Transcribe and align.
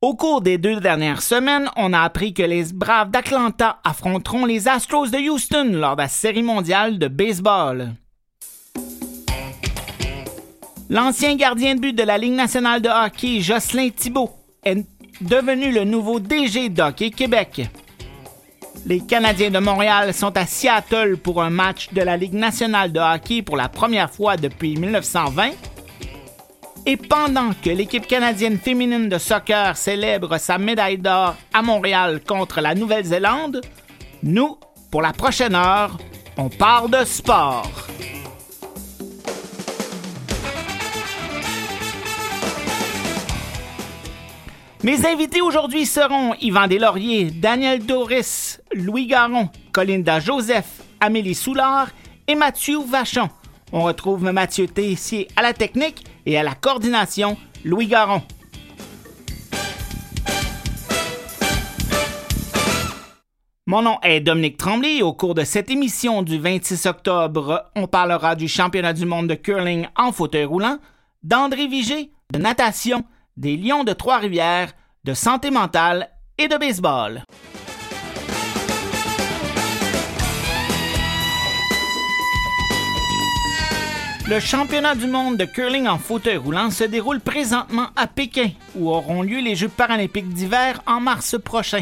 Au 0.00 0.14
cours 0.14 0.42
des 0.42 0.58
deux 0.58 0.78
dernières 0.78 1.22
semaines, 1.22 1.68
on 1.74 1.92
a 1.92 2.02
appris 2.02 2.32
que 2.32 2.44
les 2.44 2.72
Braves 2.72 3.10
d'Atlanta 3.10 3.80
affronteront 3.82 4.46
les 4.46 4.68
Astros 4.68 5.08
de 5.08 5.18
Houston 5.18 5.72
lors 5.72 5.96
de 5.96 6.02
la 6.02 6.08
Série 6.08 6.44
mondiale 6.44 7.00
de 7.00 7.08
baseball. 7.08 7.94
L'ancien 10.88 11.34
gardien 11.34 11.74
de 11.74 11.80
but 11.80 11.92
de 11.94 12.04
la 12.04 12.16
Ligue 12.16 12.34
nationale 12.34 12.80
de 12.80 12.88
hockey, 12.88 13.40
Jocelyn 13.40 13.88
Thibault, 13.90 14.30
est 14.64 14.86
devenu 15.20 15.72
le 15.72 15.82
nouveau 15.82 16.20
DG 16.20 16.68
d'Hockey 16.68 17.10
Québec. 17.10 17.68
Les 18.86 19.00
Canadiens 19.00 19.50
de 19.50 19.58
Montréal 19.58 20.14
sont 20.14 20.36
à 20.36 20.46
Seattle 20.46 21.16
pour 21.16 21.42
un 21.42 21.50
match 21.50 21.92
de 21.92 22.02
la 22.02 22.16
Ligue 22.16 22.34
nationale 22.34 22.92
de 22.92 23.00
hockey 23.00 23.42
pour 23.42 23.56
la 23.56 23.68
première 23.68 24.12
fois 24.12 24.36
depuis 24.36 24.76
1920. 24.76 25.50
Et 26.90 26.96
pendant 26.96 27.50
que 27.52 27.68
l'équipe 27.68 28.06
canadienne 28.06 28.56
féminine 28.56 29.10
de 29.10 29.18
soccer 29.18 29.76
célèbre 29.76 30.38
sa 30.38 30.56
médaille 30.56 30.96
d'or 30.96 31.34
à 31.52 31.60
Montréal 31.60 32.22
contre 32.26 32.62
la 32.62 32.74
Nouvelle-Zélande, 32.74 33.60
nous, 34.22 34.56
pour 34.90 35.02
la 35.02 35.12
prochaine 35.12 35.54
heure, 35.54 35.98
on 36.38 36.48
parle 36.48 36.90
de 36.90 37.04
sport. 37.04 37.70
Mes 44.82 45.04
invités 45.04 45.42
aujourd'hui 45.42 45.84
seront 45.84 46.32
Yvan 46.40 46.68
Deslauriers, 46.68 47.30
Daniel 47.30 47.84
Doris, 47.84 48.62
Louis 48.72 49.06
Garon, 49.06 49.50
Colinda 49.72 50.20
Joseph, 50.20 50.80
Amélie 51.00 51.34
Soulard 51.34 51.88
et 52.26 52.34
Mathieu 52.34 52.78
Vachon. 52.82 53.28
On 53.72 53.82
retrouve 53.82 54.22
Mathieu 54.32 54.66
Tessier 54.66 55.28
à 55.36 55.42
la 55.42 55.52
technique 55.52 56.04
et 56.28 56.36
à 56.36 56.42
la 56.42 56.54
coordination, 56.54 57.38
Louis 57.64 57.86
Garon. 57.86 58.20
Mon 63.66 63.80
nom 63.80 63.98
est 64.02 64.20
Dominique 64.20 64.58
Tremblay. 64.58 65.00
Au 65.00 65.14
cours 65.14 65.34
de 65.34 65.44
cette 65.44 65.70
émission 65.70 66.22
du 66.22 66.38
26 66.38 66.84
octobre, 66.84 67.70
on 67.74 67.86
parlera 67.86 68.36
du 68.36 68.46
championnat 68.46 68.92
du 68.92 69.06
monde 69.06 69.28
de 69.28 69.34
curling 69.34 69.86
en 69.96 70.12
fauteuil 70.12 70.44
roulant, 70.44 70.78
d'André 71.22 71.66
Vigé, 71.66 72.12
de 72.30 72.38
natation, 72.38 73.04
des 73.38 73.56
Lions 73.56 73.84
de 73.84 73.94
Trois-Rivières, 73.94 74.72
de 75.04 75.14
santé 75.14 75.50
mentale 75.50 76.10
et 76.36 76.48
de 76.48 76.58
baseball. 76.58 77.24
Le 84.28 84.40
championnat 84.40 84.94
du 84.94 85.06
monde 85.06 85.38
de 85.38 85.46
curling 85.46 85.88
en 85.88 85.96
fauteuil 85.96 86.36
roulant 86.36 86.70
se 86.70 86.84
déroule 86.84 87.18
présentement 87.18 87.86
à 87.96 88.06
Pékin, 88.06 88.50
où 88.76 88.90
auront 88.90 89.22
lieu 89.22 89.40
les 89.40 89.54
Jeux 89.54 89.70
paralympiques 89.70 90.28
d'hiver 90.34 90.82
en 90.86 91.00
mars 91.00 91.36
prochain. 91.42 91.80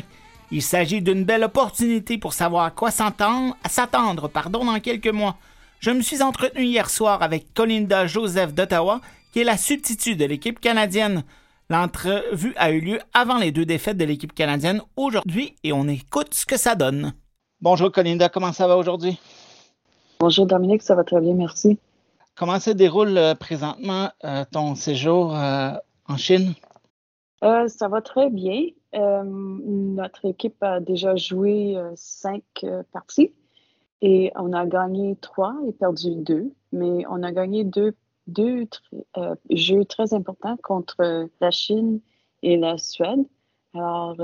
Il 0.53 0.63
s'agit 0.63 1.03
d'une 1.03 1.25
belle 1.25 1.43
opportunité 1.43 2.19
pour 2.19 2.35
savoir 2.35 2.65
à 2.65 2.71
quoi 2.71 2.93
s'attendre 2.93 4.29
pardon, 4.29 4.65
dans 4.65 4.79
quelques 4.79 5.09
mois. 5.09 5.39
Je 5.81 5.91
me 5.91 6.03
suis 6.03 6.23
entretenu 6.23 6.63
hier 6.63 6.89
soir 6.89 7.21
avec 7.21 7.53
Colinda 7.53 8.07
Joseph 8.07 8.55
d'Ottawa, 8.55 9.01
qui 9.33 9.41
est 9.41 9.45
la 9.45 9.57
substitut 9.57 10.15
de 10.15 10.25
l'équipe 10.25 10.61
canadienne. 10.61 11.25
L'entrevue 11.69 12.55
a 12.55 12.71
eu 12.71 12.81
lieu 12.81 13.01
avant 13.13 13.39
les 13.39 13.51
deux 13.51 13.65
défaites 13.65 13.99
de 13.99 14.05
l'équipe 14.05 14.33
canadienne 14.33 14.83
aujourd'hui 14.95 15.57
et 15.65 15.73
on 15.73 15.89
écoute 15.89 16.33
ce 16.33 16.47
que 16.47 16.57
ça 16.57 16.77
donne. 16.77 17.13
Bonjour 17.61 17.91
Colinda, 17.91 18.29
comment 18.29 18.53
ça 18.53 18.69
va 18.69 18.77
aujourd'hui? 18.77 19.19
Bonjour 20.21 20.47
Dominique, 20.47 20.83
ça 20.83 20.95
va 20.95 21.03
très 21.03 21.21
bien, 21.21 21.35
merci. 21.35 21.77
Comment 22.37 22.61
se 22.61 22.69
déroule 22.69 23.17
euh, 23.17 23.35
présentement 23.35 24.11
euh, 24.25 24.45
ton 24.53 24.75
séjour 24.75 25.35
euh, 25.35 25.71
en 26.07 26.19
Chine? 26.19 26.53
ça 27.69 27.89
va 27.89 28.03
très 28.03 28.29
bien. 28.29 28.65
notre 28.93 30.25
équipe 30.25 30.61
a 30.63 30.81
déjà 30.81 31.15
joué 31.17 31.77
cinq 31.95 32.43
parties 32.93 33.33
et 34.03 34.33
on 34.35 34.53
a 34.53 34.67
gagné 34.67 35.17
trois 35.21 35.55
et 35.69 35.73
perdu 35.73 36.17
deux, 36.17 36.53
mais 36.73 37.07
on 37.09 37.23
a 37.23 37.31
gagné 37.31 37.63
deux, 37.63 37.95
jeux 39.51 39.85
très 39.85 40.13
importants 40.13 40.57
contre 40.57 41.29
la 41.41 41.51
Chine 41.53 42.01
et 42.43 42.57
la 42.57 42.79
Suède. 42.79 43.25
Alors, 43.75 44.17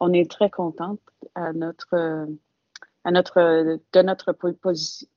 on 0.00 0.12
est 0.14 0.30
très 0.30 0.48
contente 0.48 1.00
à 1.34 1.52
notre, 1.52 2.26
à 3.04 3.10
notre, 3.10 3.78
de 3.92 4.02
notre 4.02 4.32
position 4.32 5.08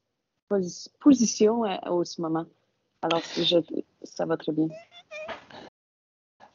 position 1.00 1.62
au 1.88 2.04
ce 2.04 2.22
moment. 2.22 2.46
Alors, 3.02 3.22
ça 4.04 4.26
va 4.26 4.38
très 4.38 4.52
bien. 4.52 4.68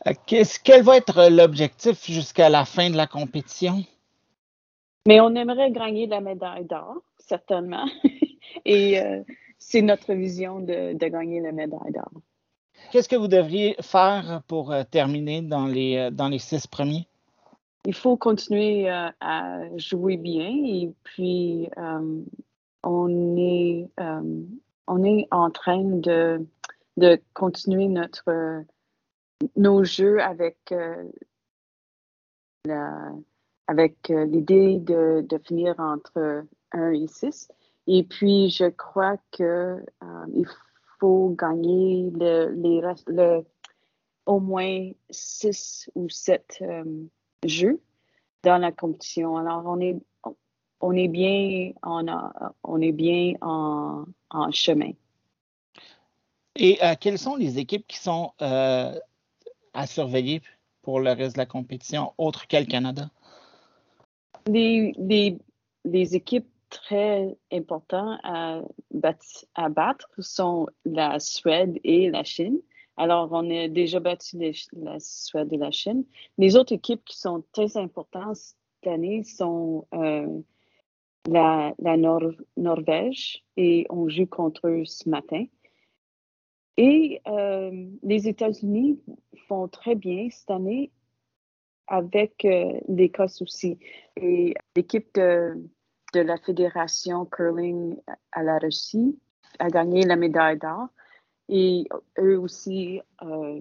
Euh, 0.06 0.12
quel 0.26 0.82
va 0.82 0.96
être 0.96 1.30
l'objectif 1.30 2.04
jusqu'à 2.04 2.50
la 2.50 2.64
fin 2.64 2.90
de 2.90 2.96
la 2.96 3.06
compétition? 3.06 3.84
Mais 5.06 5.20
on 5.20 5.34
aimerait 5.34 5.70
gagner 5.70 6.06
la 6.06 6.20
médaille 6.20 6.64
d'or, 6.64 7.02
certainement. 7.18 7.86
Et 8.64 9.00
euh, 9.00 9.22
c'est 9.58 9.82
notre 9.82 10.12
vision 10.12 10.60
de, 10.60 10.92
gagner 11.08 11.40
la 11.40 11.52
médaille 11.52 11.92
d'or. 11.92 12.10
Qu'est-ce 12.90 13.08
que 13.08 13.16
vous 13.16 13.28
devriez 13.28 13.76
faire 13.80 14.42
pour 14.46 14.72
euh, 14.72 14.82
terminer 14.84 15.40
dans 15.40 15.66
les, 15.66 16.10
dans 16.10 16.28
les 16.28 16.38
six 16.38 16.66
premiers? 16.66 17.06
Il 17.86 17.94
faut 17.94 18.16
continuer 18.16 18.88
à 18.88 19.60
jouer 19.76 20.16
bien 20.16 20.48
et 20.48 20.90
puis 21.02 21.68
on 22.84 23.36
est, 23.36 23.90
euh, 24.00 24.44
on 24.86 25.02
est 25.04 25.26
en 25.30 25.50
train 25.50 25.82
de, 25.82 26.46
de 26.96 27.20
continuer 27.32 27.88
notre, 27.88 28.64
nos 29.56 29.84
jeux 29.84 30.20
avec, 30.20 30.58
euh, 30.72 31.04
euh, 32.68 34.24
l'idée 34.26 34.78
de, 34.78 35.24
de, 35.26 35.38
finir 35.38 35.74
entre 35.78 36.44
1 36.72 36.92
et 36.92 37.06
6. 37.06 37.48
Et 37.86 38.04
puis, 38.04 38.50
je 38.50 38.66
crois 38.66 39.16
qu'il 39.30 39.84
il 40.34 40.46
faut 41.00 41.34
gagner 41.38 42.10
le, 42.10 42.50
les, 42.50 42.82
le, 43.06 43.44
au 44.26 44.40
moins 44.40 44.90
6 45.10 45.90
ou 45.94 46.08
7 46.08 46.62
jeux 47.44 47.80
dans 48.42 48.58
la 48.58 48.72
compétition. 48.72 49.36
Alors, 49.36 49.64
on 49.66 49.80
est, 49.80 49.96
on 50.84 50.92
est 50.92 51.08
bien, 51.08 51.72
on, 51.82 52.06
on 52.62 52.80
est 52.80 52.92
bien 52.92 53.34
en, 53.40 54.04
chemin. 54.50 54.92
Et 56.56 56.78
euh, 56.84 56.94
quelles 57.00 57.18
sont 57.18 57.36
les 57.36 57.58
équipes 57.58 57.86
qui 57.86 57.98
sont 57.98 58.32
euh, 58.42 58.94
à 59.72 59.86
surveiller 59.86 60.42
pour 60.82 61.00
le 61.00 61.12
reste 61.12 61.36
de 61.36 61.40
la 61.40 61.46
compétition, 61.46 62.12
autre 62.18 62.46
que 62.46 62.56
le 62.58 62.66
Canada? 62.66 63.10
Les, 64.46 65.34
équipes 66.14 66.48
très 66.68 67.34
importantes 67.50 68.20
à, 68.22 68.60
à, 69.54 69.68
battre 69.70 70.10
sont 70.18 70.66
la 70.84 71.18
Suède 71.18 71.80
et 71.82 72.10
la 72.10 72.24
Chine. 72.24 72.58
Alors, 72.96 73.30
on 73.32 73.50
a 73.50 73.68
déjà 73.68 74.00
battu 74.00 74.36
la 74.74 75.00
Suède 75.00 75.48
et 75.50 75.56
la 75.56 75.70
Chine. 75.70 76.04
Les 76.36 76.56
autres 76.56 76.74
équipes 76.74 77.04
qui 77.04 77.18
sont 77.18 77.42
très 77.52 77.76
importantes 77.78 78.36
cette 78.36 78.92
année 78.92 79.24
sont 79.24 79.86
euh, 79.94 80.42
la, 81.26 81.74
Norvège 82.56 83.44
et 83.56 83.86
on 83.90 84.08
joue 84.08 84.26
contre 84.26 84.68
eux 84.68 84.84
ce 84.84 85.08
matin. 85.08 85.44
Et 86.76 87.20
euh, 87.28 87.86
les 88.02 88.28
États-Unis 88.28 89.00
font 89.46 89.68
très 89.68 89.94
bien 89.94 90.28
cette 90.30 90.50
année 90.50 90.90
avec 91.86 92.44
euh, 92.44 92.80
l'Écosse 92.88 93.42
aussi. 93.42 93.78
Et 94.16 94.54
l'équipe 94.74 95.14
de, 95.14 95.54
de, 96.14 96.20
la 96.20 96.36
Fédération 96.38 97.26
curling 97.26 97.96
à 98.32 98.42
la 98.42 98.58
Russie 98.58 99.18
a 99.58 99.68
gagné 99.68 100.02
la 100.02 100.16
médaille 100.16 100.58
d'or. 100.58 100.88
Et 101.48 101.84
eux 102.18 102.38
aussi 102.38 103.00
euh, 103.22 103.60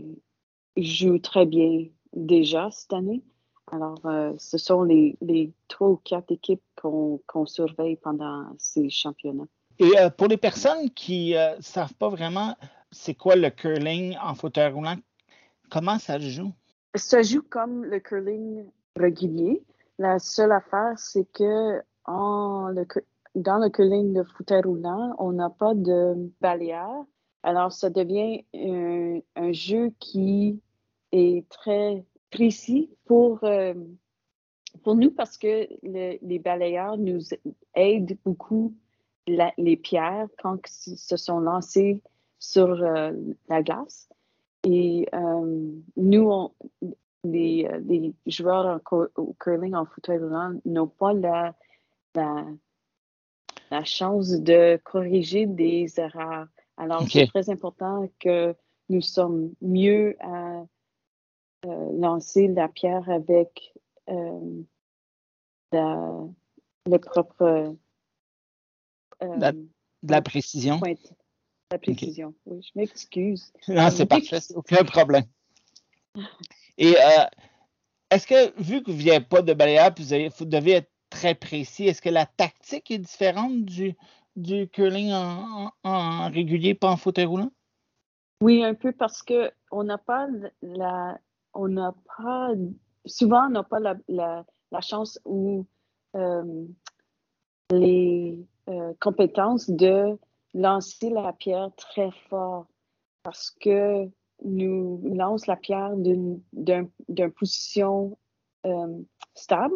jouent 0.78 1.20
très 1.20 1.46
bien 1.46 1.86
déjà 2.14 2.72
cette 2.72 2.94
année. 2.94 3.22
Alors, 3.74 4.06
euh, 4.06 4.34
ce 4.38 4.60
sont 4.60 4.84
les, 4.84 5.18
trois 5.68 5.90
ou 5.90 5.96
quatre 5.96 6.32
équipes 6.32 6.62
qu'on 6.76 7.46
surveille 7.48 7.96
pendant 7.96 8.46
ces 8.60 8.88
championnats. 8.92 9.48
Et 9.80 9.98
euh, 9.98 10.12
pour 10.12 10.28
les 10.28 10.38
personnes 10.38 10.92
qui 10.92 11.32
ne 11.32 11.38
euh, 11.38 11.56
savent 11.60 11.96
pas 11.96 12.10
vraiment 12.10 12.56
c'est 12.92 13.16
quoi 13.16 13.36
le 13.36 13.50
curling 13.50 14.16
en 14.24 14.36
fauteuil 14.36 14.72
roulant, 14.72 14.98
comment 15.72 15.98
ça 15.98 16.20
se 16.20 16.30
joue? 16.30 16.52
Ça 16.94 17.24
joue 17.24 17.42
comme 17.42 17.84
le 17.86 18.00
curling 18.00 18.64
régulier. 18.96 19.64
La 19.98 20.20
seule 20.20 20.52
affaire, 20.52 20.94
c'est 20.98 21.26
que 21.34 21.82
dans 22.06 22.70
le 22.70 23.70
curling 23.70 24.14
de 24.14 24.22
fauteuil 24.22 24.62
roulant, 24.62 25.16
on 25.18 25.32
n'a 25.32 25.50
pas 25.50 25.74
de 25.74 26.30
balayeur. 26.40 27.06
Alors, 27.42 27.72
ça 27.72 27.90
devient 27.90 28.46
un 28.54 29.52
jeu 29.52 29.92
qui 30.00 30.62
est 31.12 31.50
très 31.50 32.06
précis 32.34 32.90
pour, 33.06 33.44
euh, 33.44 33.74
pour 34.84 34.96
nous 34.96 35.12
parce 35.12 35.38
que 35.38 35.68
les 35.84 36.40
balayeurs 36.40 36.98
nous 36.98 37.22
aident 37.76 38.18
beaucoup 38.26 38.76
les 39.28 39.78
pierres 39.78 40.28
quand 40.42 40.60
ils 40.88 40.98
se 40.98 41.16
sont 41.16 41.40
lancées 41.40 42.02
sur 42.40 42.84
euh, 42.84 43.12
la 43.48 43.64
glace. 43.64 44.10
Et 44.66 45.08
euh, 45.14 45.72
nous, 45.96 46.50
les, 47.24 47.70
les 47.86 48.14
joueurs 48.26 48.82
au 48.92 49.34
curling 49.40 49.76
en 49.76 49.86
fauteuil 49.86 50.18
roulant 50.18 50.60
n'ont 50.66 50.88
pas 50.88 51.14
la, 51.14 51.56
la, 52.16 52.46
la, 53.72 53.84
chance 53.84 54.32
de 54.32 54.78
corriger 54.84 55.46
des 55.46 55.88
erreurs. 55.98 56.48
Alors, 56.78 57.04
c'est 57.10 57.28
très 57.28 57.50
important 57.50 58.10
que 58.20 58.56
nous 58.90 59.02
sommes 59.02 59.54
mieux 59.62 60.16
à 60.22 60.64
lancer 61.64 62.48
la 62.48 62.68
pierre 62.68 63.10
avec 63.10 63.74
la, 65.72 66.28
le 66.86 66.98
propre. 66.98 67.76
de 69.22 70.12
la 70.12 70.22
précision. 70.22 70.82
La 71.72 71.80
précision, 71.80 72.36
oui, 72.46 72.62
je 72.62 72.72
m'excuse. 72.76 73.52
Non, 73.68 73.90
c'est 73.90 74.06
parfait, 74.06 74.38
aucun 74.56 74.84
problème. 74.84 75.24
Et 76.78 76.96
euh, 76.96 77.26
est-ce 78.12 78.28
que, 78.28 78.62
vu 78.62 78.84
que 78.84 78.92
vous 78.92 79.02
n'avez 79.04 79.26
pas 79.26 79.42
de 79.42 79.54
balayeur, 79.54 79.92
vous, 79.98 80.30
vous, 80.38 80.46
devez 80.46 80.72
être 80.74 80.92
très 81.10 81.34
précis, 81.34 81.86
est-ce 81.86 82.02
que 82.02 82.10
la 82.10 82.28
tactique 82.28 82.92
est 82.92 83.00
différente 83.00 83.66
du, 83.66 83.96
du 84.36 84.68
curling 84.68 85.12
en, 85.14 86.30
régulier, 86.30 86.76
pas 86.76 86.92
en 86.92 86.98
fauteuil 86.98 87.26
roulant? 87.26 87.52
Oui, 88.42 88.64
un 88.64 88.76
peu 88.76 88.92
parce 88.92 89.24
qu'on 89.24 89.84
n'a 89.84 89.98
pas 89.98 90.28
la. 90.62 91.20
On 91.54 91.68
n'a 91.68 91.94
pas. 92.18 92.52
Souvent, 93.06 93.48
on 93.48 93.50
n'a 93.50 93.64
pas 93.64 93.80
la, 93.80 93.96
la, 94.08 94.82
chance 94.82 95.20
ou 95.26 95.66
euh, 96.16 96.66
les 97.72 98.46
euh, 98.70 98.94
compétences 99.00 99.70
de 99.70 100.18
lancer 100.54 101.10
la 101.10 101.34
pierre 101.34 101.72
très 101.76 102.12
fort 102.30 102.68
parce 103.24 103.52
que 103.52 104.10
nous 104.44 105.02
lance 105.04 105.48
la 105.48 105.56
pierre 105.56 105.96
d'une 105.96 106.42
position 107.36 108.18
euh, 108.66 109.02
stable. 109.34 109.76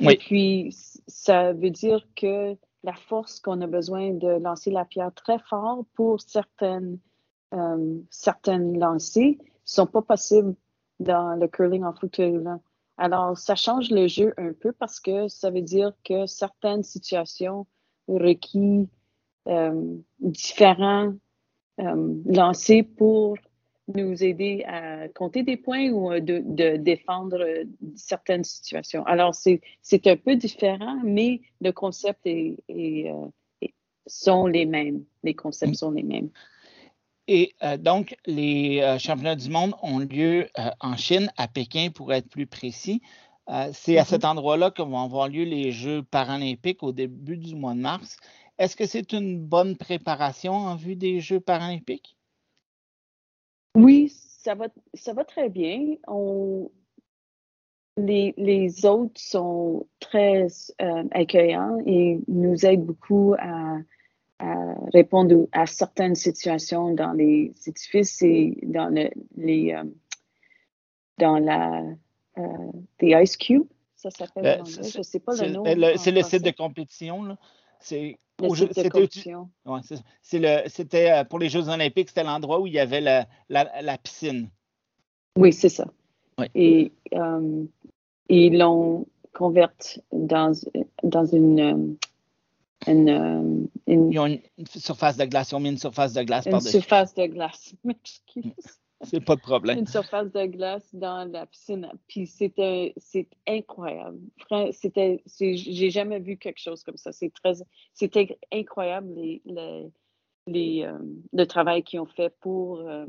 Et 0.00 0.16
puis, 0.16 0.74
ça 1.06 1.52
veut 1.52 1.70
dire 1.70 2.06
que 2.16 2.56
la 2.82 2.94
force 2.94 3.40
qu'on 3.40 3.60
a 3.60 3.66
besoin 3.66 4.12
de 4.12 4.28
lancer 4.28 4.70
la 4.70 4.84
pierre 4.84 5.12
très 5.14 5.38
fort 5.38 5.84
pour 5.94 6.20
certaines, 6.20 6.98
euh, 7.54 7.98
certaines 8.10 8.78
lancers 8.78 9.36
ne 9.38 9.44
sont 9.64 9.86
pas 9.86 10.02
possibles 10.02 10.54
dans 11.00 11.34
le 11.34 11.48
curling 11.48 11.84
en 11.84 11.92
fauteuil 11.92 12.40
Alors, 12.96 13.36
ça 13.36 13.54
change 13.54 13.90
le 13.90 14.06
jeu 14.06 14.32
un 14.36 14.52
peu 14.52 14.72
parce 14.72 15.00
que 15.00 15.28
ça 15.28 15.50
veut 15.50 15.62
dire 15.62 15.92
que 16.04 16.26
certaines 16.26 16.82
situations 16.82 17.66
requis 18.08 18.88
euh, 19.48 19.96
différents 20.20 21.14
euh, 21.80 22.14
lancers 22.26 22.84
pour 22.96 23.36
nous 23.88 24.24
aider 24.24 24.64
à 24.66 25.08
compter 25.08 25.42
des 25.42 25.58
points 25.58 25.90
ou 25.90 26.12
euh, 26.12 26.20
de, 26.20 26.76
défendre 26.76 27.44
certaines 27.96 28.44
situations. 28.44 29.04
Alors, 29.04 29.34
c'est 29.34 29.60
un 30.06 30.16
peu 30.16 30.36
différent, 30.36 31.00
mais 31.04 31.42
le 31.60 31.72
concept 31.72 32.20
est, 32.26 33.12
sont 34.06 34.46
les 34.46 34.66
mêmes. 34.66 35.04
Les 35.22 35.34
concepts 35.34 35.72
mm. 35.72 35.74
sont 35.74 35.90
les 35.90 36.02
mêmes. 36.02 36.30
Et 37.26 37.54
donc, 37.78 38.16
les 38.26 38.96
championnats 38.98 39.36
du 39.36 39.48
monde 39.48 39.74
ont 39.82 39.98
lieu 39.98 40.48
en 40.80 40.96
Chine, 40.96 41.30
à 41.38 41.48
Pékin 41.48 41.88
pour 41.94 42.12
être 42.12 42.28
plus 42.28 42.46
précis. 42.46 43.00
c'est 43.72 43.96
à 43.96 44.02
mm-hmm. 44.02 44.06
cet 44.06 44.24
endroit-là 44.24 44.70
que 44.70 44.82
vont 44.82 45.00
avoir 45.00 45.28
lieu 45.28 45.44
les 45.44 45.72
Jeux 45.72 46.02
paralympiques 46.02 46.82
au 46.82 46.92
début 46.92 47.38
du 47.38 47.54
mois 47.54 47.74
de 47.74 47.80
mars. 47.80 48.18
Est-ce 48.58 48.76
que 48.76 48.86
c'est 48.86 49.12
une 49.12 49.40
bonne 49.40 49.76
préparation 49.76 50.52
en 50.52 50.76
vue 50.76 50.96
des 50.96 51.20
Jeux 51.20 51.40
paralympiques? 51.40 52.16
Oui, 53.76 54.12
ça 54.44 54.54
va, 54.54 54.68
ça 54.94 55.12
va 55.12 55.24
très 55.24 55.48
bien. 55.48 55.96
On, 56.06 56.70
les, 57.96 58.34
les 58.36 58.86
autres 58.86 59.20
sont 59.20 59.86
très 60.00 60.46
euh, 60.80 61.04
accueillants 61.10 61.78
et 61.86 62.20
nous 62.28 62.64
aident 62.64 62.84
beaucoup 62.84 63.34
à, 63.38 63.78
répondre 64.92 65.46
à 65.52 65.66
certaines 65.66 66.14
situations 66.14 66.94
dans 66.94 67.12
les 67.12 67.52
édifices 67.66 68.22
et 68.22 68.58
dans 68.62 68.88
le, 68.88 69.10
les 69.36 69.72
euh, 69.72 69.84
dans 71.18 71.38
la 71.38 71.82
euh, 72.38 73.22
Ice 73.22 73.36
Cube, 73.36 73.64
ça 73.94 74.10
s'appelle 74.10 74.60
anglais. 74.60 74.72
Je 74.92 74.98
ne 74.98 75.02
sais 75.02 75.20
pas 75.20 75.34
le 75.36 75.50
nom. 75.50 75.64
C'est 75.96 76.10
le 76.10 76.22
site 76.22 76.44
de 76.44 76.50
compétition. 76.50 77.22
Là. 77.22 77.36
C'est 77.80 78.18
c'était 80.68 81.10
euh, 81.10 81.24
pour 81.24 81.38
les 81.38 81.48
Jeux 81.48 81.68
Olympiques, 81.68 82.08
c'était 82.08 82.24
l'endroit 82.24 82.60
où 82.60 82.66
il 82.66 82.72
y 82.72 82.78
avait 82.78 83.00
la, 83.00 83.26
la, 83.48 83.98
piscine. 83.98 84.50
Oui, 85.36 85.52
c'est 85.52 85.68
ça. 85.68 85.86
Et 86.54 86.92
euh, 87.12 87.64
ils 88.28 88.58
l'ont 88.58 89.06
converti 89.32 90.02
dans, 90.12 90.52
dans 91.02 91.26
une, 91.26 91.60
euh, 91.60 91.94
une, 92.86 93.68
une, 93.86 94.12
Ils 94.12 94.18
ont 94.18 94.26
une 94.26 94.40
surface 94.66 95.16
de 95.16 95.24
glace. 95.24 95.50
Ils 95.50 95.54
ont 95.54 95.60
mis 95.60 95.70
une 95.70 95.78
surface 95.78 96.12
de 96.12 96.22
glace 96.22 96.44
par-dessus. 96.44 96.76
Une 96.76 96.82
surface 96.82 97.14
de 97.14 97.26
glace. 97.26 97.74
M'excuse. 97.84 98.52
C'est 99.02 99.20
pas 99.20 99.36
de 99.36 99.40
problème. 99.40 99.78
Une 99.78 99.86
surface 99.86 100.30
de 100.32 100.46
glace 100.46 100.94
dans 100.94 101.30
la 101.30 101.46
piscine. 101.46 101.90
Puis 102.08 102.26
c'était 102.26 102.94
c'est 102.96 103.28
incroyable. 103.46 104.18
C'était 104.72 105.22
j'ai 105.26 105.90
jamais 105.90 106.20
vu 106.20 106.36
quelque 106.36 106.60
chose 106.60 106.82
comme 106.82 106.96
ça. 106.96 107.12
C'est 107.12 107.32
très 107.32 107.54
c'était 107.92 108.38
incroyable 108.52 109.12
les, 109.14 109.42
les, 110.46 110.84
euh, 110.84 110.98
le 111.32 111.44
travail 111.44 111.82
qu'ils 111.82 112.00
ont 112.00 112.06
fait 112.06 112.34
pour 112.40 112.80
euh, 112.80 113.06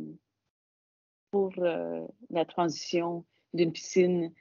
pour 1.32 1.54
euh, 1.60 2.06
la 2.30 2.46
transition 2.46 3.26
d'une 3.54 3.72
piscine 3.72 4.34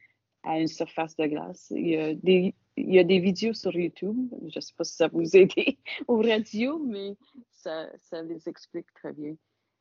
à 0.42 0.58
une 0.58 0.68
surface 0.68 1.16
de 1.16 1.26
glace. 1.26 1.72
Il 1.74 1.88
y 1.88 1.96
a 1.96 2.14
des 2.14 2.54
il 2.76 2.94
y 2.94 2.98
a 2.98 3.04
des 3.04 3.18
vidéos 3.18 3.54
sur 3.54 3.74
YouTube. 3.74 4.16
Je 4.48 4.56
ne 4.56 4.60
sais 4.60 4.74
pas 4.76 4.84
si 4.84 4.96
ça 4.96 5.08
vous 5.08 5.36
aide 5.36 5.50
au 6.08 6.18
radio, 6.18 6.78
mais 6.78 7.16
ça, 7.50 7.86
ça 8.00 8.22
les 8.22 8.48
explique 8.48 8.92
très 8.94 9.12
bien. 9.12 9.34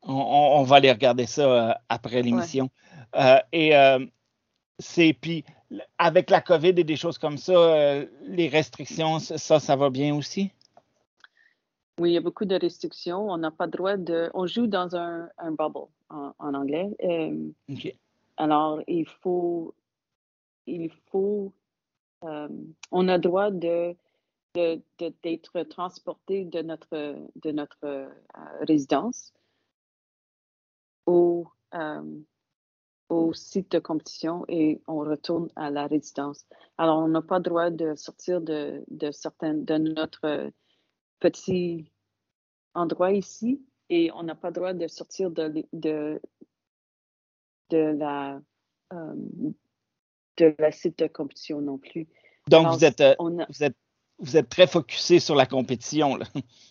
On, 0.06 0.64
va 0.64 0.78
aller 0.78 0.92
regarder 0.92 1.26
ça 1.26 1.70
euh, 1.70 1.74
après 1.88 2.22
l'émission. 2.22 2.70
Euh, 3.16 3.40
et 3.54 3.76
euh, 3.76 4.06
c'est 4.78 5.14
puis 5.14 5.46
avec 5.98 6.30
la 6.30 6.42
COVID 6.42 6.74
et 6.78 6.84
des 6.84 6.98
choses 6.98 7.18
comme 7.18 7.38
ça, 7.38 8.04
les 8.22 8.48
restrictions, 8.50 9.20
ça, 9.20 9.60
ça 9.60 9.76
va 9.76 9.90
bien 9.90 10.14
aussi? 10.16 10.52
Oui, 12.00 12.12
il 12.12 12.14
y 12.14 12.18
a 12.18 12.22
beaucoup 12.22 12.46
de 12.46 12.56
restrictions. 12.56 13.30
On 13.30 13.38
n'a 13.38 13.52
pas 13.52 13.66
le 13.66 13.72
droit 13.72 13.98
de. 13.98 14.30
On 14.34 14.46
joue 14.46 14.68
dans 14.68 14.96
un, 14.96 15.30
bubble 15.52 15.88
en, 16.10 16.34
anglais. 16.40 16.90
Alors, 18.38 18.82
il 18.88 19.08
faut. 19.08 19.74
Il 20.66 20.92
faut. 21.12 21.54
On 22.24 23.08
a 23.08 23.18
droit 23.18 23.52
de 23.52 23.96
d'être 24.56 25.64
transporté 25.64 26.46
de 26.46 26.62
notre, 26.62 27.16
de 27.36 27.52
notre 27.52 28.12
résidence 28.62 29.34
au, 31.06 31.48
euh, 31.74 32.20
au 33.10 33.34
site 33.34 33.72
de 33.72 33.80
compétition 33.80 34.46
et 34.48 34.82
on 34.88 35.00
retourne 35.00 35.50
à 35.56 35.70
la 35.70 35.88
résidence. 35.88 36.46
Alors, 36.78 37.00
on 37.00 37.08
n'a 37.08 37.22
pas 37.22 37.40
droit 37.40 37.70
de 37.70 37.96
sortir 37.96 38.42
de, 38.42 38.84
de, 38.90 39.10
de 39.10 39.78
notre 39.78 40.52
petit 41.20 41.92
endroit 42.74 43.12
ici 43.12 43.66
et 43.90 44.12
on 44.12 44.24
n'a 44.24 44.36
pas 44.36 44.52
droit 44.52 44.74
de 44.74 44.88
sortir 44.88 45.32
de, 45.32 45.66
de, 45.74 46.22
de 47.70 47.78
la, 47.78 48.40
euh, 48.94 49.16
de 50.38 50.56
la 50.60 50.72
site 50.72 51.00
de 51.00 51.08
compétition 51.08 51.62
non 51.62 51.78
plus. 51.78 52.08
Donc, 52.48 52.68
vous, 52.68 52.84
êtes, 52.84 53.02
euh, 53.02 53.16
vous, 53.20 53.64
êtes, 53.64 53.78
vous 54.20 54.38
êtes 54.38 54.50
très 54.50 54.68
focusé 54.68 55.20
sur 55.20 55.36
la 55.36 55.46
compétition. 55.46 56.16
Là. 56.16 56.26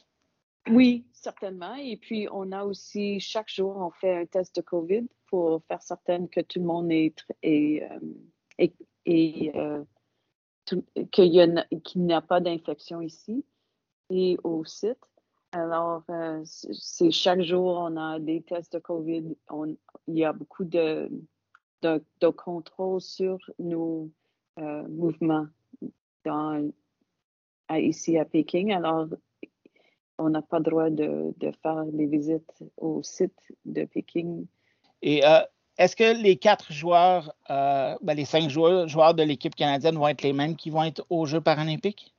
Oui, 0.71 1.07
certainement. 1.13 1.75
Et 1.75 1.97
puis, 1.97 2.29
on 2.31 2.53
a 2.53 2.65
aussi, 2.65 3.19
chaque 3.19 3.49
jour, 3.49 3.77
on 3.77 3.91
fait 3.91 4.17
un 4.17 4.27
test 4.27 4.55
de 4.55 4.61
COVID 4.61 5.09
pour 5.27 5.63
faire 5.65 5.83
certain 5.83 6.27
que 6.27 6.41
tout 6.41 6.61
le 6.61 6.67
monde 6.67 6.93
est, 6.93 7.17
et 7.43 7.83
euh, 7.85 7.99
euh, 9.09 9.85
qu'il 11.11 11.31
n'y 11.97 12.13
a, 12.13 12.21
pas 12.21 12.41
d'infection 12.41 13.01
ici 13.01 13.45
et 14.11 14.39
au 14.45 14.65
site. 14.65 14.99
Alors, 15.51 16.05
euh, 16.11 16.43
c'est 16.45 17.11
chaque 17.11 17.43
jour, 17.43 17.77
on 17.79 17.97
a 17.97 18.21
des 18.21 18.43
tests 18.43 18.75
de 18.75 18.79
COVID. 18.79 19.35
il 20.07 20.15
y 20.15 20.25
a 20.25 20.33
beaucoup 20.33 20.65
de, 20.65 21.11
de, 21.83 22.29
contrôle 22.31 23.01
sur 23.01 23.39
nos 23.59 24.11
mouvements 24.57 25.47
dans, 26.25 26.71
ici 27.71 28.19
à 28.19 28.25
Pékin. 28.25 28.71
Alors, 28.71 29.07
on 30.19 30.31
n'a 30.31 30.43
pas 30.43 30.59
le 30.59 30.65
droit 30.65 30.91
de, 30.91 31.35
faire 31.63 31.85
des 31.87 32.07
visites 32.07 32.63
au 32.77 33.03
site 33.03 33.53
de 33.65 33.85
Pékin. 33.85 34.45
Et 35.03 35.25
euh, 35.27 35.41
est-ce 35.79 35.97
que 35.97 36.23
les 36.23 36.37
quatre 36.37 36.73
joueurs, 36.73 37.35
euh, 37.51 37.97
ben, 38.03 38.15
les 38.15 38.25
cinq 38.25 38.49
joueurs, 38.49 38.89
joueurs 38.89 39.15
de 39.15 39.23
l'équipe 39.23 39.55
canadienne 39.55 39.97
vont 39.97 40.09
être 40.09 40.23
les 40.23 40.33
mêmes 40.33 40.57
qui 40.57 40.71
vont 40.71 40.85
être 40.85 41.05
aux 41.11 41.27
Jeux 41.27 41.41
paralympiques? 41.41 42.15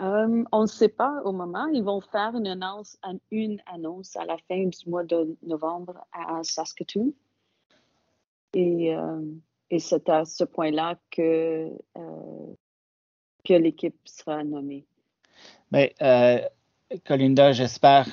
Euh, 0.00 0.44
on 0.50 0.62
ne 0.62 0.66
sait 0.66 0.88
pas 0.88 1.22
au 1.24 1.32
moment. 1.32 1.66
Ils 1.66 1.84
vont 1.84 2.00
faire 2.00 2.34
une 2.34 2.48
annonce, 2.48 2.98
une 3.30 3.60
annonce 3.66 4.16
à 4.16 4.24
la 4.24 4.36
fin 4.48 4.64
du 4.64 4.90
mois 4.90 5.04
de 5.04 5.36
novembre 5.42 6.04
à 6.12 6.42
Saskatoon. 6.42 7.12
Et, 8.54 8.94
et 9.70 9.78
c'est 9.78 10.08
à 10.08 10.24
ce 10.24 10.44
point-là 10.44 10.96
que, 11.10 11.70
que 13.44 13.54
l'équipe 13.54 13.96
sera 14.04 14.44
nommée. 14.44 14.84
Mais, 15.70 15.94
ben, 15.98 16.42
Colinda, 17.06 17.52
j'espère 17.52 18.12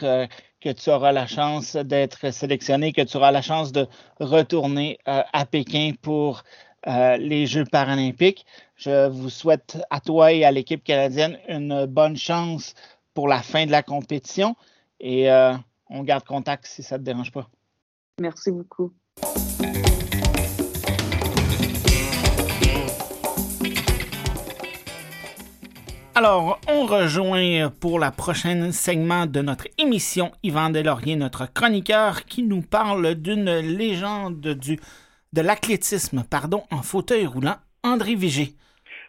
que 0.62 0.72
tu 0.72 0.89
auras 0.89 1.12
la 1.12 1.27
chance 1.27 1.75
d'être 1.75 2.31
sélectionnée, 2.31 2.93
que 2.93 3.01
tu 3.01 3.17
auras 3.17 3.31
la 3.31 3.41
chance 3.41 3.72
de 3.72 3.88
retourner 4.19 4.98
à 5.05 5.46
Pékin 5.46 5.91
pour 6.01 6.43
les 6.86 7.46
Jeux 7.46 7.65
paralympiques. 7.65 8.46
Je 8.75 9.10
vous 9.10 9.29
souhaite 9.29 9.77
à 9.89 10.00
toi 10.00 10.31
et 10.31 10.46
à 10.46 10.51
l'équipe 10.51 10.84
canadienne 10.84 11.38
une 11.50 11.86
bonne 11.86 12.15
chance 12.15 12.74
pour 13.13 13.27
la 13.27 13.41
fin 13.41 13.65
de 13.65 13.72
la 13.72 13.84
compétition 13.84 14.55
et 15.01 15.29
euh, 15.29 15.53
on 15.89 16.03
garde 16.03 16.24
contact 16.24 16.65
si 16.65 16.84
ça 16.84 16.98
ne 16.98 17.00
te 17.00 17.05
dérange 17.05 17.34
pas. 17.34 17.50
Merci 18.22 18.51
beaucoup. 18.51 18.93
Alors, 26.20 26.60
on 26.68 26.86
rejoint 26.86 27.72
pour 27.80 27.98
la 27.98 28.12
prochaine 28.12 28.74
segment 28.74 29.26
de 29.26 29.40
notre 29.40 29.70
émission 29.78 30.34
Yvan 30.44 30.70
Delaurier, 30.70 31.16
notre 31.16 31.48
chroniqueur, 31.54 32.26
qui 32.26 32.44
nous 32.44 32.62
parle 32.62 33.16
d'une 33.16 33.60
légende 33.60 34.42
du, 34.42 34.76
de 35.32 35.42
l'athlétisme 35.42 36.26
pardon, 36.30 36.64
en 36.72 36.82
fauteuil 36.82 37.26
roulant, 37.26 37.56
André 37.84 38.16
Vigé. 38.16 38.50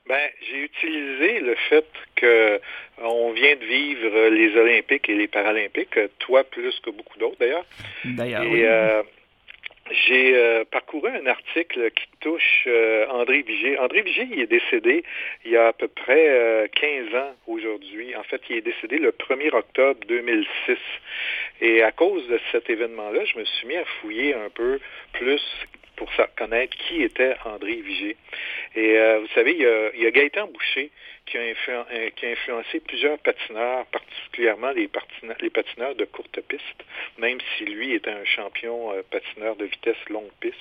Ben, 0.09 0.31
j'ai 0.49 0.62
utilisé 0.62 1.40
le 1.40 1.57
fait 1.69 1.87
qu'on 2.21 2.26
euh, 2.26 3.33
vient 3.35 3.57
de 3.57 3.64
vivre 3.64 4.29
les 4.29 4.57
Olympiques 4.57 5.09
et 5.09 5.17
les 5.17 5.26
Paralympiques, 5.26 5.99
toi 6.21 6.45
plus 6.45 6.79
que 6.79 6.90
beaucoup 6.90 7.19
d'autres 7.19 7.38
d'ailleurs. 7.40 7.67
D'ailleurs. 8.05 8.45
Et 8.45 8.69
euh, 8.69 9.02
j'ai 9.90 10.37
euh, 10.37 10.64
parcouru 10.70 11.09
un 11.09 11.26
article 11.26 11.90
qui 11.90 12.06
touche 12.20 12.68
André 13.11 13.42
Vigé. 13.42 13.78
André 13.78 14.02
Vigé, 14.02 14.28
il 14.30 14.40
est 14.40 14.47
décédé 14.47 15.04
il 15.44 15.50
y 15.52 15.56
a 15.56 15.68
à 15.68 15.73
peu 15.73 15.88
près 15.88 16.68
15 16.75 17.14
ans 17.14 17.35
aujourd'hui. 17.47 18.14
En 18.16 18.23
fait, 18.23 18.40
il 18.50 18.56
est 18.56 18.61
décédé 18.61 18.99
le 18.99 19.11
1er 19.11 19.54
octobre 19.54 20.00
2006. 20.06 20.76
Et 21.62 21.82
à 21.82 21.92
cause 21.92 22.26
de 22.28 22.38
cet 22.52 22.70
événement-là, 22.70 23.25
je 23.25 23.38
me 23.38 23.44
suis 23.44 23.66
mis 23.66 23.76
à 23.76 23.85
fouiller 23.85 24.35
un 24.35 24.50
peu 24.50 24.80
plus 25.12 25.42
pour 26.00 26.11
connaître 26.35 26.75
qui 26.78 27.02
était 27.02 27.35
André 27.44 27.75
Vigé. 27.75 28.16
Et 28.75 28.99
euh, 28.99 29.20
vous 29.20 29.28
savez, 29.35 29.52
il 29.52 29.61
y, 29.61 29.66
a, 29.66 29.90
il 29.94 30.00
y 30.00 30.06
a 30.06 30.11
Gaëtan 30.11 30.47
Boucher 30.47 30.90
qui 31.30 31.38
a, 31.38 31.40
euh, 31.40 32.10
qui 32.16 32.26
a, 32.26 32.30
influencé 32.30 32.80
plusieurs 32.80 33.18
patineurs, 33.18 33.87
particulièrement 33.87 34.70
les, 34.70 34.88
patineurs, 34.88 35.94
de 35.94 36.04
courte 36.04 36.40
piste, 36.42 36.84
même 37.18 37.38
si 37.56 37.64
lui 37.64 37.94
était 37.94 38.10
un 38.10 38.25
champion 38.25 38.92
euh, 38.92 39.02
patineur 39.10 39.56
de 39.56 39.64
vitesse 39.64 40.08
longue 40.08 40.30
piste. 40.40 40.56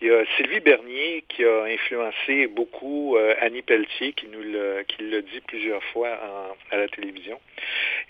Il 0.00 0.08
y 0.08 0.10
a 0.10 0.24
Sylvie 0.36 0.60
Bernier 0.60 1.24
qui 1.28 1.44
a 1.44 1.64
influencé 1.64 2.46
beaucoup 2.48 3.16
Annie 3.40 3.62
Pelletier, 3.62 4.12
qui 4.12 4.26
nous 4.26 4.42
l'a 4.42 4.82
dit 5.22 5.40
plusieurs 5.46 5.82
fois 5.84 6.10
à 6.70 6.76
la 6.76 6.88
télévision. 6.88 7.40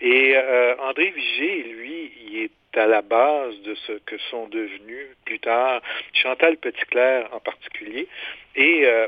Et 0.01 0.37
André 0.81 1.11
Vigé, 1.11 1.63
lui, 1.63 2.13
il 2.27 2.39
est 2.45 2.51
à 2.77 2.87
la 2.87 3.03
base 3.03 3.61
de 3.63 3.75
ce 3.87 3.93
que 3.93 4.19
sont 4.31 4.49
devenus 4.49 5.07
plus 5.25 5.39
tard 5.39 5.81
Chantal 6.13 6.57
Petitclerc 6.57 7.29
en 7.33 7.41
particulier 7.41 8.09
et 8.57 8.87
euh, 8.87 9.07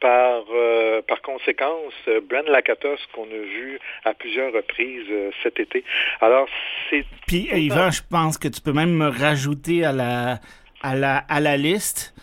par, 0.00 0.44
euh, 0.52 1.02
par 1.06 1.22
conséquence, 1.22 1.92
Brent 2.28 2.48
Lakatos 2.48 2.98
qu'on 3.14 3.24
a 3.24 3.26
vu 3.26 3.78
à 4.04 4.14
plusieurs 4.14 4.52
reprises 4.52 5.06
euh, 5.10 5.30
cet 5.42 5.60
été. 5.60 5.84
Alors, 6.20 6.46
c'est... 6.90 7.04
Puis, 7.26 7.48
Yvan, 7.52 7.90
je 7.90 8.02
pense 8.08 8.38
que 8.38 8.48
tu 8.48 8.60
peux 8.60 8.72
même 8.72 8.92
me 8.92 9.08
rajouter 9.08 9.84
à 9.84 9.92
la, 9.92 10.38
à 10.82 10.94
la, 10.94 11.18
à 11.18 11.40
la 11.40 11.56
liste 11.56 12.14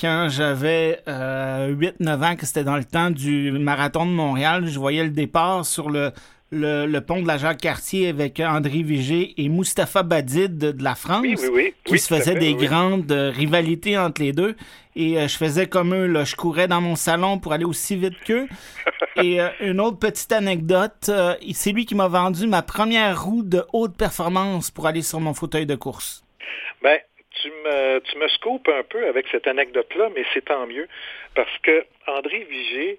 quand 0.00 0.28
j'avais 0.30 1.00
8-9 1.08 2.24
ans, 2.24 2.36
que 2.36 2.46
c'était 2.46 2.62
dans 2.62 2.76
le 2.76 2.84
temps 2.84 3.10
du 3.10 3.50
marathon 3.50 4.06
de 4.06 4.12
Montréal, 4.12 4.66
je 4.68 4.78
voyais 4.78 5.02
le 5.02 5.10
départ 5.10 5.64
sur 5.64 5.90
le, 5.90 6.12
le, 6.50 6.98
pont 7.00 7.22
de 7.22 7.26
la 7.26 7.38
Jacques-Cartier 7.38 8.08
avec 8.08 8.40
André 8.40 8.82
Vigé 8.82 9.34
et 9.36 9.48
Mustapha 9.48 10.02
Badid 10.02 10.58
de, 10.58 10.82
la 10.82 10.94
France, 10.94 11.26
qui 11.84 11.98
se 11.98 12.14
faisaient 12.14 12.34
des 12.34 12.54
grandes 12.54 13.10
euh, 13.12 13.30
rivalités 13.30 13.96
entre 13.96 14.22
les 14.22 14.32
deux. 14.32 14.56
Et 14.96 15.18
euh, 15.18 15.28
je 15.28 15.36
faisais 15.36 15.66
comme 15.66 15.94
eux, 15.94 16.06
là, 16.06 16.24
je 16.24 16.34
courais 16.34 16.66
dans 16.66 16.80
mon 16.80 16.96
salon 16.96 17.38
pour 17.38 17.52
aller 17.52 17.64
aussi 17.64 17.96
vite 17.96 18.18
qu'eux. 18.24 18.48
et 19.22 19.40
euh, 19.40 19.48
une 19.60 19.80
autre 19.80 19.98
petite 19.98 20.32
anecdote, 20.32 21.10
c'est 21.52 21.72
lui 21.72 21.86
qui 21.86 21.94
m'a 21.94 22.08
vendu 22.08 22.46
ma 22.46 22.62
première 22.62 23.22
roue 23.22 23.42
de 23.42 23.62
haute 23.72 23.96
performance 23.96 24.70
pour 24.70 24.86
aller 24.86 25.02
sur 25.02 25.20
mon 25.20 25.34
fauteuil 25.34 25.66
de 25.66 25.76
course. 25.76 26.24
Ben, 26.82 26.98
tu 27.42 27.48
me, 27.48 28.00
tu 28.00 28.18
me 28.18 28.28
scoopes 28.28 28.68
un 28.68 28.82
peu 28.82 29.06
avec 29.06 29.26
cette 29.30 29.46
anecdote-là, 29.46 30.08
mais 30.14 30.24
c'est 30.34 30.44
tant 30.44 30.66
mieux, 30.66 30.88
parce 31.34 31.56
que 31.62 31.84
André 32.06 32.46
Vigé, 32.50 32.98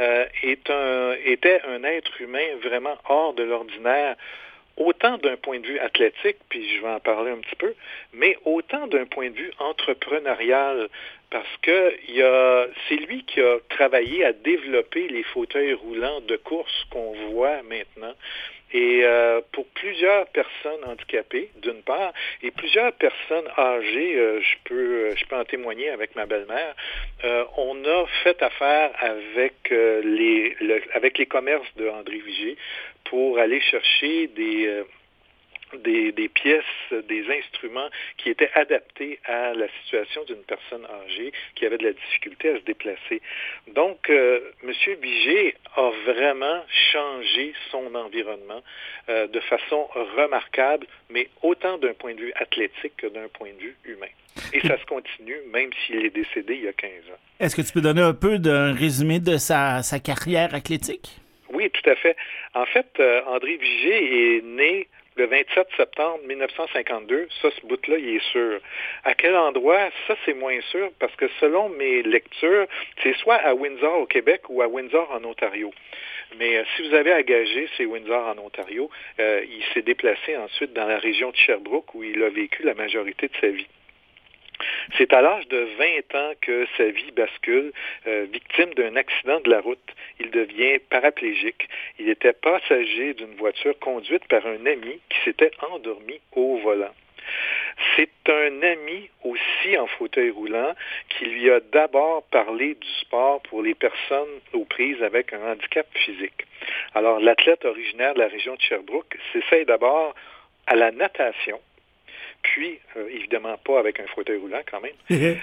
euh, 0.00 0.24
était 0.42 1.60
un 1.68 1.84
être 1.84 2.20
humain 2.20 2.46
vraiment 2.62 2.96
hors 3.08 3.34
de 3.34 3.42
l'ordinaire, 3.42 4.16
autant 4.76 5.18
d'un 5.18 5.36
point 5.36 5.60
de 5.60 5.66
vue 5.66 5.78
athlétique, 5.78 6.38
puis 6.48 6.66
je 6.76 6.80
vais 6.80 6.88
en 6.88 7.00
parler 7.00 7.30
un 7.30 7.38
petit 7.38 7.56
peu, 7.56 7.74
mais 8.14 8.38
autant 8.44 8.86
d'un 8.86 9.04
point 9.04 9.28
de 9.28 9.36
vue 9.36 9.52
entrepreneurial, 9.58 10.88
parce 11.30 11.56
que 11.62 11.94
c'est 12.88 12.96
lui 12.96 13.24
qui 13.24 13.40
a 13.40 13.58
travaillé 13.68 14.24
à 14.24 14.32
développer 14.32 15.08
les 15.08 15.22
fauteuils 15.22 15.74
roulants 15.74 16.20
de 16.22 16.36
course 16.36 16.86
qu'on 16.90 17.12
voit 17.30 17.62
maintenant. 17.62 18.14
Et 18.72 19.00
euh, 19.02 19.40
pour 19.52 19.66
plusieurs 19.66 20.26
personnes 20.28 20.84
handicapées, 20.86 21.50
d'une 21.56 21.82
part, 21.82 22.12
et 22.42 22.50
plusieurs 22.52 22.92
personnes 22.92 23.48
âgées, 23.58 24.16
euh, 24.16 24.40
je 24.40 24.56
peux 24.64 25.16
je 25.16 25.24
peux 25.26 25.36
en 25.36 25.44
témoigner 25.44 25.90
avec 25.90 26.14
ma 26.14 26.26
belle-mère, 26.26 26.74
euh, 27.24 27.44
on 27.56 27.84
a 27.84 28.06
fait 28.22 28.40
affaire 28.42 28.90
avec 28.98 29.54
les 29.70 30.56
avec 30.94 31.18
les 31.18 31.26
commerces 31.26 31.74
de 31.76 31.88
André 31.88 32.18
Vigé 32.18 32.56
pour 33.04 33.38
aller 33.38 33.60
chercher 33.60 34.28
des 34.28 34.84
des, 35.78 36.28
pièces, 36.28 36.64
des 37.08 37.24
instruments 37.30 37.88
qui 38.16 38.30
étaient 38.30 38.50
adaptés 38.54 39.18
à 39.24 39.52
la 39.54 39.66
situation 39.82 40.24
d'une 40.24 40.42
personne 40.42 40.86
âgée 41.04 41.32
qui 41.54 41.66
avait 41.66 41.78
de 41.78 41.84
la 41.84 41.92
difficulté 41.92 42.50
à 42.50 42.58
se 42.58 42.64
déplacer. 42.64 43.22
Donc, 43.68 44.10
euh, 44.10 44.40
M. 44.62 44.72
Vigé 45.00 45.54
a 45.76 45.90
vraiment 46.06 46.64
changé 46.92 47.54
son 47.70 47.94
environnement 47.94 48.62
euh, 49.08 49.26
de 49.26 49.40
façon 49.40 49.88
remarquable, 50.16 50.86
mais 51.08 51.28
autant 51.42 51.78
d'un 51.78 51.94
point 51.94 52.14
de 52.14 52.20
vue 52.20 52.32
athlétique 52.36 52.96
que 52.96 53.06
d'un 53.06 53.28
point 53.28 53.50
de 53.52 53.60
vue 53.60 53.76
humain. 53.84 54.06
Et 54.52 54.60
ça 54.60 54.78
se 54.78 54.84
continue, 54.86 55.36
même 55.52 55.70
s'il 55.84 56.04
est 56.04 56.10
décédé 56.10 56.54
il 56.54 56.64
y 56.64 56.68
a 56.68 56.72
15 56.72 56.90
ans. 57.12 57.18
Est-ce 57.40 57.56
que 57.56 57.62
tu 57.62 57.72
peux 57.72 57.80
donner 57.80 58.02
un 58.02 58.14
peu 58.14 58.38
d'un 58.38 58.72
résumé 58.74 59.18
de 59.18 59.36
sa, 59.36 59.82
carrière 60.02 60.54
athlétique? 60.54 61.16
Oui, 61.52 61.70
tout 61.70 61.90
à 61.90 61.96
fait. 61.96 62.16
En 62.54 62.66
fait, 62.66 62.86
euh, 63.00 63.22
André 63.26 63.56
Vigé 63.56 64.36
est 64.36 64.44
né 64.44 64.88
le 65.16 65.26
27 65.26 65.68
septembre 65.76 66.20
1952, 66.26 67.28
ça, 67.42 67.48
ce 67.50 67.66
bout-là, 67.66 67.98
il 67.98 68.16
est 68.16 68.30
sûr. 68.30 68.60
À 69.04 69.14
quel 69.14 69.36
endroit, 69.36 69.90
ça, 70.06 70.16
c'est 70.24 70.34
moins 70.34 70.60
sûr 70.70 70.90
parce 70.98 71.14
que 71.16 71.26
selon 71.40 71.68
mes 71.68 72.02
lectures, 72.02 72.66
c'est 73.02 73.14
soit 73.16 73.36
à 73.36 73.54
Windsor 73.54 74.00
au 74.00 74.06
Québec 74.06 74.42
ou 74.48 74.62
à 74.62 74.68
Windsor 74.68 75.10
en 75.10 75.24
Ontario. 75.24 75.72
Mais 76.38 76.58
euh, 76.58 76.64
si 76.76 76.88
vous 76.88 76.94
avez 76.94 77.12
engagé, 77.12 77.68
c'est 77.76 77.86
Windsor 77.86 78.28
en 78.28 78.38
Ontario. 78.38 78.88
Euh, 79.18 79.44
il 79.44 79.64
s'est 79.74 79.82
déplacé 79.82 80.36
ensuite 80.36 80.72
dans 80.72 80.86
la 80.86 80.98
région 80.98 81.30
de 81.30 81.36
Sherbrooke 81.36 81.94
où 81.94 82.04
il 82.04 82.22
a 82.22 82.30
vécu 82.30 82.62
la 82.62 82.74
majorité 82.74 83.26
de 83.26 83.36
sa 83.40 83.48
vie. 83.48 83.66
C'est 84.96 85.12
à 85.12 85.20
l'âge 85.20 85.46
de 85.48 85.68
20 85.78 86.14
ans 86.18 86.32
que 86.40 86.66
sa 86.76 86.90
vie 86.90 87.10
bascule, 87.12 87.72
euh, 88.06 88.26
victime 88.32 88.72
d'un 88.74 88.96
accident 88.96 89.40
de 89.40 89.50
la 89.50 89.60
route. 89.60 89.78
Il 90.18 90.30
devient 90.30 90.78
paraplégique. 90.90 91.68
Il 91.98 92.08
était 92.08 92.32
passager 92.32 93.14
d'une 93.14 93.34
voiture 93.36 93.78
conduite 93.78 94.26
par 94.28 94.46
un 94.46 94.66
ami 94.66 95.00
qui 95.08 95.18
s'était 95.24 95.52
endormi 95.70 96.20
au 96.32 96.58
volant. 96.58 96.94
C'est 97.96 98.10
un 98.28 98.62
ami 98.62 99.08
aussi 99.24 99.78
en 99.78 99.86
fauteuil 99.86 100.30
roulant 100.30 100.74
qui 101.08 101.26
lui 101.26 101.50
a 101.50 101.60
d'abord 101.60 102.24
parlé 102.30 102.74
du 102.74 102.88
sport 103.00 103.40
pour 103.42 103.62
les 103.62 103.74
personnes 103.74 104.40
aux 104.52 104.64
prises 104.64 105.02
avec 105.02 105.32
un 105.32 105.52
handicap 105.52 105.86
physique. 105.94 106.46
Alors, 106.94 107.20
l'athlète 107.20 107.64
originaire 107.64 108.14
de 108.14 108.20
la 108.20 108.28
région 108.28 108.54
de 108.54 108.60
Sherbrooke 108.60 109.16
s'essaye 109.32 109.64
d'abord 109.64 110.14
à 110.66 110.76
la 110.76 110.90
natation, 110.90 111.60
puis 112.42 112.78
euh, 112.96 113.08
évidemment 113.10 113.56
pas 113.58 113.78
avec 113.78 114.00
un 114.00 114.06
fauteuil 114.14 114.38
roulant 114.38 114.62
quand 114.70 114.80
même, 114.80 115.36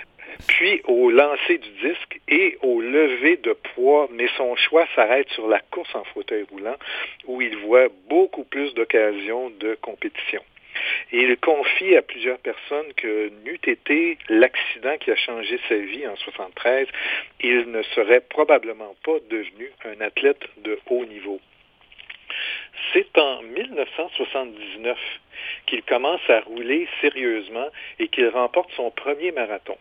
puis 0.47 0.81
au 0.85 1.09
lancer 1.09 1.57
du 1.57 1.69
disque 1.81 2.19
et 2.27 2.57
au 2.61 2.81
lever 2.81 3.37
de 3.37 3.53
poids, 3.53 4.07
mais 4.11 4.27
son 4.37 4.55
choix 4.55 4.85
s'arrête 4.95 5.29
sur 5.29 5.47
la 5.47 5.59
course 5.71 5.93
en 5.95 6.03
fauteuil 6.05 6.45
roulant, 6.51 6.75
où 7.25 7.41
il 7.41 7.55
voit 7.57 7.87
beaucoup 8.09 8.43
plus 8.43 8.73
d'occasions 8.73 9.49
de 9.59 9.77
compétition. 9.81 10.41
Et 11.11 11.21
il 11.21 11.37
confie 11.37 11.95
à 11.95 12.01
plusieurs 12.01 12.37
personnes 12.37 12.93
que 12.95 13.29
n'eût 13.43 13.59
été 13.65 14.17
l'accident 14.29 14.97
qui 14.99 15.11
a 15.11 15.15
changé 15.15 15.59
sa 15.67 15.75
vie 15.75 16.07
en 16.07 16.15
73, 16.15 16.87
il 17.41 17.71
ne 17.71 17.81
serait 17.83 18.21
probablement 18.21 18.95
pas 19.03 19.17
devenu 19.29 19.71
un 19.85 20.01
athlète 20.01 20.43
de 20.57 20.77
haut 20.89 21.05
niveau. 21.05 21.39
C'est 22.93 23.17
en 23.17 23.41
1979 23.41 24.97
qu'il 25.65 25.83
commence 25.83 26.21
à 26.29 26.41
rouler 26.41 26.87
sérieusement 27.01 27.67
et 27.99 28.07
qu'il 28.07 28.27
remporte 28.29 28.71
son 28.75 28.91
premier 28.91 29.31
marathon. 29.31 29.77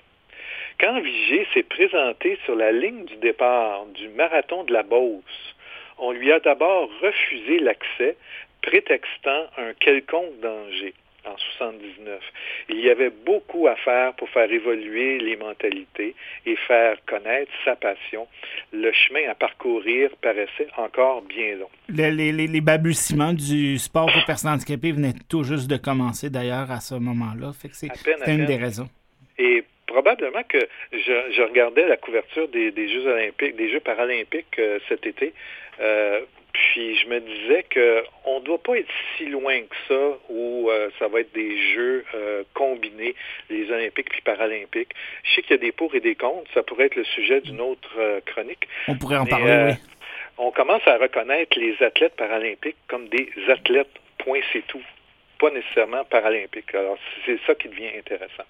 Quand 0.79 1.01
Vigé 1.01 1.47
s'est 1.55 1.63
présenté 1.63 2.39
sur 2.45 2.55
la 2.55 2.73
ligne 2.73 3.05
du 3.07 3.17
départ 3.17 3.87
du 3.87 4.09
marathon 4.09 4.65
de 4.65 4.73
la 4.73 4.83
Beauce, 4.83 5.55
on 5.99 6.13
lui 6.13 6.31
a 6.33 6.41
d'abord 6.41 6.91
refusé 7.01 7.59
l'accès, 7.59 8.17
prétextant 8.61 9.47
un 9.57 9.73
quelconque 9.75 10.39
danger 10.41 10.93
en 11.27 11.37
79. 11.37 12.21
Il 12.69 12.81
y 12.81 12.91
avait 12.91 13.11
beaucoup 13.11 13.67
à 13.67 13.77
faire 13.77 14.15
pour 14.15 14.29
faire 14.31 14.51
évoluer 14.51 15.19
les 15.19 15.37
mentalités 15.37 16.15
et 16.45 16.57
faire 16.67 16.97
connaître 17.07 17.51
sa 17.65 17.77
passion. 17.77 18.27
Le 18.73 18.93
chemin 18.93 19.29
à 19.31 19.35
parcourir 19.35 20.11
paraissait 20.23 20.69
encore 20.77 21.23
bien 21.23 21.57
long. 21.57 21.69
les, 21.89 22.11
les, 22.11 22.33
les, 22.33 22.61
balbutiements 22.61 23.33
du 23.33 23.79
sport 23.79 24.11
pour 24.13 24.25
personnes 24.25 24.53
handicapées 24.53 24.93
venaient 24.93 25.15
tout 25.29 25.45
juste 25.45 25.69
de 25.69 25.77
commencer 25.77 26.31
d'ailleurs 26.31 26.71
à 26.71 26.81
ce 26.81 26.95
moment-là. 26.95 27.53
C'est 27.73 27.91
une 28.27 28.47
des 28.47 28.57
raisons. 28.57 28.89
Et 29.39 29.65
probablement 29.87 30.43
que 30.49 30.59
je, 30.93 31.33
je 31.37 31.43
regardais 31.43 31.87
la 31.87 31.97
couverture 31.97 32.49
des, 32.49 32.71
des, 32.71 32.89
Jeux 32.89 33.07
olympiques, 33.07 33.57
des 33.57 33.71
Jeux 33.71 33.81
paralympiques 33.81 34.59
euh, 34.59 34.79
cet 34.89 35.07
été. 35.07 35.33
Euh, 35.81 36.21
puis 36.57 36.97
je 36.97 37.09
me 37.09 37.21
disais 37.21 37.65
qu'on 37.73 38.41
ne 38.41 38.45
doit 38.45 38.63
pas 38.63 38.77
être 38.77 38.91
si 39.17 39.27
loin 39.27 39.61
que 39.63 39.77
ça 39.89 40.19
où 40.29 40.71
euh, 40.71 40.91
ça 40.99 41.09
va 41.09 41.21
être 41.21 41.33
des 41.33 41.73
jeux 41.73 42.05
euh, 42.15 42.45
combinés, 42.55 43.15
les 43.51 43.71
Olympiques 43.71 44.11
puis 44.11 44.23
Paralympiques. 44.23 44.93
Je 45.25 45.35
sais 45.35 45.43
qu'il 45.43 45.53
y 45.53 45.55
a 45.55 45.59
des 45.59 45.73
pour 45.73 45.95
et 45.95 46.01
des 46.01 46.15
contre. 46.15 46.51
Ça 46.55 46.63
pourrait 46.63 46.87
être 46.87 46.97
le 46.97 47.05
sujet 47.05 47.41
d'une 47.41 47.61
autre 47.61 47.91
euh, 47.99 48.21
chronique. 48.25 48.69
On 48.89 48.97
pourrait 48.97 49.19
en 49.19 49.27
parler, 49.27 49.73
oui. 49.73 49.73
On 50.39 50.51
commence 50.51 50.87
à 50.87 50.99
reconnaître 50.99 51.59
les 51.59 51.83
athlètes 51.83 52.15
paralympiques 52.17 52.77
comme 52.89 53.09
des 53.09 53.31
athlètes, 53.49 53.93
point 54.19 54.41
c'est 54.53 54.67
tout. 54.67 54.83
Pas 55.39 55.51
nécessairement 55.51 56.05
paralympiques. 56.05 56.75
Alors 56.75 56.99
c'est 57.25 57.39
ça 57.47 57.55
qui 57.55 57.69
devient 57.69 57.91
intéressant. 57.99 58.45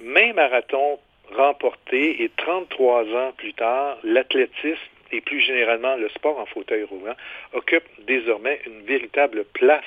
Même 0.00 0.34
marathon 0.34 0.98
remporté 1.32 2.22
et 2.22 2.30
33 2.36 3.04
ans 3.14 3.32
plus 3.36 3.54
tard, 3.54 3.98
l'athlétisme 4.04 4.78
et 5.12 5.20
plus 5.20 5.40
généralement 5.40 5.96
le 5.96 6.08
sport 6.10 6.38
en 6.38 6.46
fauteuil 6.46 6.84
roulant, 6.84 7.14
occupe 7.52 7.84
désormais 8.06 8.60
une 8.66 8.82
véritable 8.82 9.44
place 9.44 9.84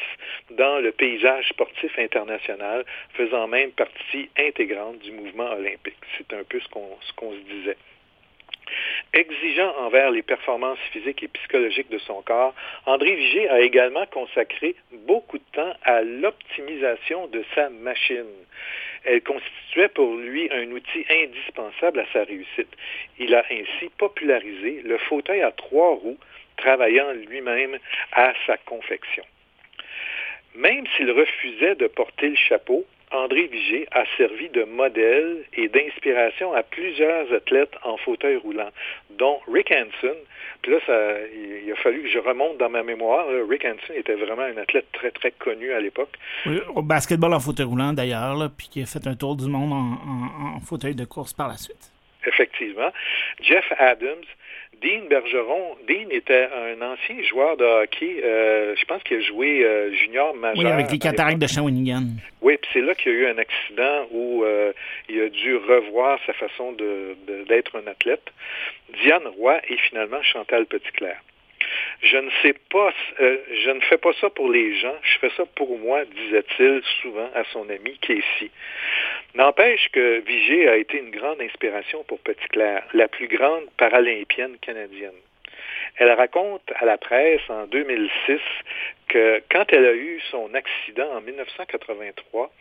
dans 0.51 0.79
le 0.79 0.91
paysage 0.91 1.49
sportif 1.49 1.97
international, 1.97 2.85
faisant 3.13 3.47
même 3.47 3.71
partie 3.71 4.29
intégrante 4.37 4.99
du 4.99 5.11
mouvement 5.11 5.51
olympique. 5.51 5.97
C'est 6.17 6.33
un 6.33 6.43
peu 6.43 6.59
ce 6.59 6.67
qu'on 6.69 7.31
se 7.31 7.53
disait. 7.53 7.77
Exigeant 9.13 9.73
envers 9.77 10.11
les 10.11 10.21
performances 10.21 10.79
physiques 10.91 11.23
et 11.23 11.27
psychologiques 11.27 11.89
de 11.89 11.97
son 11.99 12.21
corps, 12.21 12.53
André 12.85 13.15
Vigé 13.15 13.49
a 13.49 13.61
également 13.61 14.05
consacré 14.07 14.75
beaucoup 14.91 15.37
de 15.37 15.43
temps 15.53 15.73
à 15.83 16.01
l'optimisation 16.01 17.27
de 17.27 17.43
sa 17.55 17.69
machine. 17.69 18.25
Elle 19.05 19.21
constituait 19.21 19.87
pour 19.89 20.15
lui 20.15 20.49
un 20.51 20.69
outil 20.71 21.05
indispensable 21.09 21.99
à 21.99 22.05
sa 22.11 22.23
réussite. 22.23 22.75
Il 23.19 23.33
a 23.35 23.45
ainsi 23.49 23.89
popularisé 23.97 24.81
le 24.83 24.97
fauteuil 24.97 25.41
à 25.41 25.51
trois 25.51 25.95
roues, 25.95 26.17
travaillant 26.57 27.11
lui-même 27.13 27.77
à 28.11 28.33
sa 28.45 28.57
confection. 28.57 29.23
Même 30.55 30.85
s'il 30.95 31.11
refusait 31.11 31.75
de 31.75 31.87
porter 31.87 32.29
le 32.29 32.35
chapeau, 32.35 32.85
André 33.11 33.47
Vigé 33.47 33.87
a 33.91 34.03
servi 34.17 34.49
de 34.49 34.63
modèle 34.63 35.43
et 35.53 35.69
d'inspiration 35.69 36.53
à 36.53 36.63
plusieurs 36.63 37.31
athlètes 37.33 37.73
en 37.83 37.97
fauteuil 37.97 38.35
roulant, 38.37 38.69
dont 39.17 39.39
Rick 39.51 39.71
Hansen. 39.71 40.15
Puis 40.61 40.71
là, 40.73 40.79
ça, 40.85 41.17
il, 41.33 41.71
a 41.71 41.75
fallu 41.75 42.03
que 42.03 42.09
je 42.09 42.19
remonte 42.19 42.57
dans 42.57 42.69
ma 42.69 42.83
mémoire. 42.83 43.25
Rick 43.49 43.65
Hansen 43.65 43.95
était 43.95 44.15
vraiment 44.15 44.43
un 44.43 44.57
athlète 44.57 44.87
très, 44.91 45.11
très 45.11 45.31
connu 45.31 45.71
à 45.71 45.79
l'époque. 45.79 46.17
Oui, 46.45 46.59
au 46.75 46.81
basketball 46.81 47.33
en 47.33 47.39
fauteuil 47.39 47.65
roulant 47.65 47.93
d'ailleurs, 47.93 48.35
puis 48.57 48.67
qui 48.67 48.81
a 48.81 48.85
fait 48.85 49.07
un 49.07 49.15
tour 49.15 49.35
du 49.35 49.47
monde 49.47 49.71
en 49.71 50.59
fauteuil 50.59 50.95
de 50.95 51.05
course 51.05 51.33
par 51.33 51.47
la 51.47 51.57
suite. 51.57 51.91
Effectivement. 52.25 52.91
Jeff 53.41 53.71
Adams, 53.77 54.25
Dean 54.81 55.07
Bergeron, 55.09 55.75
Dean 55.87 56.09
était 56.11 56.49
un 56.53 56.81
ancien 56.81 57.21
joueur 57.23 57.57
de 57.57 57.63
hockey. 57.63 58.21
Euh, 58.23 58.75
je 58.75 58.85
pense 58.85 59.01
qu'il 59.03 59.17
a 59.17 59.21
joué 59.21 59.63
euh, 59.63 59.91
junior 59.93 60.35
majeur. 60.35 60.63
Oui, 60.63 60.71
avec 60.71 60.91
les 60.91 60.99
cataractes 60.99 61.39
de 61.39 61.47
Shawinigan. 61.47 62.03
Oui, 62.41 62.57
puis 62.61 62.69
c'est 62.73 62.81
là 62.81 62.93
qu'il 62.93 63.11
y 63.11 63.15
a 63.15 63.17
eu 63.19 63.27
un 63.27 63.37
accident 63.37 64.07
où 64.11 64.43
euh, 64.43 64.71
il 65.09 65.21
a 65.21 65.29
dû 65.29 65.55
revoir 65.55 66.19
sa 66.25 66.33
façon 66.33 66.73
d'être 66.73 67.75
un 67.75 67.87
athlète. 67.87 68.31
Diane 69.01 69.27
Roy 69.37 69.59
et 69.69 69.77
finalement 69.89 70.21
Chantal 70.21 70.65
Petitclerc. 70.65 71.21
Euh, 73.19 73.37
je 73.51 73.71
ne 73.71 73.79
fais 73.81 73.97
pas 73.97 74.13
ça 74.21 74.29
pour 74.29 74.49
les 74.49 74.75
gens, 74.75 74.95
je 75.01 75.17
fais 75.19 75.31
ça 75.35 75.45
pour 75.55 75.77
moi, 75.79 76.05
disait-il 76.05 76.81
souvent 77.01 77.29
à 77.33 77.43
son 77.51 77.69
ami 77.69 77.97
Casey. 77.99 78.51
N'empêche 79.35 79.89
que 79.91 80.19
Vigée 80.19 80.67
a 80.69 80.77
été 80.77 80.97
une 80.99 81.11
grande 81.11 81.41
inspiration 81.41 82.03
pour 82.03 82.19
Petit 82.19 82.47
Claire, 82.49 82.83
la 82.93 83.07
plus 83.07 83.27
grande 83.27 83.65
paralympienne 83.77 84.57
canadienne. 84.61 85.19
Elle 85.97 86.11
raconte 86.11 86.71
à 86.75 86.85
la 86.85 86.97
presse 86.97 87.41
en 87.49 87.65
2006 87.65 88.39
que 89.07 89.41
quand 89.49 89.65
elle 89.69 89.85
a 89.85 89.93
eu 89.93 90.19
son 90.29 90.53
accident 90.53 91.09
en 91.15 91.21
1983, 91.21 92.51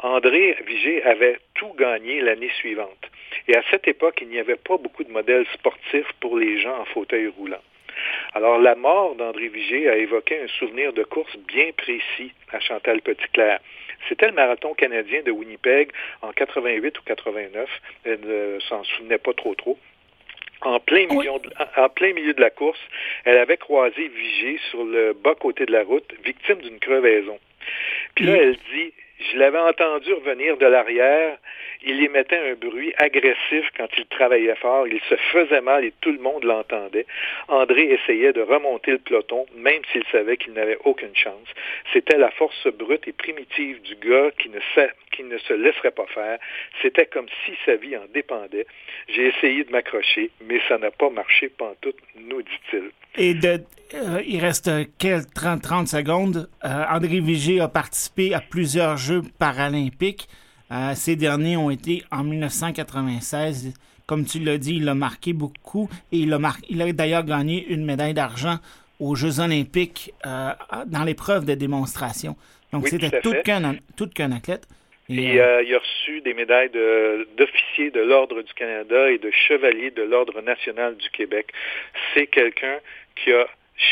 André 0.00 0.56
Vigée 0.66 1.02
avait 1.02 1.38
tout 1.54 1.72
gagné 1.72 2.20
l'année 2.20 2.50
suivante. 2.58 3.10
Et 3.48 3.56
à 3.56 3.62
cette 3.70 3.88
époque, 3.88 4.18
il 4.20 4.28
n'y 4.28 4.38
avait 4.38 4.56
pas 4.56 4.76
beaucoup 4.76 5.02
de 5.02 5.10
modèles 5.10 5.46
sportifs 5.54 6.12
pour 6.20 6.38
les 6.38 6.60
gens 6.60 6.78
en 6.78 6.84
fauteuil 6.84 7.26
roulant. 7.28 7.62
Alors, 8.34 8.58
la 8.58 8.74
mort 8.74 9.14
d'André 9.14 9.46
Vigé 9.46 9.88
a 9.88 9.96
évoqué 9.96 10.40
un 10.40 10.48
souvenir 10.58 10.92
de 10.92 11.04
course 11.04 11.36
bien 11.46 11.70
précis 11.76 12.32
à 12.52 12.58
Chantal 12.58 13.00
Petitclerc. 13.00 13.60
C'était 14.08 14.26
le 14.26 14.32
marathon 14.32 14.74
canadien 14.74 15.22
de 15.22 15.30
Winnipeg 15.30 15.90
en 16.20 16.32
88 16.32 16.98
ou 16.98 17.02
89. 17.04 17.70
Elle 18.04 18.20
ne 18.20 18.58
s'en 18.68 18.82
souvenait 18.82 19.18
pas 19.18 19.34
trop 19.34 19.54
trop. 19.54 19.78
En 20.62 20.80
plein, 20.80 21.06
milieu 21.06 21.30
de, 21.38 21.50
en 21.76 21.88
plein 21.88 22.12
milieu 22.12 22.34
de 22.34 22.40
la 22.40 22.50
course, 22.50 22.80
elle 23.24 23.36
avait 23.36 23.56
croisé 23.56 24.08
Vigé 24.08 24.58
sur 24.70 24.84
le 24.84 25.12
bas 25.12 25.34
côté 25.34 25.64
de 25.66 25.72
la 25.72 25.84
route, 25.84 26.10
victime 26.24 26.60
d'une 26.60 26.80
crevaison. 26.80 27.38
Puis 28.14 28.24
là, 28.24 28.36
elle 28.36 28.56
dit, 28.72 28.92
je 29.20 29.38
l'avais 29.38 29.58
entendu 29.58 30.12
revenir 30.12 30.56
de 30.56 30.66
l'arrière. 30.66 31.38
Il 31.82 32.02
émettait 32.02 32.50
un 32.50 32.54
bruit 32.54 32.92
agressif 32.96 33.68
quand 33.76 33.88
il 33.96 34.06
travaillait 34.06 34.56
fort. 34.56 34.88
Il 34.88 35.00
se 35.08 35.14
faisait 35.32 35.60
mal 35.60 35.84
et 35.84 35.92
tout 36.00 36.10
le 36.10 36.18
monde 36.18 36.44
l'entendait. 36.44 37.06
André 37.48 37.92
essayait 37.92 38.32
de 38.32 38.40
remonter 38.40 38.92
le 38.92 38.98
peloton, 38.98 39.46
même 39.54 39.82
s'il 39.92 40.04
savait 40.10 40.36
qu'il 40.36 40.52
n'avait 40.54 40.78
aucune 40.84 41.14
chance. 41.14 41.48
C'était 41.92 42.18
la 42.18 42.30
force 42.32 42.66
brute 42.68 43.06
et 43.06 43.12
primitive 43.12 43.80
du 43.82 43.94
gars 43.96 44.30
qui 44.38 44.48
ne, 44.48 44.58
qui 45.12 45.22
ne 45.22 45.38
se 45.38 45.52
laisserait 45.52 45.92
pas 45.92 46.06
faire. 46.06 46.38
C'était 46.82 47.06
comme 47.06 47.28
si 47.44 47.52
sa 47.64 47.76
vie 47.76 47.96
en 47.96 48.06
dépendait. 48.12 48.66
J'ai 49.08 49.26
essayé 49.28 49.64
de 49.64 49.70
m'accrocher, 49.70 50.30
mais 50.40 50.60
ça 50.68 50.78
n'a 50.78 50.90
pas 50.90 51.10
marché 51.10 51.48
pantoute, 51.50 51.98
nous 52.16 52.42
dit-il. 52.42 52.90
Et 53.16 53.34
de, 53.34 53.60
euh, 53.94 54.22
il 54.26 54.40
reste 54.40 54.70
30, 55.34 55.62
30 55.62 55.88
secondes. 55.88 56.48
Euh, 56.64 56.84
André 56.90 57.20
Vigé 57.20 57.60
a 57.60 57.68
participé 57.68 58.34
à 58.34 58.40
plusieurs 58.40 58.96
Jeux 58.96 59.22
paralympiques. 59.38 60.28
Euh, 60.72 60.94
ces 60.94 61.14
derniers 61.14 61.56
ont 61.56 61.70
été 61.70 62.02
en 62.10 62.24
1996. 62.24 63.72
Comme 64.06 64.24
tu 64.24 64.40
l'as 64.40 64.58
dit, 64.58 64.76
il 64.76 64.88
a 64.88 64.94
marqué 64.94 65.32
beaucoup 65.32 65.88
et 66.12 66.18
il 66.18 66.32
a, 66.32 66.38
il 66.68 66.82
a 66.82 66.92
d'ailleurs 66.92 67.24
gagné 67.24 67.66
une 67.68 67.84
médaille 67.84 68.14
d'argent 68.14 68.56
aux 69.00 69.14
Jeux 69.14 69.40
olympiques 69.40 70.12
dans 70.24 71.04
l'épreuve 71.04 71.46
de 71.46 71.54
démonstration. 71.54 72.36
Donc 72.72 72.88
c'était 72.88 73.20
tout 73.20 73.34
qu'un 73.44 74.32
athlète. 74.32 74.68
Et, 75.08 75.34
il 75.34 75.40
a 75.40 75.78
reçu 75.78 76.20
des 76.20 76.34
médailles 76.34 76.70
d'officier 76.70 77.90
de 77.90 78.00
l'Ordre 78.00 78.42
du 78.42 78.52
Canada 78.54 79.10
et 79.10 79.18
de 79.18 79.30
chevalier 79.30 79.90
de 79.90 80.02
l'Ordre 80.02 80.40
national 80.42 80.96
du 80.96 81.08
Québec. 81.10 81.48
C'est 82.14 82.26
quelqu'un 82.26 82.78
qui 83.16 83.32
a 83.32 83.46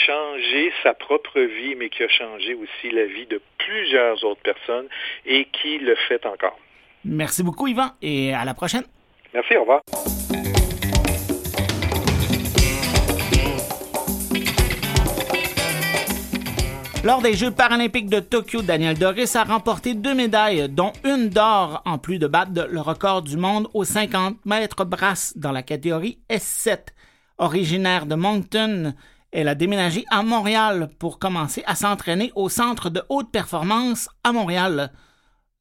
changé 0.07 0.73
sa 0.83 0.95
propre 0.95 1.41
vie, 1.41 1.75
mais 1.77 1.89
qui 1.89 2.03
a 2.03 2.09
changé 2.09 2.55
aussi 2.55 2.91
la 2.91 3.05
vie 3.07 3.27
de 3.27 3.41
plusieurs 3.59 4.23
autres 4.25 4.43
personnes 4.43 4.89
et 5.27 5.47
qui 5.47 5.79
le 5.79 5.95
fait 6.09 6.25
encore. 6.27 6.59
Merci 7.05 7.43
beaucoup, 7.43 7.67
Yvan, 7.67 7.91
et 8.01 8.33
à 8.33 8.45
la 8.45 8.55
prochaine. 8.55 8.85
Merci, 9.35 9.57
au 9.57 9.61
revoir. 9.63 9.81
Lors 17.05 17.21
des 17.21 17.35
Jeux 17.35 17.51
paralympiques 17.51 18.09
de 18.09 18.21
Tokyo, 18.21 18.63
Daniel 18.63 18.97
Doris 18.97 19.35
a 19.35 19.43
remporté 19.43 19.95
deux 19.95 20.15
médailles, 20.15 20.69
dont 20.69 20.93
une 21.05 21.31
d'or, 21.31 21.83
en 21.85 21.99
plus 21.99 22.21
de 22.21 22.29
battre 22.29 22.69
le 22.71 22.81
record 22.81 23.23
du 23.23 23.37
monde 23.37 23.67
aux 23.75 23.83
50 23.83 24.37
mètres 24.47 24.85
brasse 24.85 25.37
dans 25.37 25.51
la 25.51 25.65
catégorie 25.65 26.21
S7. 26.31 26.79
Originaire 27.43 28.07
de 28.07 28.15
Moncton, 28.15 28.95
elle 29.33 29.49
a 29.49 29.57
déménagé 29.57 30.05
à 30.11 30.23
Montréal 30.23 30.89
pour 31.01 31.19
commencer 31.19 31.65
à 31.67 31.75
s'entraîner 31.75 32.31
au 32.37 32.49
centre 32.49 32.89
de 32.89 33.03
haute 33.09 33.33
performance 33.33 34.09
à 34.23 34.31
Montréal. 34.33 34.93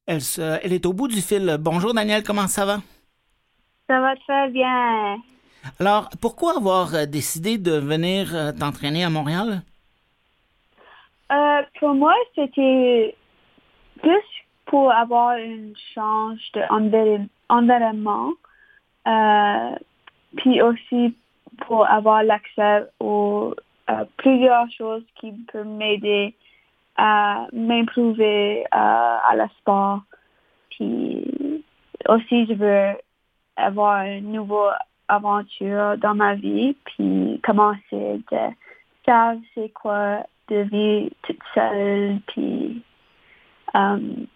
Elle, 0.06 0.20
elle 0.62 0.72
est 0.72 0.86
au 0.86 0.92
bout 0.92 1.08
du 1.08 1.20
fil. 1.20 1.56
Bonjour 1.58 1.92
Daniel, 1.92 2.22
comment 2.22 2.46
ça 2.46 2.64
va? 2.64 2.76
Ça 3.88 4.00
va 4.00 4.14
très 4.14 4.48
bien. 4.50 5.16
Alors, 5.80 6.08
pourquoi 6.20 6.56
avoir 6.56 6.94
euh, 6.94 7.06
décidé 7.06 7.58
de 7.58 7.72
venir 7.72 8.32
euh, 8.32 8.52
t'entraîner 8.52 9.02
à 9.02 9.10
Montréal? 9.10 9.62
Euh, 11.32 11.62
pour 11.80 11.94
moi, 11.94 12.14
c'était 12.36 13.16
plus 14.00 14.28
pour 14.66 14.92
avoir 14.92 15.36
une 15.36 15.74
change 15.94 16.42
d'environnement 16.54 18.30
Euh, 19.04 19.74
puis 20.36 20.62
aussi 20.62 21.14
pour 21.66 21.86
avoir 21.86 22.22
l'accès 22.22 22.86
aux 23.00 23.54
à 23.86 24.04
plusieurs 24.16 24.70
choses 24.70 25.02
qui 25.16 25.32
peuvent 25.52 25.66
m'aider 25.66 26.34
à 26.96 27.46
m'improver 27.52 28.64
à 28.70 29.32
la 29.34 29.48
sport. 29.58 30.02
Puis 30.70 31.64
aussi, 32.08 32.46
je 32.46 32.54
veux 32.54 32.96
avoir 33.56 34.04
une 34.04 34.32
nouvelle 34.32 34.76
aventure 35.08 35.98
dans 35.98 36.14
ma 36.14 36.34
vie, 36.34 36.76
puis 36.84 37.40
commencer 37.42 38.20
de 38.30 38.38
savoir 39.04 39.34
c'est 39.54 39.72
quoi 39.72 40.26
de 40.48 40.56
vivre 40.62 41.10
toute 41.22 41.40
seule, 41.54 42.18
puis 42.28 42.82
um, 43.74 44.26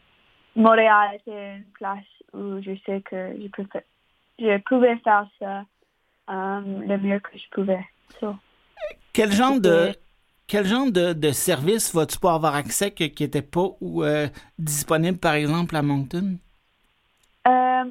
Montréal, 0.54 1.18
c'est 1.24 1.56
une 1.56 1.64
place 1.74 2.04
où 2.32 2.60
je 2.62 2.72
sais 2.84 3.00
que 3.02 3.34
je, 3.40 3.48
peux, 3.48 3.66
je 4.38 4.58
pouvais 4.62 4.96
faire 4.96 5.26
ça 5.38 5.64
le 6.28 6.96
mieux 6.98 7.20
que 7.20 7.36
je 7.36 7.48
pouvais. 7.50 7.84
Quel 9.12 9.32
genre 9.32 9.60
de 9.60 9.92
quel 10.48 10.64
genre 10.64 10.92
de, 10.92 11.12
de 11.12 11.32
service 11.32 11.92
vas-tu 11.92 12.18
pouvoir 12.18 12.36
avoir 12.36 12.54
accès 12.54 12.92
qui 12.92 13.10
n'était 13.20 13.42
pas 13.42 13.68
ou 13.80 14.04
euh, 14.04 14.28
disponible, 14.58 15.18
par 15.18 15.34
exemple, 15.34 15.74
à 15.74 15.82
Moncton? 15.82 16.38
Euh, 17.48 17.84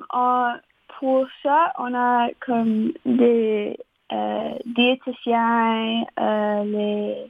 pour 1.00 1.28
ça, 1.44 1.74
on 1.78 1.94
a 1.94 2.30
comme 2.40 2.94
des 3.06 3.78
euh, 4.14 4.52
diététiciens, 4.66 6.06
les, 6.18 7.30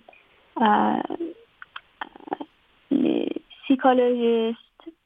les 2.92 3.42
psychologistes 3.64 4.60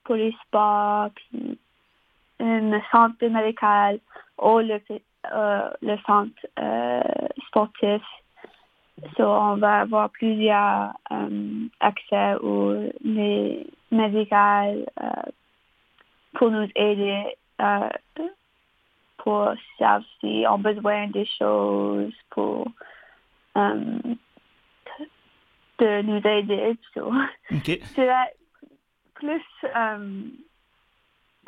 pour 0.04 0.16
les 0.16 0.36
sports, 0.46 1.12
puis 1.16 1.58
une 2.42 2.82
centre 2.92 3.26
médical 3.26 4.00
ou 4.38 4.60
le, 4.60 4.82
le 5.26 5.98
centre 6.06 6.34
sportif. 7.48 8.02
So, 9.16 9.24
on 9.24 9.58
va 9.58 9.82
avoir 9.82 10.10
plusieurs 10.10 10.94
euh, 11.12 11.68
accès 11.80 12.36
aux 12.42 12.92
les 13.04 13.66
médicales 13.92 14.86
euh, 15.02 15.32
pour 16.34 16.52
nous 16.52 16.68
aider 16.76 17.24
euh, 17.62 17.90
pour 19.18 19.54
savoir 19.78 20.02
si 20.20 20.44
on 20.48 20.56
a 20.56 20.58
besoin 20.58 21.08
des 21.08 21.26
choses 21.26 22.14
pour 22.30 22.68
de 25.80 26.02
nous 26.02 26.28
aider. 26.28 26.78
So, 26.94 27.12
okay. 27.52 27.82
C'est 27.96 28.10
plus 29.16 29.42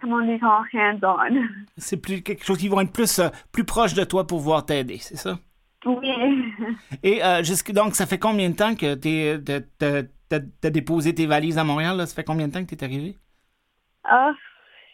comment 0.02 0.18
on 0.18 0.26
dit 0.26 0.40
hands-on. 0.44 1.48
C'est 1.78 2.02
plus 2.02 2.22
quelque 2.22 2.44
chose 2.44 2.58
qui 2.58 2.68
va 2.68 2.82
être 2.82 2.92
plus 2.92 3.22
plus 3.52 3.64
proche 3.64 3.94
de 3.94 4.04
toi 4.04 4.28
pour 4.28 4.40
pouvoir 4.40 4.66
t'aider, 4.66 4.98
c'est 4.98 5.16
ça? 5.16 5.38
Oui. 5.86 6.54
Et 7.04 7.24
euh, 7.24 7.44
jusque, 7.44 7.72
donc, 7.72 7.96
ça 7.96 8.06
fait 8.06 8.20
combien 8.20 8.50
de 8.50 8.56
temps 8.56 8.76
que 8.76 8.96
tu 8.96 10.08
as 10.32 10.70
déposé 10.70 11.16
tes 11.16 11.26
valises 11.26 11.58
à 11.58 11.64
Montréal? 11.64 11.98
Là? 11.98 12.06
Ça 12.06 12.16
fait 12.16 12.24
combien 12.24 12.48
de 12.48 12.54
temps 12.54 12.64
que 12.64 12.70
tu 12.70 12.76
es 12.76 12.84
arrivé? 12.84 13.16
Ah, 14.04 14.32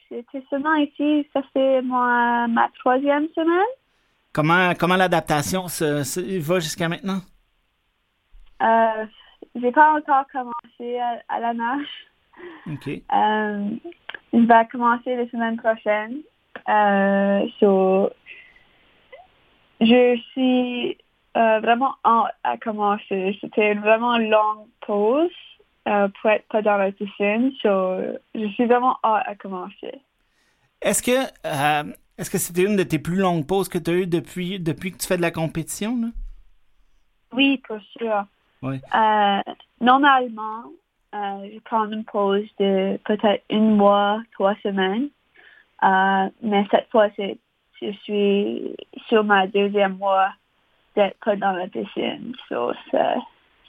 j'étais 0.09 0.43
seulement 0.49 0.75
ici, 0.75 1.27
ça 1.33 1.41
fait 1.53 1.81
moi, 1.81 2.47
ma 2.47 2.69
troisième 2.79 3.27
semaine. 3.35 3.73
Comment, 4.33 4.73
comment 4.75 4.95
l'adaptation 4.95 5.67
se, 5.67 6.39
va 6.39 6.59
jusqu'à 6.59 6.87
maintenant? 6.87 7.21
Euh, 8.61 9.05
j'ai 9.55 9.71
pas 9.71 9.93
encore 9.93 10.25
commencé 10.31 10.99
à, 11.27 11.39
la 11.39 11.53
nage. 11.53 11.87
OK. 12.67 12.87
Euh, 12.87 13.69
je 14.33 14.39
vais 14.39 14.67
commencer 14.71 15.15
la 15.15 15.29
semaine 15.29 15.57
prochaine. 15.57 16.17
Euh, 16.69 17.47
so, 17.59 18.09
je 19.79 20.19
suis 20.31 20.97
euh, 21.37 21.59
vraiment 21.59 21.95
en, 22.03 22.25
à 22.43 22.57
commencer. 22.57 23.37
C'était 23.41 23.71
une 23.71 23.79
vraiment 23.79 24.17
longue 24.17 24.67
pause 24.85 25.29
euh, 25.87 26.07
pour 26.19 26.31
être 26.31 26.47
pas 26.49 26.61
dans 26.61 26.77
la 26.77 26.91
piscine. 26.91 27.51
je 27.63 28.47
suis 28.53 28.65
vraiment 28.65 28.97
à 29.03 29.35
commencer. 29.35 30.01
Est-ce 30.81 31.01
que 31.01 31.27
est-ce 32.17 32.29
que 32.29 32.37
c'était 32.37 32.63
une 32.63 32.75
de 32.75 32.83
tes 32.83 32.99
plus 32.99 33.17
longues 33.17 33.45
pauses 33.45 33.69
que 33.69 33.77
tu 33.77 33.91
as 33.91 33.93
eues 33.93 34.07
depuis, 34.07 34.59
depuis 34.59 34.91
que 34.91 34.97
tu 34.97 35.07
fais 35.07 35.17
de 35.17 35.21
la 35.21 35.31
compétition? 35.31 36.01
Là? 36.01 36.07
Oui, 37.33 37.61
pour 37.67 37.77
sûr. 37.97 38.25
Oui. 38.63 38.81
normalement, 39.79 40.63
je 41.13 41.59
prends 41.65 41.89
une 41.89 42.03
pause 42.03 42.47
de 42.59 42.97
peut-être 43.05 43.43
une 43.49 43.75
mois, 43.75 44.21
trois 44.33 44.55
semaines. 44.63 45.09
mais 46.41 46.65
cette 46.71 46.89
fois, 46.91 47.07
je 47.17 47.91
suis 48.03 48.75
sur 49.07 49.23
ma 49.23 49.47
deuxième 49.47 49.97
mois 49.97 50.29
d'être 50.95 51.35
dans 51.35 51.51
la 51.51 51.67
piscine. 51.67 52.33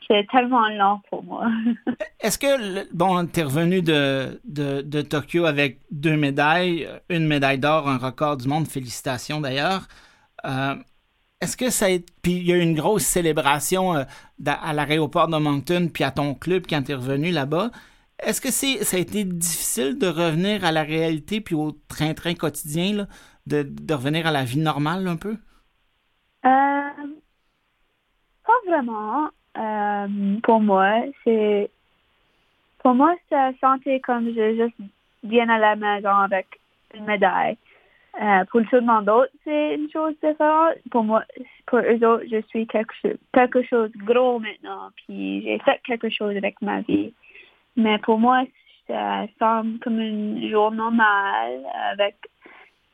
c'est 0.09 0.27
tellement 0.31 0.69
long 0.69 1.01
pour 1.11 1.23
moi. 1.23 1.47
Est-ce 2.21 2.39
que, 2.39 2.95
bon, 2.95 3.27
tu 3.27 3.41
es 3.41 3.43
revenu 3.43 3.83
de, 3.83 4.41
de, 4.45 4.81
de, 4.81 5.03
Tokyo 5.03 5.45
avec 5.45 5.81
deux 5.91 6.17
médailles, 6.17 6.89
une 7.11 7.27
médaille 7.27 7.59
d'or, 7.59 7.89
un 7.89 7.99
record 7.99 8.39
du 8.39 8.49
monde, 8.49 8.67
félicitations 8.67 9.41
d'ailleurs. 9.41 9.87
Euh, 10.47 10.75
est-ce 11.41 11.57
que 11.57 11.71
ça 11.71 11.87
a 11.87 11.99
Puis 12.23 12.33
il 12.33 12.47
y 12.47 12.53
a 12.53 12.57
eu 12.57 12.61
une 12.61 12.75
grosse 12.75 13.05
célébration 13.05 13.95
euh, 13.95 14.05
à 14.47 14.73
l'aéroport 14.73 15.29
de 15.29 15.37
Moncton, 15.37 15.89
puis 15.93 16.05
à 16.05 16.11
ton 16.11 16.35
club 16.35 16.65
quand 16.69 16.83
tu 16.83 16.93
es 16.93 16.95
revenu 16.95 17.31
là-bas? 17.31 17.71
Est-ce 18.21 18.41
que 18.41 18.51
c'est 18.51 18.85
ça 18.85 18.97
a 18.97 19.01
été 19.01 19.25
difficile 19.25 19.99
de 19.99 20.09
revenir 20.09 20.65
à 20.65 20.73
la 20.73 20.83
réalité 20.83 21.41
puis 21.41 21.55
au 21.55 21.73
train-train 21.89 22.35
quotidien 22.35 23.07
de, 23.47 23.95
revenir 23.95 24.27
à 24.27 24.33
la 24.33 24.45
vie 24.45 24.59
normale 24.59 25.07
un 25.07 25.17
peu? 25.17 25.37
Euh, 26.45 26.91
pas 28.45 28.61
vraiment. 28.67 29.29
Euh, 29.57 30.37
pour 30.43 30.61
moi, 30.61 31.03
c'est 31.23 31.71
pour 32.81 32.95
moi, 32.95 33.15
ça 33.31 33.51
sentait 33.61 34.01
comme 34.01 34.27
je 34.35 34.57
juste 34.57 34.91
viens 35.23 35.49
à 35.49 35.59
la 35.59 35.77
maison 35.77 36.11
avec 36.11 36.47
une 36.95 37.05
médaille. 37.05 37.57
Euh, 38.21 38.45
pour 38.51 38.63
tout 38.63 38.77
le 38.77 38.81
monde 38.81 39.05
d'autre, 39.05 39.31
c'est 39.45 39.75
une 39.75 39.91
chose 39.91 40.15
différente. 40.23 40.75
Pour 40.91 41.05
moi, 41.05 41.23
pour 41.67 41.79
eux 41.79 42.05
autres, 42.05 42.25
je 42.31 42.41
suis 42.49 42.67
quelque 42.67 42.95
chose, 43.01 43.17
quelque 43.33 43.63
chose 43.63 43.91
de 43.93 44.05
gros 44.05 44.41
maintenant. 44.41 44.91
Puis 44.97 45.43
j'ai 45.43 45.59
fait 45.61 45.81
quelque 45.85 46.09
chose 46.09 46.37
avec 46.37 46.61
ma 46.61 46.81
vie. 46.81 47.13
Mais 47.77 47.99
pour 47.99 48.19
moi, 48.19 48.45
ça 48.89 49.27
semble 49.39 49.79
comme 49.79 50.01
une 50.01 50.51
jour 50.51 50.73
normale 50.73 51.63
avec 51.93 52.17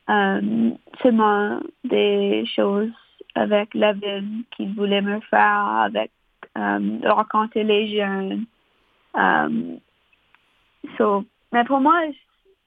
euh, 0.09 0.71
seulement 1.01 1.59
des 1.83 2.45
choses 2.55 2.91
avec 3.33 3.73
la 3.73 3.93
ville 3.93 4.43
qui 4.55 4.67
voulait 4.67 5.01
me 5.01 5.19
faire, 5.21 5.67
avec 5.85 6.11
euh, 6.57 6.99
rencontrer 7.03 7.63
les 7.63 7.95
jeunes. 7.95 8.45
Euh, 9.15 9.77
so, 10.97 11.25
mais 11.51 11.63
pour 11.65 11.79
moi, 11.79 11.99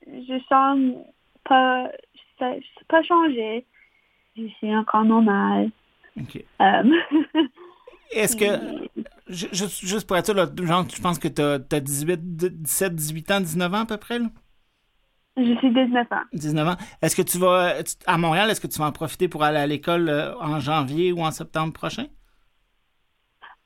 je, 0.06 0.38
sens 0.48 0.78
pas, 1.44 1.90
pas 2.88 3.02
changé. 3.02 3.66
Je 4.36 4.46
suis 4.58 4.74
encore 4.74 5.04
normale. 5.04 5.70
Est-ce 8.12 8.36
que, 8.36 8.88
juste, 9.28 9.84
juste 9.84 10.06
pour 10.06 10.16
être 10.16 10.26
sûr, 10.26 10.66
genre, 10.66 10.84
je 10.88 11.00
pense 11.00 11.18
que 11.18 11.28
tu 11.28 11.42
as, 11.42 11.54
as, 11.54 11.80
18, 11.80 12.20
17, 12.62 12.94
18 12.94 13.30
ans, 13.30 13.40
19 13.40 13.74
ans 13.74 13.80
à 13.80 13.86
peu 13.86 13.96
près? 13.96 14.18
Là? 14.18 14.26
Je 15.36 15.54
suis 15.58 15.72
19 15.72 16.06
ans. 16.10 16.24
19 16.32 16.68
ans. 16.68 16.76
Est-ce 17.00 17.14
que 17.14 17.22
tu 17.22 17.38
vas, 17.38 17.74
à 18.06 18.18
Montréal, 18.18 18.50
est-ce 18.50 18.60
que 18.60 18.66
tu 18.66 18.78
vas 18.78 18.86
en 18.86 18.92
profiter 18.92 19.28
pour 19.28 19.44
aller 19.44 19.58
à 19.58 19.66
l'école 19.66 20.08
euh, 20.08 20.34
en 20.38 20.58
janvier 20.58 21.12
ou 21.12 21.20
en 21.20 21.30
septembre 21.30 21.72
prochain? 21.72 22.06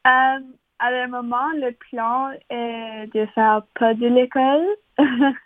Euh, 0.07 0.41
à 0.79 0.91
le 0.91 1.09
moment, 1.09 1.49
le 1.55 1.73
plan 1.91 2.31
est 2.51 3.07
de 3.15 3.27
faire 3.35 3.63
pas 3.79 3.95
de 3.95 4.07
l'école. 4.07 4.67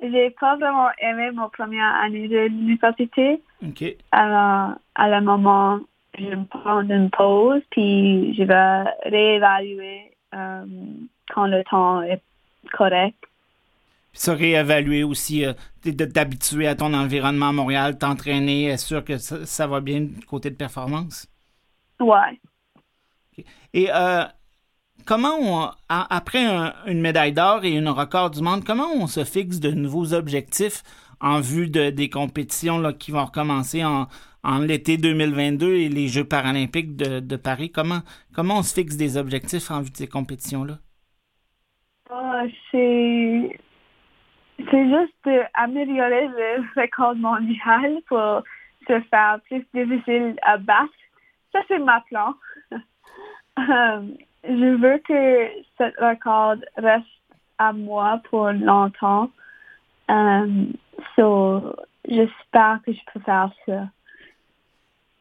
J'ai 0.00 0.30
pas 0.30 0.56
vraiment 0.56 0.88
aimé 0.98 1.30
mon 1.32 1.48
première 1.48 1.94
année 2.02 2.28
de 2.28 2.46
l'université. 2.46 3.40
OK. 3.62 3.84
Alors, 4.12 4.74
à 4.94 5.08
le 5.08 5.20
moment, 5.22 5.80
je 6.18 6.26
vais 6.26 6.36
prendre 6.50 6.90
une 6.90 7.10
pause, 7.10 7.62
puis 7.70 8.34
je 8.34 8.42
vais 8.42 8.90
réévaluer 9.08 10.12
euh, 10.34 10.64
quand 11.32 11.46
le 11.46 11.64
temps 11.64 12.02
est 12.02 12.22
correct 12.72 13.16
ça 14.16 14.34
réévaluer 14.34 15.04
aussi, 15.04 15.44
euh, 15.44 15.52
de 15.84 16.04
t'habituer 16.04 16.66
à 16.66 16.74
ton 16.74 16.92
environnement 16.94 17.50
à 17.50 17.52
Montréal, 17.52 17.98
t'entraîner, 17.98 18.68
être 18.68 18.80
sûr 18.80 19.04
que 19.04 19.18
ça, 19.18 19.66
va 19.66 19.80
bien 19.80 20.00
du 20.00 20.24
côté 20.26 20.50
de 20.50 20.56
performance? 20.56 21.28
Ouais. 22.00 22.40
Et 23.74 23.90
euh, 23.92 24.24
comment 25.06 25.36
on, 25.40 25.70
après 25.88 26.44
une 26.86 27.00
médaille 27.00 27.32
d'or 27.32 27.64
et 27.64 27.70
une 27.70 27.88
record 27.88 28.30
du 28.30 28.42
monde, 28.42 28.64
comment 28.64 28.88
on 28.92 29.06
se 29.06 29.24
fixe 29.24 29.60
de 29.60 29.70
nouveaux 29.70 30.12
objectifs 30.12 30.82
en 31.20 31.40
vue 31.40 31.70
de, 31.70 31.90
des 31.90 32.10
compétitions 32.10 32.78
là, 32.78 32.92
qui 32.92 33.10
vont 33.10 33.24
recommencer 33.24 33.84
en, 33.84 34.06
en 34.42 34.58
l'été 34.58 34.98
2022 34.98 35.74
et 35.74 35.88
les 35.88 36.08
Jeux 36.08 36.24
paralympiques 36.24 36.96
de, 36.96 37.20
de, 37.20 37.36
Paris? 37.36 37.70
Comment, 37.70 38.00
comment 38.34 38.58
on 38.58 38.62
se 38.62 38.74
fixe 38.74 38.96
des 38.96 39.16
objectifs 39.16 39.70
en 39.70 39.80
vue 39.80 39.90
de 39.90 39.96
ces 39.96 40.08
compétitions-là? 40.08 40.78
Ah, 42.10 42.42
c'est 42.70 43.58
c'est 44.58 44.88
juste 44.88 45.12
d'améliorer 45.24 46.28
le 46.28 46.80
record 46.80 47.14
mondial 47.16 48.00
pour 48.08 48.42
se 48.88 49.00
faire 49.10 49.38
plus 49.44 49.66
difficile 49.74 50.36
à 50.42 50.56
battre. 50.56 50.92
Ça, 51.52 51.60
c'est 51.68 51.78
ma 51.78 52.00
plan. 52.02 52.34
Euh, 53.58 54.02
je 54.48 54.76
veux 54.76 54.98
que 54.98 55.48
cette 55.78 55.96
record 55.98 56.56
reste 56.76 57.06
à 57.58 57.72
moi 57.72 58.20
pour 58.30 58.50
longtemps. 58.50 59.30
Um, 60.08 60.72
so, 61.16 61.74
j'espère 62.08 62.80
que 62.84 62.92
je 62.92 63.00
peux 63.12 63.20
faire 63.20 63.50
ça. 63.66 63.88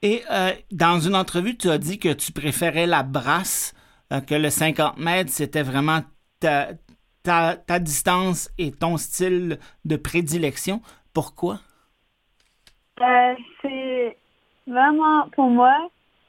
Et 0.01 0.21
euh, 0.31 0.51
dans 0.71 0.99
une 0.99 1.15
entrevue, 1.15 1.57
tu 1.57 1.69
as 1.69 1.77
dit 1.77 1.97
que 1.97 2.13
tu 2.13 2.31
préférais 2.31 2.85
la 2.85 3.01
brasse, 3.01 3.73
euh, 4.13 4.21
que 4.21 4.35
le 4.35 4.49
50 4.49 4.97
mètres, 4.97 5.31
c'était 5.31 5.63
vraiment 5.63 6.01
ta, 6.39 6.67
ta, 7.23 7.55
ta, 7.55 7.79
distance 7.79 8.51
et 8.57 8.71
ton 8.71 8.97
style 8.97 9.57
de 9.83 9.95
prédilection. 9.95 10.81
Pourquoi? 11.13 11.59
Euh, 13.01 13.33
c'est 13.61 14.17
vraiment, 14.67 15.27
pour 15.29 15.49
moi, 15.49 15.73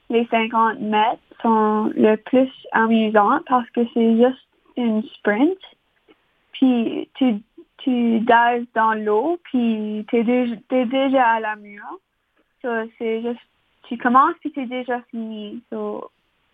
les 0.09 0.25
50 0.31 0.79
mètres 0.79 1.21
sont 1.41 1.91
le 1.95 2.15
plus 2.15 2.51
amusant 2.71 3.39
parce 3.47 3.69
que 3.71 3.81
c'est 3.93 4.17
juste 4.17 4.47
une 4.75 5.03
sprint. 5.03 5.57
Puis 6.53 7.09
tu, 7.15 7.41
tu 7.77 8.19
dives 8.19 8.67
dans 8.73 8.93
l'eau, 8.93 9.39
puis 9.43 10.05
tu 10.09 10.17
es, 10.17 10.59
es, 10.71 10.85
déjà 10.85 11.27
à 11.27 11.39
la 11.39 11.55
mur. 11.55 11.83
So, 12.61 12.69
c'est 12.97 13.21
juste, 13.21 13.39
tu 13.87 13.97
commences, 13.97 14.35
puis 14.39 14.51
c'est 14.55 14.65
déjà 14.65 15.01
fini. 15.11 15.61
So, 15.69 16.09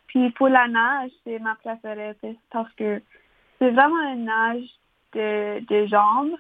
puis 0.07 0.29
pour 0.31 0.49
la 0.49 0.67
nage, 0.67 1.11
c'est 1.23 1.39
ma 1.39 1.55
préférée 1.55 2.15
parce 2.51 2.71
que 2.73 3.01
c'est 3.59 3.71
vraiment 3.71 4.13
une 4.13 4.25
nage 4.25 4.69
de, 5.13 5.65
de 5.65 5.87
jambes. 5.87 6.35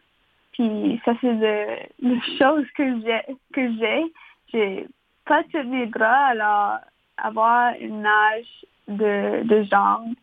Puis 0.51 1.01
ça, 1.05 1.13
c'est 1.21 1.89
la 1.99 2.19
chose 2.39 2.65
que 2.75 3.01
j'ai. 3.01 3.35
que 3.53 3.73
j'ai. 3.77 4.13
J'ai 4.51 4.87
pas 5.25 5.43
tous 5.45 5.63
mes 5.63 5.89
alors 6.01 6.77
avoir 7.17 7.73
une 7.79 8.01
nage 8.01 8.65
de, 8.87 9.43
de 9.43 9.63
jambes, 9.63 10.13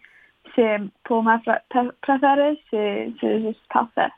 c'est 0.55 0.79
pour 1.05 1.22
ma 1.22 1.40
préférée, 2.03 2.61
c'est 2.70 3.12
juste 3.20 3.61
parfait. 3.72 4.11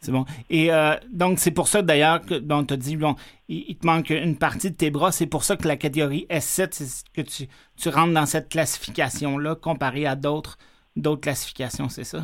C'est 0.00 0.12
bon. 0.12 0.24
Et 0.50 0.72
euh, 0.72 0.94
donc, 1.10 1.38
c'est 1.38 1.50
pour 1.50 1.68
ça 1.68 1.82
d'ailleurs 1.82 2.20
que 2.20 2.34
tu 2.34 2.74
as 2.74 2.76
dit, 2.76 2.96
bon, 2.96 3.16
il, 3.48 3.76
te 3.76 3.86
manque 3.86 4.10
une 4.10 4.38
partie 4.38 4.70
de 4.70 4.76
tes 4.76 4.90
bras. 4.90 5.10
C'est 5.10 5.26
pour 5.26 5.42
ça 5.42 5.56
que 5.56 5.66
la 5.66 5.76
catégorie 5.76 6.26
S7, 6.30 6.68
c'est 6.72 7.08
que 7.12 7.22
tu, 7.22 7.48
tu 7.76 7.88
rentres 7.88 8.12
dans 8.12 8.26
cette 8.26 8.48
classification-là 8.48 9.56
comparé 9.56 10.06
à 10.06 10.14
d'autres 10.14 10.58
d'autres 10.96 11.20
classifications, 11.20 11.88
c'est 11.88 12.04
ça? 12.04 12.22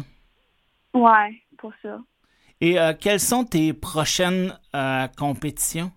Ouais, 0.95 1.43
pour 1.59 1.73
ça. 1.83 1.99
Et 2.61 2.79
euh, 2.79 2.95
quelles 2.99 3.21
sont 3.21 3.45
tes 3.45 3.73
prochaines 3.73 4.59
euh, 4.75 5.07
compétitions? 5.19 5.91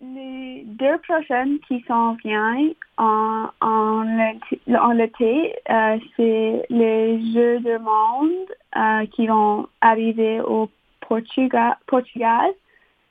Les 0.00 0.64
deux 0.64 0.98
prochaines 0.98 1.58
qui 1.66 1.84
s'en 1.88 2.14
viennent 2.14 2.74
en, 2.98 3.48
en, 3.60 4.02
l'été, 4.92 5.54
euh, 5.70 5.98
c'est 6.16 6.66
les 6.70 7.32
Jeux 7.32 7.58
du 7.60 7.78
monde 7.78 8.30
euh, 8.76 9.06
qui 9.14 9.26
vont 9.26 9.68
arriver 9.80 10.40
au 10.40 10.70
Portugal, 11.00 11.76
Portugal, 11.86 12.50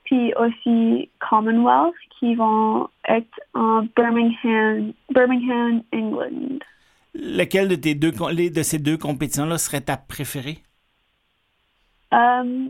puis 0.04 0.32
aussi 0.34 1.10
Commonwealth 1.28 1.94
qui 2.18 2.34
vont 2.34 2.88
être 3.06 3.40
en 3.54 3.82
Birmingham, 3.94 4.92
Birmingham, 5.10 5.82
England. 5.92 6.58
Lequel 7.14 7.68
de, 7.68 7.74
tes 7.74 7.94
deux, 7.94 8.12
de 8.12 8.62
ces 8.62 8.78
deux 8.78 8.96
compétitions-là 8.96 9.58
serait 9.58 9.80
ta 9.80 9.96
préférée? 9.96 10.58
Euh, 12.14 12.68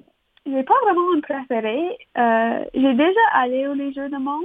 j'ai 0.51 0.63
pas 0.63 0.75
vraiment 0.85 1.17
un 1.17 1.21
préféré. 1.21 1.99
Euh, 2.17 2.65
j'ai 2.75 2.95
déjà 2.95 3.21
allé 3.35 3.67
aux 3.67 3.75
Jeux 3.75 4.09
du 4.09 4.19
monde. 4.19 4.45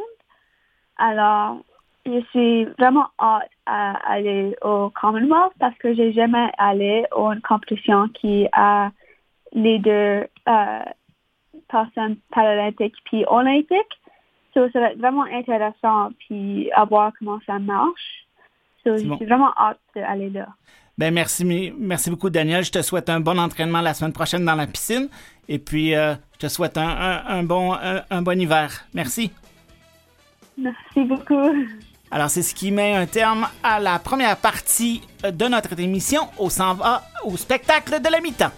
Alors, 0.97 1.57
je 2.05 2.21
suis 2.31 2.65
vraiment 2.77 3.07
hâte 3.19 3.49
à 3.65 3.93
aller 4.11 4.55
au 4.61 4.89
Commonwealth 4.89 5.53
parce 5.59 5.77
que 5.77 5.93
j'ai 5.93 6.11
jamais 6.11 6.51
allé 6.57 7.05
à 7.11 7.33
une 7.33 7.41
compétition 7.41 8.09
qui 8.09 8.47
a 8.51 8.91
les 9.53 9.79
deux 9.79 10.27
euh, 10.49 10.79
personnes 11.69 12.17
paralympiques 12.31 12.95
puis 13.05 13.23
olympiques. 13.27 13.99
So, 14.53 14.69
ça 14.71 14.79
va 14.79 14.91
être 14.91 14.99
vraiment 14.99 15.23
intéressant 15.23 16.09
puis 16.19 16.69
à 16.73 16.85
voir 16.85 17.11
comment 17.17 17.39
ça 17.45 17.57
marche. 17.59 18.27
So, 18.83 18.97
je 18.97 19.15
suis 19.15 19.25
vraiment 19.25 19.53
hâte 19.57 19.79
d'aller 19.95 20.29
là. 20.29 20.47
Ben 20.95 21.11
merci, 21.11 21.73
merci 21.75 22.11
beaucoup, 22.11 22.29
Daniel. 22.29 22.63
Je 22.63 22.71
te 22.71 22.81
souhaite 22.83 23.09
un 23.09 23.19
bon 23.19 23.39
entraînement 23.39 23.81
la 23.81 23.95
semaine 23.95 24.13
prochaine 24.13 24.45
dans 24.45 24.53
la 24.53 24.67
piscine. 24.67 25.09
Et 25.49 25.59
puis, 25.59 25.95
euh, 25.95 26.15
je 26.33 26.39
te 26.39 26.47
souhaite 26.47 26.77
un, 26.77 27.43
bon, 27.43 27.73
un, 27.73 28.21
bon 28.21 28.39
hiver. 28.39 28.85
Merci. 28.93 29.31
Merci 30.57 31.03
beaucoup. 31.03 31.51
Alors, 32.11 32.29
c'est 32.29 32.43
ce 32.43 32.53
qui 32.53 32.71
met 32.71 32.93
un 32.95 33.07
terme 33.07 33.47
à 33.63 33.79
la 33.79 33.99
première 33.99 34.37
partie 34.37 35.01
de 35.23 35.45
notre 35.47 35.79
émission. 35.79 36.27
On 36.37 36.49
s'en 36.49 36.75
va 36.75 37.03
au 37.23 37.35
spectacle 37.37 38.01
de 38.01 38.09
la 38.09 38.21
mi-temps. 38.21 38.51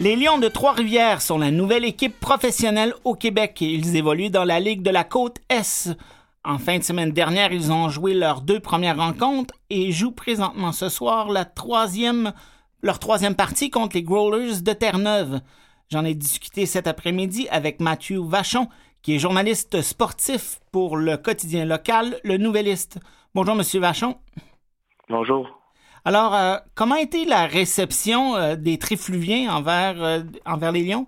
Les 0.00 0.16
Lions 0.16 0.38
de 0.38 0.48
Trois-Rivières 0.48 1.20
sont 1.20 1.36
la 1.36 1.50
nouvelle 1.50 1.84
équipe 1.84 2.18
professionnelle 2.18 2.94
au 3.04 3.14
Québec. 3.14 3.60
Ils 3.60 3.96
évoluent 3.96 4.30
dans 4.30 4.44
la 4.44 4.58
Ligue 4.58 4.80
de 4.80 4.88
la 4.88 5.04
Côte 5.04 5.36
Est. 5.50 5.90
En 6.42 6.56
fin 6.56 6.78
de 6.78 6.82
semaine 6.82 7.10
dernière, 7.10 7.52
ils 7.52 7.70
ont 7.70 7.90
joué 7.90 8.14
leurs 8.14 8.40
deux 8.40 8.60
premières 8.60 8.96
rencontres 8.96 9.52
et 9.68 9.92
jouent 9.92 10.10
présentement 10.10 10.72
ce 10.72 10.88
soir 10.88 11.28
la 11.28 11.44
troisième, 11.44 12.32
leur 12.80 12.98
troisième 12.98 13.34
partie 13.34 13.68
contre 13.68 13.94
les 13.94 14.02
Growlers 14.02 14.62
de 14.62 14.72
Terre-Neuve. 14.72 15.42
J'en 15.90 16.06
ai 16.06 16.14
discuté 16.14 16.64
cet 16.64 16.86
après-midi 16.86 17.46
avec 17.50 17.78
Mathieu 17.78 18.20
Vachon, 18.22 18.68
qui 19.02 19.16
est 19.16 19.18
journaliste 19.18 19.82
sportif 19.82 20.60
pour 20.72 20.96
le 20.96 21.18
quotidien 21.18 21.66
local 21.66 22.18
Le 22.24 22.38
Nouvelliste. 22.38 22.98
Bonjour, 23.34 23.54
Monsieur 23.54 23.80
Vachon. 23.80 24.16
Bonjour. 25.10 25.59
Alors, 26.04 26.34
euh, 26.34 26.56
comment 26.74 26.94
a 26.94 27.00
été 27.00 27.24
la 27.24 27.46
réception 27.46 28.36
euh, 28.36 28.56
des 28.56 28.78
Trifluviens 28.78 29.52
envers, 29.52 30.02
euh, 30.02 30.20
envers 30.46 30.72
les 30.72 30.84
Lions? 30.84 31.06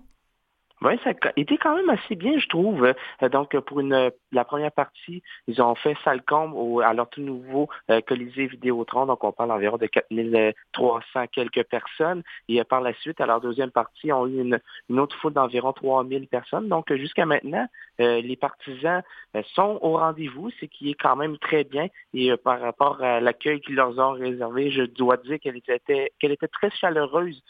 Oui, 0.81 0.93
ça 1.03 1.11
a 1.11 1.31
été 1.37 1.57
quand 1.57 1.75
même 1.75 1.89
assez 1.89 2.15
bien, 2.15 2.37
je 2.37 2.47
trouve. 2.47 2.93
donc, 3.31 3.57
pour 3.61 3.79
une, 3.79 4.11
la 4.33 4.45
première 4.45 4.71
partie, 4.71 5.21
ils 5.47 5.61
ont 5.61 5.75
fait 5.75 5.95
Salcombe 6.03 6.53
au, 6.55 6.81
à 6.81 6.93
leur 6.93 7.09
tout 7.09 7.21
nouveau 7.21 7.69
Colisée 8.07 8.47
Vidéotron. 8.47 9.05
Donc, 9.05 9.23
on 9.23 9.31
parle 9.31 9.51
environ 9.51 9.77
de 9.77 9.87
4300 9.87 11.27
quelques 11.31 11.63
personnes. 11.63 12.23
Et 12.47 12.63
par 12.63 12.81
la 12.81 12.93
suite, 12.95 13.21
à 13.21 13.25
leur 13.25 13.41
deuxième 13.41 13.71
partie, 13.71 14.11
ont 14.11 14.27
eu 14.27 14.41
une, 14.41 14.59
une 14.89 14.99
autre 14.99 15.15
foule 15.17 15.33
d'environ 15.33 15.73
3000 15.73 16.27
personnes. 16.27 16.67
Donc, 16.67 16.93
jusqu'à 16.93 17.25
maintenant, 17.25 17.67
euh, 17.99 18.21
les 18.21 18.35
partisans 18.35 19.03
euh, 19.35 19.43
sont 19.53 19.79
au 19.81 19.97
rendez-vous, 19.97 20.49
ce 20.59 20.65
qui 20.65 20.89
est 20.89 20.95
quand 20.95 21.15
même 21.15 21.37
très 21.37 21.63
bien. 21.63 21.87
Et 22.13 22.31
euh, 22.31 22.37
par 22.37 22.59
rapport 22.59 23.01
à 23.01 23.19
l'accueil 23.19 23.61
qu'ils 23.61 23.75
leur 23.75 23.97
ont 23.99 24.13
réservé, 24.13 24.71
je 24.71 24.83
dois 24.83 25.17
dire 25.17 25.39
qu'elle 25.39 25.57
était, 25.57 26.11
qu'elle 26.19 26.31
était 26.31 26.47
très 26.47 26.71
chaleureuse. 26.71 27.41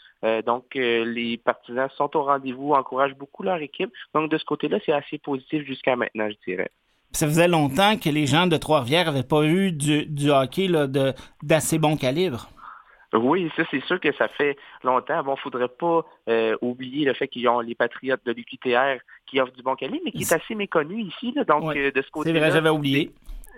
donc, 0.46 0.74
les 0.74 1.36
partisans 1.36 1.88
sont 1.90 2.16
au 2.16 2.22
rendez-vous, 2.22 2.72
encouragent 2.72 3.16
beaucoup 3.16 3.42
leur 3.42 3.58
équipe. 3.58 3.90
Donc, 4.14 4.30
de 4.30 4.38
ce 4.38 4.44
côté-là, 4.44 4.78
c'est 4.84 4.92
assez 4.92 5.18
positif 5.18 5.64
jusqu'à 5.66 5.96
maintenant, 5.96 6.28
je 6.30 6.36
dirais. 6.46 6.70
Ça 7.14 7.26
faisait 7.26 7.48
longtemps 7.48 7.96
que 7.96 8.10
les 8.10 8.26
gens 8.26 8.48
de 8.48 8.56
Trois-Rivières 8.56 9.06
n'avaient 9.06 9.22
pas 9.22 9.44
eu 9.44 9.70
du, 9.70 10.04
du 10.06 10.30
hockey 10.30 10.68
d'assez 11.42 11.78
bon 11.78 11.96
calibre. 11.96 12.48
Oui, 13.14 13.50
ça 13.56 13.62
c'est 13.70 13.82
sûr 13.84 14.00
que 14.00 14.12
ça 14.14 14.26
fait 14.26 14.56
longtemps. 14.82 15.22
Bon, 15.22 15.36
faudrait 15.36 15.68
pas 15.68 16.04
euh, 16.28 16.56
oublier 16.60 17.04
le 17.04 17.14
fait 17.14 17.28
qu'ils 17.28 17.48
ont 17.48 17.60
les 17.60 17.76
Patriotes 17.76 18.24
de 18.24 18.32
l'UQTR 18.32 19.00
qui 19.26 19.40
offrent 19.40 19.52
du 19.52 19.62
bon 19.62 19.76
calibre, 19.76 20.02
mais 20.04 20.10
qui 20.10 20.22
est 20.22 20.32
assez 20.32 20.56
méconnu 20.56 21.00
ici. 21.00 21.32
donc, 21.46 21.76
euh, 21.76 21.92
de 21.92 22.02
ce 22.02 22.10
côté-là. 22.10 22.34
C'est 22.34 22.40
vrai, 22.40 22.50
j'avais 22.50 22.70
oublié. 22.70 23.12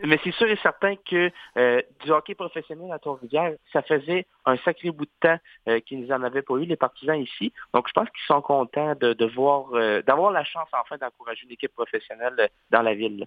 Mais 0.04 0.20
c'est 0.22 0.32
sûr 0.32 0.46
et 0.46 0.58
certain 0.62 0.94
que 0.96 1.30
euh, 1.56 1.80
du 2.04 2.10
hockey 2.10 2.34
professionnel 2.34 2.92
à 2.92 2.98
Trois-Rivières, 2.98 3.54
ça 3.72 3.80
faisait 3.80 4.26
un 4.44 4.58
sacré 4.58 4.90
bout 4.90 5.06
de 5.06 5.10
temps 5.22 5.80
qu'ils 5.86 6.06
n'en 6.06 6.22
avaient 6.22 6.42
pas 6.42 6.56
eu, 6.56 6.66
les 6.66 6.76
partisans 6.76 7.18
ici. 7.18 7.50
Donc, 7.72 7.88
je 7.88 7.94
pense 7.94 8.10
qu'ils 8.10 8.26
sont 8.26 8.42
contents 8.42 8.94
de, 9.00 9.24
voir, 9.34 9.70
d'avoir 10.02 10.32
la 10.32 10.44
chance 10.44 10.68
enfin 10.72 10.98
d'encourager 10.98 11.44
une 11.44 11.52
équipe 11.52 11.72
professionnelle 11.72 12.50
dans 12.70 12.82
la 12.82 12.94
ville. 12.94 13.26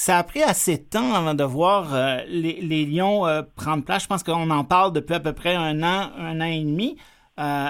Ça 0.00 0.16
a 0.16 0.24
pris 0.24 0.42
assez 0.42 0.78
de 0.78 0.82
temps 0.82 1.12
avant 1.12 1.34
de 1.34 1.44
voir 1.44 1.94
euh, 1.94 2.20
les, 2.26 2.86
Lions 2.86 3.26
euh, 3.26 3.42
prendre 3.54 3.84
place. 3.84 4.04
Je 4.04 4.08
pense 4.08 4.22
qu'on 4.22 4.48
en 4.48 4.64
parle 4.64 4.94
depuis 4.94 5.12
à 5.12 5.20
peu 5.20 5.34
près 5.34 5.54
un 5.54 5.82
an, 5.82 6.10
un 6.16 6.40
an 6.40 6.46
et 6.46 6.64
demi. 6.64 6.96
Euh, 7.38 7.68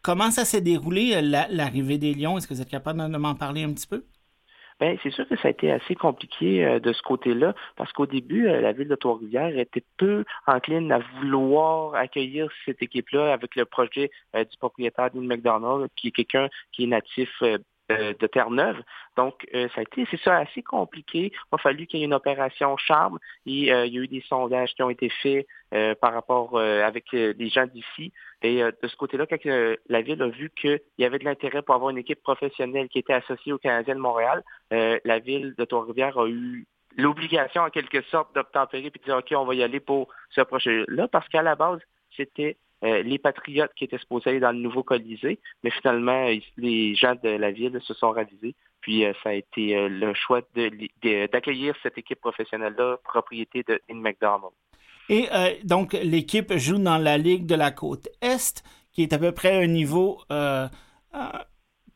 comment 0.00 0.30
ça 0.30 0.44
s'est 0.44 0.60
déroulé, 0.60 1.20
l'arrivée 1.20 1.98
des 1.98 2.14
Lions? 2.14 2.38
Est-ce 2.38 2.46
que 2.46 2.54
vous 2.54 2.62
êtes 2.62 2.70
capable 2.70 3.00
de, 3.10 3.18
m'en 3.18 3.34
parler 3.34 3.64
un 3.64 3.72
petit 3.72 3.88
peu? 3.88 4.04
Bien, 4.78 4.94
c'est 5.02 5.10
sûr 5.10 5.26
que 5.26 5.34
ça 5.38 5.48
a 5.48 5.50
été 5.50 5.72
assez 5.72 5.96
compliqué 5.96 6.78
de 6.78 6.92
ce 6.92 7.02
côté-là, 7.02 7.52
parce 7.74 7.92
qu'au 7.92 8.06
début, 8.06 8.44
la 8.44 8.70
ville 8.70 8.86
de 8.86 8.94
Trois-Rivières 8.94 9.58
était 9.58 9.82
peu 9.96 10.24
encline 10.46 10.92
à 10.92 11.00
vouloir 11.18 11.96
accueillir 11.96 12.48
cette 12.64 12.80
équipe-là 12.80 13.32
avec 13.32 13.56
le 13.56 13.64
projet 13.64 14.12
du 14.34 14.56
propriétaire 14.56 15.10
Dean 15.10 15.22
McDonald, 15.22 15.88
qui 15.96 16.08
est 16.08 16.12
quelqu'un 16.12 16.48
qui 16.70 16.84
est 16.84 16.86
natif 16.86 17.42
de 17.90 18.26
Terre-Neuve. 18.26 18.82
Donc, 19.16 19.46
euh, 19.54 19.68
ça 19.74 19.80
a 19.80 19.82
été, 19.82 20.06
c'est 20.10 20.20
ça, 20.20 20.36
assez 20.38 20.62
compliqué. 20.62 21.32
Il 21.32 21.54
a 21.54 21.58
fallu 21.58 21.86
qu'il 21.86 22.00
y 22.00 22.02
ait 22.02 22.06
une 22.06 22.14
opération 22.14 22.76
charme 22.76 23.18
et 23.46 23.72
euh, 23.72 23.86
il 23.86 23.94
y 23.94 23.98
a 23.98 24.02
eu 24.02 24.08
des 24.08 24.24
sondages 24.28 24.74
qui 24.74 24.82
ont 24.82 24.90
été 24.90 25.10
faits 25.22 25.46
par 26.00 26.12
rapport 26.12 26.58
avec 26.58 27.12
les 27.12 27.48
gens 27.48 27.64
d'ici. 27.66 28.12
Et 28.42 28.60
de 28.60 28.88
ce 28.88 28.96
côté-là, 28.96 29.26
quand 29.26 29.38
la 29.44 30.02
Ville 30.02 30.20
a 30.20 30.26
vu 30.26 30.50
qu'il 30.50 30.80
y 30.98 31.04
avait 31.04 31.20
de 31.20 31.24
l'intérêt 31.24 31.62
pour 31.62 31.76
avoir 31.76 31.90
une 31.90 31.98
équipe 31.98 32.20
professionnelle 32.24 32.88
qui 32.88 32.98
était 32.98 33.12
associée 33.12 33.52
au 33.52 33.58
Canadien 33.58 33.94
de 33.94 34.00
Montréal, 34.00 34.42
la 34.72 35.18
Ville 35.20 35.54
de 35.56 35.64
Trois-Rivières 35.64 36.18
a 36.18 36.26
eu 36.26 36.66
l'obligation, 36.96 37.62
en 37.62 37.70
quelque 37.70 38.02
sorte, 38.02 38.34
d'obtempérer 38.34 38.86
et 38.86 38.90
de 38.90 39.04
dire, 39.04 39.16
OK, 39.16 39.32
on 39.36 39.44
va 39.44 39.54
y 39.54 39.62
aller 39.62 39.78
pour 39.78 40.08
ce 40.30 40.40
projet-là, 40.40 41.06
parce 41.06 41.28
qu'à 41.28 41.42
la 41.42 41.54
base, 41.54 41.78
c'était 42.16 42.56
euh, 42.82 43.02
les 43.02 43.18
Patriotes 43.18 43.72
qui 43.76 43.84
étaient 43.84 43.98
supposés 43.98 44.30
aller 44.30 44.40
dans 44.40 44.52
le 44.52 44.58
nouveau 44.58 44.82
Colisée, 44.82 45.38
mais 45.62 45.70
finalement, 45.70 46.28
les 46.56 46.94
gens 46.94 47.14
de 47.22 47.28
la 47.28 47.50
ville 47.50 47.78
se 47.82 47.92
sont 47.92 48.10
ravisés. 48.10 48.54
Puis 48.80 49.04
euh, 49.04 49.12
ça 49.22 49.30
a 49.30 49.32
été 49.34 49.76
euh, 49.76 49.88
le 49.88 50.14
choix 50.14 50.40
d'accueillir 50.54 51.74
cette 51.82 51.98
équipe 51.98 52.20
professionnelle-là, 52.20 52.98
propriété 53.04 53.62
de 53.68 53.80
In 53.90 53.96
McDonald. 53.96 54.52
Et 55.10 55.26
donc, 55.64 55.92
l'équipe 55.92 56.56
joue 56.56 56.78
dans 56.78 56.96
la 56.96 57.18
Ligue 57.18 57.44
de 57.44 57.56
la 57.56 57.72
Côte 57.72 58.08
Est, 58.22 58.62
qui 58.92 59.02
est 59.02 59.12
à 59.12 59.18
peu 59.18 59.32
près 59.32 59.64
un 59.64 59.66
niveau, 59.66 60.22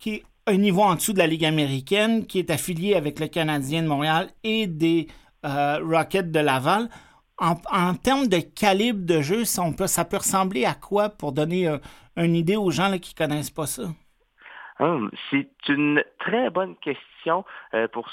qui 0.00 0.14
est 0.14 0.24
un 0.48 0.56
niveau 0.56 0.82
en 0.82 0.96
dessous 0.96 1.12
de 1.12 1.18
la 1.18 1.28
Ligue 1.28 1.44
américaine, 1.44 2.26
qui 2.26 2.40
est 2.40 2.50
affiliée 2.50 2.96
avec 2.96 3.20
le 3.20 3.28
Canadien 3.28 3.84
de 3.84 3.86
Montréal 3.86 4.30
et 4.42 4.66
des 4.66 5.06
Rockets 5.44 6.32
de 6.32 6.40
Laval. 6.40 6.88
En, 7.38 7.94
termes 7.94 8.28
de 8.28 8.38
calibre 8.38 9.04
de 9.04 9.20
jeu, 9.20 9.44
ça, 9.44 9.62
peut, 9.76 10.16
ressembler 10.16 10.64
à 10.64 10.74
quoi 10.74 11.08
pour 11.08 11.32
donner 11.32 11.66
euh, 11.66 11.78
une 12.16 12.36
idée 12.36 12.56
aux 12.56 12.70
gens 12.70 12.96
qui 12.98 13.12
ne 13.14 13.26
connaissent 13.26 13.50
pas 13.50 13.66
ça? 13.66 13.82
Hum, 14.78 15.10
c'est 15.30 15.48
une 15.68 16.02
très 16.18 16.50
bonne 16.50 16.76
question 16.76 17.44
euh, 17.74 17.88
pour 17.88 18.08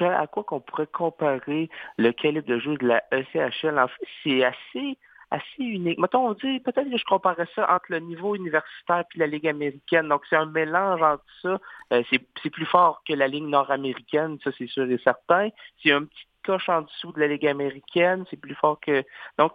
à 0.00 0.26
quoi 0.26 0.44
qu'on 0.44 0.60
pourrait 0.60 0.88
comparer 0.88 1.70
le 1.98 2.12
calibre 2.12 2.48
de 2.48 2.58
jeu 2.58 2.76
de 2.76 2.86
la 2.86 3.02
ECHL. 3.12 3.78
En 3.78 3.88
fait, 3.88 4.06
c'est 4.22 4.44
assez 4.44 4.98
assez 5.30 5.62
unique. 5.62 5.98
Mettons, 5.98 6.28
on 6.28 6.34
dit, 6.34 6.60
peut-être 6.60 6.90
que 6.90 6.96
je 6.96 7.04
comparais 7.04 7.48
ça 7.54 7.66
entre 7.72 7.86
le 7.88 7.98
niveau 7.98 8.34
universitaire 8.34 9.04
et 9.14 9.18
la 9.18 9.26
Ligue 9.26 9.48
américaine. 9.48 10.08
Donc, 10.08 10.22
c'est 10.28 10.36
un 10.36 10.46
mélange 10.46 11.02
entre 11.02 11.24
ça. 11.42 11.58
Euh, 11.92 12.02
c'est 12.10 12.50
plus 12.50 12.66
fort 12.66 13.02
que 13.06 13.14
la 13.14 13.26
Ligue 13.26 13.44
nord-américaine, 13.44 14.38
ça 14.44 14.50
c'est 14.56 14.68
sûr 14.68 14.90
et 14.90 14.98
certain. 15.02 15.48
C'est 15.82 15.92
un 15.92 16.04
petit 16.04 16.26
coche 16.44 16.68
en 16.68 16.82
dessous 16.82 17.12
de 17.12 17.20
la 17.20 17.28
Ligue 17.28 17.46
américaine, 17.46 18.24
c'est 18.30 18.36
plus 18.36 18.54
fort 18.54 18.78
que... 18.80 19.04
Donc, 19.38 19.52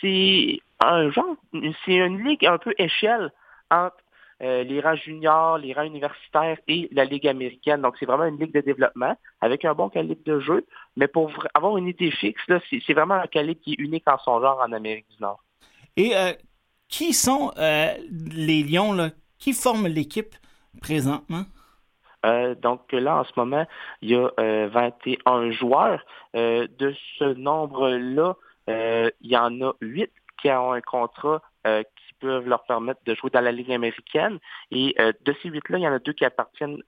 c'est 0.00 0.58
un 0.80 1.10
genre, 1.10 1.36
c'est 1.84 1.94
une 1.94 2.22
ligue 2.24 2.46
un 2.46 2.58
peu 2.58 2.74
échelle 2.78 3.32
entre 3.70 3.96
euh, 4.42 4.64
les 4.64 4.80
rangs 4.80 4.96
juniors, 4.96 5.58
les 5.58 5.72
rangs 5.72 5.84
universitaires 5.84 6.58
et 6.66 6.88
la 6.92 7.04
Ligue 7.04 7.28
américaine. 7.28 7.80
Donc, 7.80 7.94
c'est 7.98 8.06
vraiment 8.06 8.24
une 8.24 8.38
ligue 8.38 8.52
de 8.52 8.60
développement 8.60 9.16
avec 9.40 9.64
un 9.64 9.74
bon 9.74 9.88
calibre 9.88 10.22
de 10.24 10.40
jeu. 10.40 10.66
Mais 10.96 11.06
pour 11.06 11.30
avoir 11.54 11.76
une 11.78 11.86
idée 11.86 12.10
fixe, 12.10 12.42
c'est 12.68 12.92
vraiment 12.92 13.14
un 13.14 13.28
calibre 13.28 13.60
qui 13.60 13.74
est 13.74 13.80
unique 13.80 14.08
en 14.08 14.18
son 14.18 14.40
genre 14.40 14.60
en 14.60 14.72
Amérique 14.72 15.06
du 15.10 15.22
Nord. 15.22 15.42
Et 15.96 16.16
euh, 16.16 16.32
qui 16.88 17.12
sont 17.12 17.52
euh, 17.56 17.94
les 18.10 18.64
Lions, 18.64 18.92
là? 18.92 19.10
qui 19.38 19.52
forment 19.52 19.86
l'équipe 19.86 20.34
présentement? 20.80 21.44
Euh, 22.24 22.54
donc 22.54 22.92
là, 22.92 23.18
en 23.18 23.24
ce 23.24 23.32
moment, 23.36 23.66
il 24.00 24.10
y 24.10 24.14
a 24.14 24.30
21 24.68 25.18
euh, 25.26 25.50
joueurs. 25.52 26.04
Euh, 26.36 26.66
de 26.78 26.94
ce 27.18 27.24
nombre-là, 27.34 28.36
il 28.68 29.30
y 29.30 29.36
en 29.36 29.60
a 29.62 29.72
8 29.80 30.10
qui 30.40 30.50
ont 30.50 30.72
un 30.72 30.80
contrat 30.80 31.42
qui 31.64 32.14
peuvent 32.20 32.48
leur 32.48 32.64
permettre 32.64 33.00
de 33.04 33.14
jouer 33.14 33.30
dans 33.30 33.40
la 33.40 33.52
Ligue 33.52 33.72
américaine. 33.72 34.38
Et 34.70 34.96
de 34.98 35.34
ces 35.42 35.50
8-là, 35.50 35.78
il 35.78 35.82
y 35.82 35.88
en 35.88 35.92
a 35.92 35.98
deux 35.98 36.12
qui 36.12 36.24
appartiennent 36.24 36.82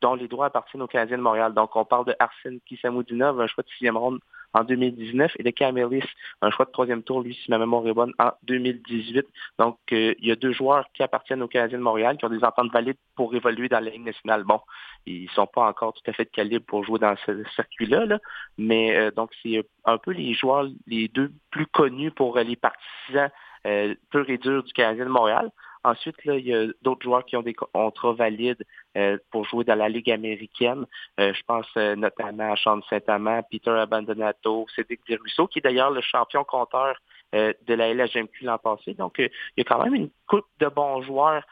dont 0.00 0.14
les 0.14 0.28
droits 0.28 0.46
appartiennent 0.46 0.82
au 0.82 0.86
Canadien 0.86 1.16
de 1.16 1.22
Montréal. 1.22 1.54
Donc, 1.54 1.76
on 1.76 1.84
parle 1.84 2.06
de 2.06 2.14
Arsène 2.18 2.60
Kissamoudinov, 2.66 3.40
un 3.40 3.46
choix 3.46 3.62
de 3.62 3.68
sixième 3.70 3.96
ronde 3.96 4.18
en 4.54 4.64
2019, 4.64 5.32
et 5.38 5.42
de 5.42 5.50
Camelis, 5.50 6.04
un 6.40 6.50
choix 6.50 6.64
de 6.64 6.70
troisième 6.70 7.02
tour, 7.02 7.22
lui, 7.22 7.34
si 7.34 7.50
ma 7.50 7.58
mémoire 7.58 7.86
est 7.86 7.92
bonne, 7.92 8.12
en 8.18 8.32
2018. 8.44 9.26
Donc, 9.58 9.78
euh, 9.92 10.14
il 10.18 10.28
y 10.28 10.32
a 10.32 10.36
deux 10.36 10.52
joueurs 10.52 10.86
qui 10.94 11.02
appartiennent 11.02 11.42
au 11.42 11.48
Canadien 11.48 11.78
de 11.78 11.82
Montréal, 11.82 12.16
qui 12.16 12.24
ont 12.24 12.30
des 12.30 12.44
ententes 12.44 12.72
valides 12.72 12.98
pour 13.16 13.34
évoluer 13.34 13.68
dans 13.68 13.80
la 13.80 13.90
Ligue 13.90 14.04
nationale. 14.04 14.44
Bon, 14.44 14.60
ils 15.06 15.30
sont 15.30 15.46
pas 15.46 15.66
encore 15.66 15.94
tout 15.94 16.10
à 16.10 16.12
fait 16.12 16.24
de 16.24 16.30
calibre 16.30 16.64
pour 16.66 16.84
jouer 16.84 16.98
dans 16.98 17.14
ce 17.26 17.44
circuit-là, 17.54 18.18
mais 18.58 18.96
euh, 18.96 19.10
donc 19.10 19.30
c'est 19.42 19.64
un 19.84 19.98
peu 19.98 20.12
les 20.12 20.34
joueurs, 20.34 20.66
les 20.86 21.08
deux 21.08 21.32
plus 21.50 21.66
connus 21.66 22.10
pour 22.10 22.38
les 22.38 22.56
partisans 22.56 23.30
euh, 23.66 23.94
pur 24.10 24.28
et 24.28 24.38
dur 24.38 24.64
du 24.64 24.72
Canadien 24.72 25.04
de 25.04 25.10
Montréal. 25.10 25.50
Ensuite, 25.84 26.24
là, 26.24 26.36
il 26.36 26.46
y 26.46 26.54
a 26.54 26.66
d'autres 26.82 27.02
joueurs 27.02 27.24
qui 27.24 27.36
ont 27.36 27.42
des 27.42 27.54
contrats 27.54 28.12
valides 28.12 28.64
euh, 28.96 29.18
pour 29.30 29.44
jouer 29.44 29.64
dans 29.64 29.74
la 29.74 29.88
Ligue 29.88 30.10
américaine. 30.10 30.86
Euh, 31.18 31.32
je 31.34 31.42
pense 31.44 31.66
euh, 31.76 31.96
notamment 31.96 32.52
à 32.52 32.56
Sean 32.56 32.80
Saint-Amand, 32.88 33.42
Peter 33.50 33.70
Abandonato, 33.70 34.66
Cédric 34.76 35.00
Desruisseaux, 35.08 35.48
qui 35.48 35.58
est 35.58 35.62
d'ailleurs 35.62 35.90
le 35.90 36.00
champion 36.00 36.44
compteur 36.44 36.96
de 37.32 37.74
la 37.74 37.94
LHMQ 37.94 38.44
l'an 38.44 38.58
passé. 38.58 38.92
Donc, 38.92 39.14
il 39.18 39.30
y 39.56 39.62
a 39.62 39.64
quand 39.64 39.82
même 39.82 39.94
une 39.94 40.10
coupe 40.26 40.44
de 40.60 40.68
bons 40.68 41.00
joueurs 41.00 41.42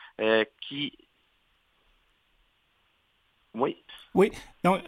qui... 0.60 0.92
Oui. 3.54 3.82
Oui. 4.12 4.30
Donc, 4.62 4.82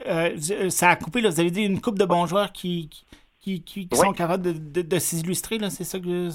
ça 0.68 0.90
a 0.90 0.96
coupé, 0.96 1.22
là. 1.22 1.30
vous 1.30 1.40
avez 1.40 1.50
dit 1.50 1.64
une 1.64 1.80
coupe 1.80 1.98
de 1.98 2.04
bons 2.04 2.26
joueurs 2.26 2.52
qui, 2.52 2.90
qui, 2.90 3.06
qui, 3.42 3.88
sont 3.92 4.12
capables 4.12 4.42
de, 4.42 4.82
de, 4.82 4.98
s'illustrer, 4.98 5.58
là, 5.58 5.68
c'est 5.68 5.84
ça 5.84 5.98
que... 5.98 6.28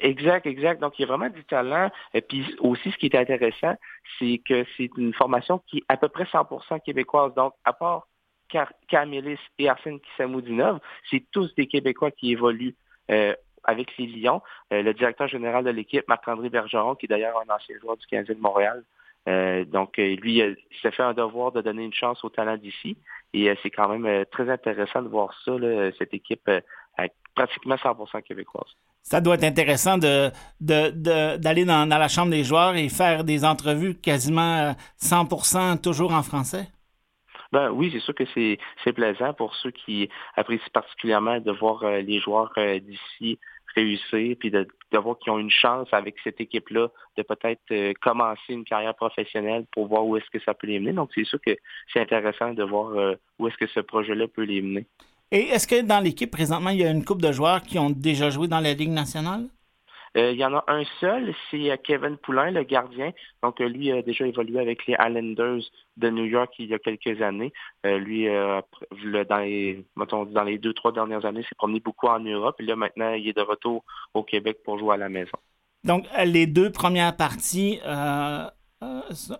Exact, 0.00 0.44
exact. 0.44 0.80
Donc, 0.80 0.98
il 0.98 1.02
y 1.02 1.04
a 1.04 1.08
vraiment 1.08 1.30
du 1.30 1.44
talent. 1.44 1.90
Et 2.12 2.20
puis 2.20 2.44
aussi, 2.58 2.90
ce 2.90 2.96
qui 2.96 3.06
est 3.06 3.14
intéressant, 3.14 3.74
c'est 4.18 4.42
que 4.44 4.64
c'est 4.76 4.90
une 4.96 5.14
formation 5.14 5.62
qui 5.68 5.78
est 5.78 5.84
à 5.88 5.96
peu 5.96 6.08
près 6.08 6.24
100% 6.24 6.80
québécoise. 6.82 7.32
Donc, 7.34 7.54
à 7.64 7.72
part 7.72 8.08
Camélis 8.88 9.38
et 9.58 9.68
Arsène 9.68 10.00
Kissamoudinov, 10.00 10.80
c'est 11.10 11.24
tous 11.30 11.54
des 11.54 11.66
Québécois 11.66 12.10
qui 12.10 12.32
évoluent 12.32 12.74
euh, 13.10 13.34
avec 13.62 13.96
les 13.96 14.06
Lions. 14.06 14.42
Euh, 14.72 14.82
le 14.82 14.94
directeur 14.94 15.28
général 15.28 15.64
de 15.64 15.70
l'équipe, 15.70 16.08
Marc-André 16.08 16.48
Bergeron, 16.48 16.96
qui 16.96 17.06
est 17.06 17.08
d'ailleurs 17.08 17.38
un 17.38 17.54
ancien 17.54 17.76
joueur 17.80 17.96
du 17.96 18.06
Canadien 18.06 18.34
de 18.34 18.40
Montréal, 18.40 18.82
euh, 19.28 19.64
donc, 19.64 19.98
euh, 19.98 20.16
lui, 20.16 20.38
il 20.38 20.56
s'est 20.80 20.90
fait 20.90 21.02
un 21.02 21.12
devoir 21.12 21.52
de 21.52 21.60
donner 21.60 21.84
une 21.84 21.92
chance 21.92 22.24
aux 22.24 22.30
talents 22.30 22.56
d'ici. 22.56 22.96
Et 23.34 23.50
euh, 23.50 23.54
c'est 23.62 23.70
quand 23.70 23.88
même 23.88 24.24
très 24.26 24.48
intéressant 24.48 25.02
de 25.02 25.08
voir 25.08 25.34
ça, 25.44 25.52
cette 25.98 26.14
équipe 26.14 26.50
pratiquement 27.34 27.76
100% 27.76 28.22
québécoise. 28.22 28.70
Ça 29.02 29.20
doit 29.20 29.34
être 29.34 29.44
intéressant 29.44 29.96
de, 29.98 30.30
d'aller 30.60 31.64
dans, 31.64 31.88
la 31.88 32.08
chambre 32.08 32.30
des 32.30 32.42
joueurs 32.42 32.74
et 32.74 32.88
faire 32.88 33.22
des 33.24 33.44
entrevues 33.44 33.94
quasiment 33.94 34.74
100% 35.00 35.80
toujours 35.80 36.12
en 36.12 36.22
français? 36.22 36.66
Ben 37.52 37.70
oui, 37.70 37.90
c'est 37.92 38.00
sûr 38.00 38.14
que 38.14 38.24
c'est, 38.34 38.58
c'est 38.84 38.92
plaisant 38.92 39.32
pour 39.32 39.54
ceux 39.54 39.70
qui 39.70 40.10
apprécient 40.36 40.68
particulièrement 40.72 41.40
de 41.40 41.52
voir 41.52 41.82
les 41.84 42.20
joueurs 42.20 42.52
d'ici 42.56 43.38
réussir, 43.74 44.36
puis 44.38 44.50
de, 44.50 44.66
voir 44.96 45.18
qu'ils 45.18 45.32
ont 45.32 45.38
une 45.38 45.50
chance 45.50 45.88
avec 45.92 46.16
cette 46.24 46.40
équipe-là 46.40 46.88
de 47.16 47.22
peut-être 47.22 47.60
euh, 47.72 47.92
commencer 48.00 48.54
une 48.54 48.64
carrière 48.64 48.94
professionnelle 48.94 49.66
pour 49.72 49.86
voir 49.86 50.06
où 50.06 50.16
est-ce 50.16 50.30
que 50.32 50.42
ça 50.42 50.54
peut 50.54 50.66
les 50.66 50.80
mener. 50.80 50.92
Donc, 50.92 51.10
c'est 51.14 51.24
sûr 51.24 51.38
que 51.44 51.56
c'est 51.92 52.00
intéressant 52.00 52.54
de 52.54 52.62
voir 52.62 52.90
euh, 52.92 53.14
où 53.38 53.48
est-ce 53.48 53.56
que 53.58 53.66
ce 53.66 53.80
projet-là 53.80 54.26
peut 54.28 54.44
les 54.44 54.62
mener. 54.62 54.86
Et 55.30 55.48
est-ce 55.48 55.68
que 55.68 55.82
dans 55.82 56.00
l'équipe, 56.00 56.30
présentement, 56.30 56.70
il 56.70 56.78
y 56.78 56.84
a 56.84 56.90
une 56.90 57.04
coupe 57.04 57.20
de 57.20 57.32
joueurs 57.32 57.62
qui 57.62 57.78
ont 57.78 57.90
déjà 57.90 58.30
joué 58.30 58.48
dans 58.48 58.60
la 58.60 58.72
Ligue 58.72 58.90
nationale? 58.90 59.46
Euh, 60.18 60.32
il 60.32 60.38
y 60.38 60.44
en 60.44 60.54
a 60.54 60.64
un 60.66 60.82
seul, 61.00 61.32
c'est 61.50 61.70
euh, 61.70 61.76
Kevin 61.82 62.16
Poulain, 62.16 62.50
le 62.50 62.64
gardien. 62.64 63.12
Donc, 63.42 63.60
euh, 63.60 63.68
lui 63.68 63.92
a 63.92 64.02
déjà 64.02 64.26
évolué 64.26 64.58
avec 64.58 64.84
les 64.86 64.94
Islanders 64.94 65.62
de 65.96 66.10
New 66.10 66.24
York 66.24 66.52
il 66.58 66.66
y 66.66 66.74
a 66.74 66.78
quelques 66.78 67.22
années. 67.22 67.52
lui, 67.84 68.26
dans 68.26 69.38
les, 69.38 69.84
dans 69.96 70.44
les 70.44 70.58
deux, 70.58 70.72
trois 70.72 70.92
dernières 70.92 71.24
années, 71.24 71.42
s'est 71.42 71.54
promené 71.56 71.80
beaucoup 71.80 72.08
en 72.08 72.20
Europe. 72.20 72.56
Et 72.60 72.64
là, 72.64 72.74
maintenant, 72.74 73.12
il 73.12 73.28
est 73.28 73.36
de 73.36 73.42
retour 73.42 73.84
au 74.14 74.22
Québec 74.24 74.58
pour 74.64 74.78
jouer 74.78 74.94
à 74.94 74.96
la 74.96 75.08
maison. 75.08 75.38
Donc, 75.84 76.06
les 76.24 76.46
deux 76.46 76.70
premières 76.70 77.16
parties 77.16 77.80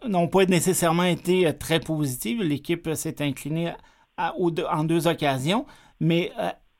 n'ont 0.05 0.29
pas 0.29 0.45
nécessairement 0.47 1.05
été 1.05 1.57
très 1.59 1.81
positives. 1.81 2.43
L'équipe 2.43 2.95
s'est 2.95 3.23
inclinée 3.23 3.73
en 4.17 4.85
deux 4.85 5.07
occasions. 5.07 5.67
Mais 6.01 6.33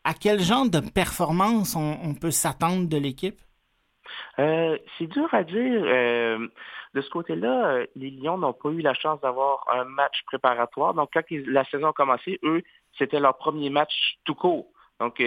à 0.05 0.15
quel 0.15 0.41
genre 0.41 0.69
de 0.69 0.81
performance 0.81 1.77
on 1.77 2.15
peut 2.15 2.33
s'attendre 2.33 2.89
de 2.89 2.97
l'équipe? 2.97 3.41
Euh, 4.39 4.79
c'est 4.97 5.07
dur 5.07 5.29
à 5.33 5.43
dire. 5.45 5.83
Euh, 5.85 6.49
de 6.95 7.01
ce 7.03 7.11
côté-là, 7.11 7.69
euh, 7.69 7.87
les 7.97 8.11
Lions 8.11 8.39
n'ont 8.39 8.53
pas 8.53 8.71
eu 8.71 8.81
la 8.81 8.95
chance 8.95 9.21
d'avoir 9.21 9.67
un 9.71 9.85
match 9.85 10.23
préparatoire. 10.27 10.95
Donc, 10.95 11.11
quand 11.13 11.23
la 11.31 11.65
saison 11.65 11.89
a 11.89 11.93
commencé, 11.93 12.39
eux, 12.45 12.63
c'était 12.97 13.21
leur 13.21 13.37
premier 13.37 13.71
match 13.71 14.19
tout 14.25 14.35
court. 14.35 14.67
Donc, 15.01 15.23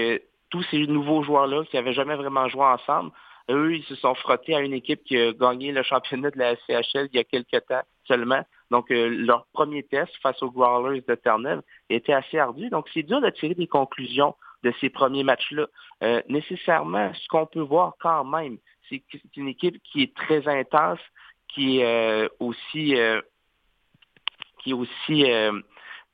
tous 0.50 0.64
ces 0.64 0.86
nouveaux 0.88 1.24
joueurs-là 1.24 1.64
qui 1.66 1.76
n'avaient 1.76 1.94
jamais 1.94 2.16
vraiment 2.16 2.50
joué 2.50 2.64
ensemble, 2.64 3.12
eux, 3.50 3.76
ils 3.76 3.84
se 3.84 3.96
sont 3.96 4.16
frottés 4.16 4.56
à 4.56 4.60
une 4.60 4.74
équipe 4.74 5.04
qui 5.04 5.18
a 5.18 5.32
gagné 5.34 5.72
le 5.72 5.84
championnat 5.84 6.32
de 6.32 6.40
la 6.40 6.56
CHL 6.68 7.08
il 7.14 7.16
y 7.16 7.20
a 7.20 7.24
quelques 7.24 7.66
temps 7.68 7.84
seulement. 8.06 8.42
Donc, 8.70 8.88
leur 8.90 9.46
premier 9.54 9.84
test 9.84 10.12
face 10.22 10.42
aux 10.42 10.52
Growlers 10.52 11.04
de 11.08 11.16
Terre-Neuve 11.16 11.62
était 11.90 12.14
assez 12.14 12.38
ardu. 12.38 12.70
Donc, 12.70 12.88
c'est 12.94 13.04
dur 13.04 13.22
de 13.22 13.30
tirer 13.30 13.56
des 13.56 13.68
conclusions 13.68 14.36
de 14.64 14.74
ces 14.82 14.90
premiers 14.90 15.24
matchs-là. 15.24 15.68
nécessairement, 16.28 17.14
ce 17.14 17.28
qu'on 17.30 17.46
peut 17.46 17.62
voir 17.62 17.94
quand 18.00 18.26
même, 18.26 18.58
c'est 19.12 19.38
une 19.38 19.48
équipe 19.48 19.82
qui 19.84 20.04
est 20.04 20.16
très 20.16 20.48
intense, 20.48 21.00
qui 21.48 21.80
est 21.80 21.86
euh, 21.86 22.28
aussi, 22.40 22.96
euh, 22.96 23.22
qui 24.60 24.72
est 24.72 24.74
aussi 24.74 25.32
euh, 25.32 25.60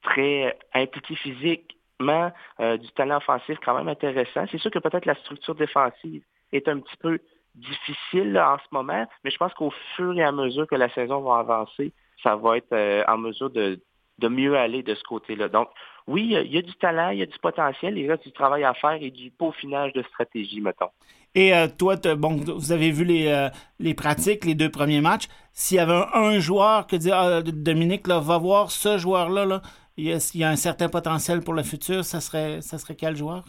très 0.01 0.57
impliquée 0.73 1.15
physiquement, 1.15 2.31
du 2.59 2.89
talent 2.91 3.17
offensif 3.17 3.57
quand 3.65 3.75
même 3.75 3.87
intéressant. 3.87 4.45
C'est 4.51 4.59
sûr 4.59 4.69
que 4.69 4.77
peut-être 4.77 5.05
la 5.05 5.15
structure 5.15 5.55
défensive 5.55 6.23
est 6.51 6.67
un 6.67 6.79
petit 6.79 6.97
peu 6.97 7.19
difficile 7.55 8.37
en 8.39 8.57
ce 8.59 8.67
moment, 8.71 9.07
mais 9.23 9.31
je 9.31 9.37
pense 9.37 9.51
qu'au 9.55 9.73
fur 9.95 10.13
et 10.13 10.23
à 10.23 10.31
mesure 10.31 10.67
que 10.67 10.75
la 10.75 10.89
saison 10.93 11.21
va 11.21 11.39
avancer, 11.39 11.91
ça 12.21 12.35
va 12.35 12.57
être 12.57 13.05
en 13.09 13.17
mesure 13.17 13.49
de, 13.49 13.81
de 14.19 14.27
mieux 14.27 14.55
aller 14.57 14.83
de 14.83 14.93
ce 14.93 15.03
côté-là. 15.03 15.49
Donc, 15.49 15.69
oui, 16.07 16.35
il 16.43 16.53
y 16.53 16.57
a 16.57 16.61
du 16.61 16.73
talent, 16.75 17.09
il 17.09 17.19
y 17.19 17.23
a 17.23 17.25
du 17.25 17.37
potentiel, 17.39 17.97
il 17.97 18.09
reste 18.09 18.23
du 18.23 18.31
travail 18.31 18.63
à 18.63 18.73
faire 18.73 18.97
et 19.01 19.11
du 19.11 19.31
peaufinage 19.31 19.93
de 19.93 20.03
stratégie, 20.03 20.61
mettons. 20.61 20.89
Et 21.37 21.53
euh, 21.53 21.67
toi, 21.67 21.97
bon, 22.17 22.37
vous 22.37 22.71
avez 22.71 22.89
vu 22.89 23.05
les, 23.05 23.27
euh, 23.27 23.49
les 23.79 23.93
pratiques, 23.93 24.43
les 24.43 24.55
deux 24.55 24.71
premiers 24.71 25.01
matchs. 25.01 25.27
S'il 25.53 25.77
y 25.77 25.79
avait 25.79 26.01
un, 26.15 26.39
joueur 26.39 26.87
que 26.87 26.95
dit 26.95 27.11
ah, 27.11 27.43
Dominique, 27.43 28.07
là, 28.07 28.19
va 28.19 28.39
voir 28.39 28.71
ce 28.71 28.97
joueur-là, 28.97 29.45
là, 29.45 29.61
il, 29.97 30.17
y 30.33 30.43
a, 30.43 30.49
un 30.49 30.55
certain 30.55 30.89
potentiel 30.89 31.41
pour 31.41 31.53
le 31.53 31.61
futur, 31.61 32.03
ça 32.03 32.21
serait, 32.21 32.61
ça 32.61 32.79
serait 32.79 32.95
quel 32.95 33.15
joueur? 33.15 33.43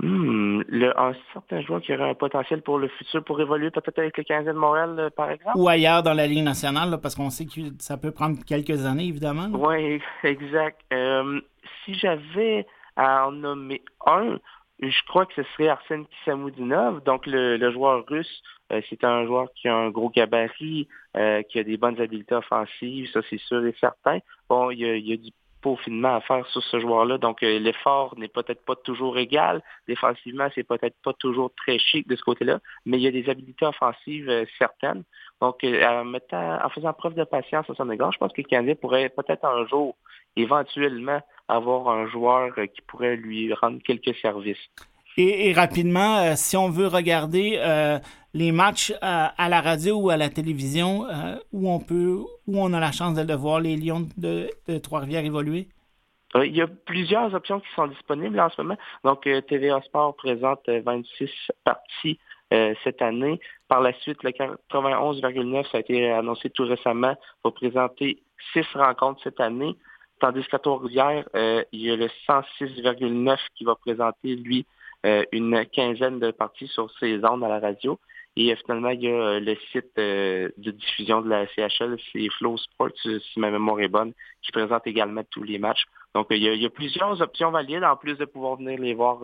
Hmm, 0.00 0.62
le, 0.66 0.92
un 0.98 1.12
certain 1.32 1.60
joueur 1.60 1.80
qui 1.82 1.94
aurait 1.94 2.10
un 2.10 2.14
potentiel 2.14 2.62
pour 2.62 2.78
le 2.78 2.88
futur, 2.88 3.22
pour 3.22 3.40
évoluer 3.40 3.70
peut-être 3.70 4.00
avec 4.00 4.18
le 4.18 4.24
15 4.24 4.46
de 4.46 4.52
Montréal, 4.52 4.96
euh, 4.98 5.10
par 5.10 5.30
exemple? 5.30 5.56
Ou 5.56 5.68
ailleurs 5.68 6.02
dans 6.02 6.14
la 6.14 6.26
Ligue 6.26 6.42
nationale, 6.42 6.98
parce 7.00 7.14
qu'on 7.14 7.30
sait 7.30 7.46
que 7.46 7.60
ça 7.78 7.96
peut 7.96 8.10
prendre 8.10 8.44
quelques 8.44 8.84
années, 8.84 9.06
évidemment. 9.06 9.50
Oui, 9.52 10.02
exact. 10.24 10.80
si 11.84 11.94
j'avais 11.94 12.66
à 12.96 13.28
en 13.28 13.30
nommer 13.30 13.82
un, 14.04 14.38
je 14.80 15.02
crois 15.08 15.26
que 15.26 15.34
ce 15.34 15.42
serait 15.52 15.68
Arsène 15.68 16.06
Kissamoudinov, 16.06 17.02
donc 17.02 17.26
le, 17.26 17.70
joueur 17.72 18.04
russe. 18.06 18.42
Euh, 18.72 18.80
c'est 18.88 19.02
un 19.02 19.26
joueur 19.26 19.48
qui 19.54 19.68
a 19.68 19.74
un 19.74 19.90
gros 19.90 20.10
gabarit, 20.10 20.88
euh, 21.16 21.42
qui 21.42 21.58
a 21.58 21.64
des 21.64 21.76
bonnes 21.76 22.00
habiletés 22.00 22.34
offensives, 22.34 23.10
ça 23.12 23.20
c'est 23.28 23.40
sûr 23.40 23.64
et 23.66 23.74
certain. 23.80 24.18
Bon, 24.48 24.70
il 24.70 24.80
y 24.80 25.12
a, 25.12 25.16
du 25.16 25.30
peaufinement 25.62 26.14
à 26.14 26.20
faire 26.20 26.46
sur 26.46 26.62
ce 26.62 26.78
joueur-là, 26.78 27.18
donc 27.18 27.42
euh, 27.42 27.58
l'effort 27.58 28.16
n'est 28.16 28.28
peut-être 28.28 28.64
pas 28.64 28.76
toujours 28.76 29.18
égal. 29.18 29.62
Défensivement, 29.88 30.48
c'est 30.54 30.62
peut-être 30.62 30.96
pas 31.02 31.14
toujours 31.14 31.50
très 31.56 31.78
chic 31.78 32.06
de 32.06 32.14
ce 32.14 32.22
côté-là, 32.22 32.60
mais 32.86 32.98
il 32.98 33.02
y 33.02 33.08
a 33.08 33.10
des 33.10 33.28
habiletés 33.28 33.66
offensives 33.66 34.46
certaines. 34.58 35.02
Donc, 35.40 35.64
en, 35.64 36.04
mettant, 36.04 36.58
en 36.64 36.68
faisant 36.70 36.92
preuve 36.92 37.14
de 37.14 37.24
patience 37.24 37.68
à 37.70 37.74
son 37.74 37.90
égard, 37.90 38.12
je 38.12 38.18
pense 38.18 38.32
que 38.32 38.40
le 38.40 38.48
Canadien 38.48 38.74
pourrait 38.74 39.08
peut-être 39.08 39.44
un 39.44 39.66
jour, 39.66 39.96
éventuellement, 40.36 41.20
avoir 41.48 41.88
un 41.88 42.06
joueur 42.08 42.52
euh, 42.58 42.66
qui 42.66 42.82
pourrait 42.82 43.16
lui 43.16 43.52
rendre 43.54 43.78
quelques 43.84 44.14
services. 44.16 44.58
Et, 45.16 45.52
rapidement, 45.52 46.18
euh, 46.18 46.32
si 46.36 46.56
on 46.56 46.70
veut 46.70 46.86
regarder 46.86 47.56
euh, 47.58 47.98
les 48.34 48.52
matchs 48.52 48.92
à 49.00 49.48
la 49.48 49.60
radio 49.60 49.96
ou 49.96 50.10
à 50.10 50.16
la 50.16 50.28
télévision, 50.28 51.06
où 51.52 51.68
on 51.68 51.80
peut, 51.80 52.20
où 52.46 52.60
on 52.60 52.72
a 52.72 52.78
la 52.78 52.92
chance 52.92 53.14
de, 53.14 53.34
voir 53.34 53.58
les 53.58 53.76
Lions 53.76 54.06
de, 54.16 54.48
Trois-Rivières 54.80 55.24
évoluer? 55.24 55.66
Il 56.36 56.54
y 56.54 56.62
a 56.62 56.68
plusieurs 56.68 57.34
options 57.34 57.58
qui 57.58 57.66
sont 57.74 57.88
disponibles 57.88 58.38
en 58.38 58.48
ce 58.50 58.62
moment. 58.62 58.76
Donc, 59.02 59.22
TVA 59.22 59.80
Sport 59.82 60.14
présente 60.14 60.68
26 60.68 61.30
parties 61.64 62.20
cette 62.50 63.02
année. 63.02 63.40
Par 63.68 63.80
la 63.80 63.92
suite, 64.00 64.22
le 64.22 64.30
91,9, 64.30 65.70
ça 65.70 65.78
a 65.78 65.80
été 65.80 66.10
annoncé 66.10 66.50
tout 66.50 66.64
récemment, 66.64 67.14
va 67.44 67.50
présenter 67.50 68.22
six 68.52 68.66
rencontres 68.74 69.22
cette 69.22 69.40
année. 69.40 69.76
Tandis 70.20 70.44
qu'à 70.48 70.58
Trois-Rivières, 70.58 71.28
euh, 71.36 71.62
il 71.72 71.82
y 71.82 71.90
a 71.90 71.96
le 71.96 72.08
106,9 72.26 73.38
qui 73.54 73.64
va 73.64 73.76
présenter, 73.76 74.34
lui, 74.34 74.66
euh, 75.06 75.24
une 75.30 75.64
quinzaine 75.66 76.18
de 76.18 76.32
parties 76.32 76.66
sur 76.68 76.90
ses 76.98 77.24
ondes 77.24 77.44
à 77.44 77.48
la 77.48 77.60
radio. 77.60 77.98
Et 78.36 78.52
euh, 78.52 78.56
finalement, 78.56 78.90
il 78.90 79.02
y 79.02 79.08
a 79.08 79.38
le 79.38 79.56
site 79.70 79.96
de 79.96 80.70
diffusion 80.70 81.22
de 81.22 81.28
la 81.28 81.46
CHL, 81.46 81.98
c'est 82.12 82.28
Flow 82.38 82.56
Sports, 82.56 82.90
si 83.02 83.20
ma 83.38 83.50
mémoire 83.50 83.80
est 83.80 83.88
bonne, 83.88 84.12
qui 84.42 84.50
présente 84.50 84.86
également 84.86 85.22
tous 85.30 85.44
les 85.44 85.58
matchs. 85.58 85.84
Donc, 86.14 86.26
il 86.30 86.42
y 86.42 86.66
a, 86.66 86.70
plusieurs 86.70 87.20
options 87.20 87.50
valides, 87.50 87.84
en 87.84 87.96
plus 87.96 88.16
de 88.16 88.24
pouvoir 88.24 88.56
venir 88.56 88.80
les 88.80 88.94
voir 88.94 89.20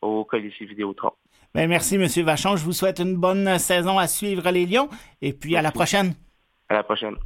au 0.00 0.24
Colisée 0.24 0.64
Vidéotron. 0.64 1.12
Ben, 1.54 1.68
merci, 1.68 1.96
M. 1.96 2.06
Vachon. 2.24 2.56
Je 2.56 2.64
vous 2.64 2.72
souhaite 2.72 3.00
une 3.00 3.16
bonne 3.16 3.58
saison 3.58 3.98
à 3.98 4.06
suivre 4.06 4.48
les 4.50 4.66
Lions. 4.66 4.88
Et 5.20 5.32
puis, 5.32 5.56
à 5.56 5.62
la 5.62 5.72
prochaine. 5.72 6.14
À 6.68 6.74
la 6.74 6.82
prochaine. 6.82 7.16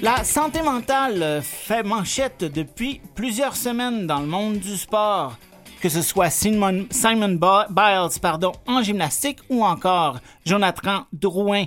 La 0.00 0.24
santé 0.24 0.62
mentale 0.62 1.42
fait 1.42 1.84
manchette 1.84 2.44
depuis 2.44 3.00
plusieurs 3.14 3.54
semaines 3.54 4.06
dans 4.06 4.20
le 4.20 4.26
monde 4.26 4.58
du 4.58 4.76
sport. 4.76 5.36
Que 5.80 5.88
ce 5.88 6.02
soit 6.02 6.30
Simon, 6.30 6.86
Biles 6.90 8.20
pardon, 8.20 8.52
en 8.66 8.82
gymnastique 8.82 9.40
ou 9.48 9.64
encore 9.64 10.18
Jonathan 10.46 11.06
Drouin 11.12 11.66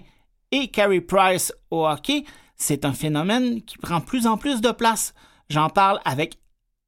et 0.52 0.68
Carey 0.70 1.02
Price 1.02 1.54
au 1.70 1.86
hockey, 1.86 2.24
c'est 2.56 2.86
un 2.86 2.94
phénomène 2.94 3.62
qui 3.62 3.78
prend 3.78 4.02
plus 4.02 4.26
en 4.28 4.38
plus 4.38 4.62
de 4.62 4.72
place. 4.72 5.14
J'en 5.50 5.70
parle 5.70 6.00
avec 6.06 6.38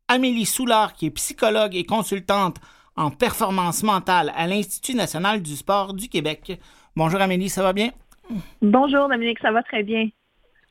Amélie 0.09 0.45
Soulard, 0.45 0.93
qui 0.93 1.07
est 1.07 1.11
psychologue 1.11 1.75
et 1.75 1.83
consultante 1.83 2.57
en 2.95 3.11
performance 3.11 3.83
mentale 3.83 4.31
à 4.35 4.47
l'Institut 4.47 4.95
national 4.95 5.41
du 5.41 5.55
sport 5.55 5.93
du 5.93 6.07
Québec. 6.07 6.59
Bonjour 6.95 7.19
Amélie, 7.19 7.49
ça 7.49 7.61
va 7.61 7.73
bien? 7.73 7.89
Bonjour 8.61 9.09
Dominique, 9.09 9.39
ça 9.39 9.51
va 9.51 9.63
très 9.63 9.83
bien. 9.83 10.07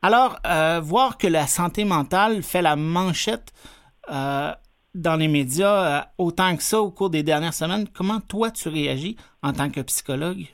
Alors, 0.01 0.39
voir 0.83 1.19
que 1.19 1.27
la 1.27 1.47
santé 1.47 1.85
mentale 1.85 2.43
fait 2.43 2.63
la 2.63 2.77
manchette 2.77 3.53
dans 4.09 5.17
les 5.19 5.29
médias 5.29 6.07
autant 6.17 6.57
que 6.57 6.63
ça 6.63 6.81
au 6.81 6.91
cours 6.91 7.11
des 7.11 7.23
dernières 7.23 7.55
semaines, 7.55 7.87
comment 7.95 8.21
toi 8.21 8.51
tu 8.51 8.71
réagis 8.71 9.17
en 9.43 9.53
tant 9.53 9.69
que 9.69 9.81
psychologue? 9.83 10.47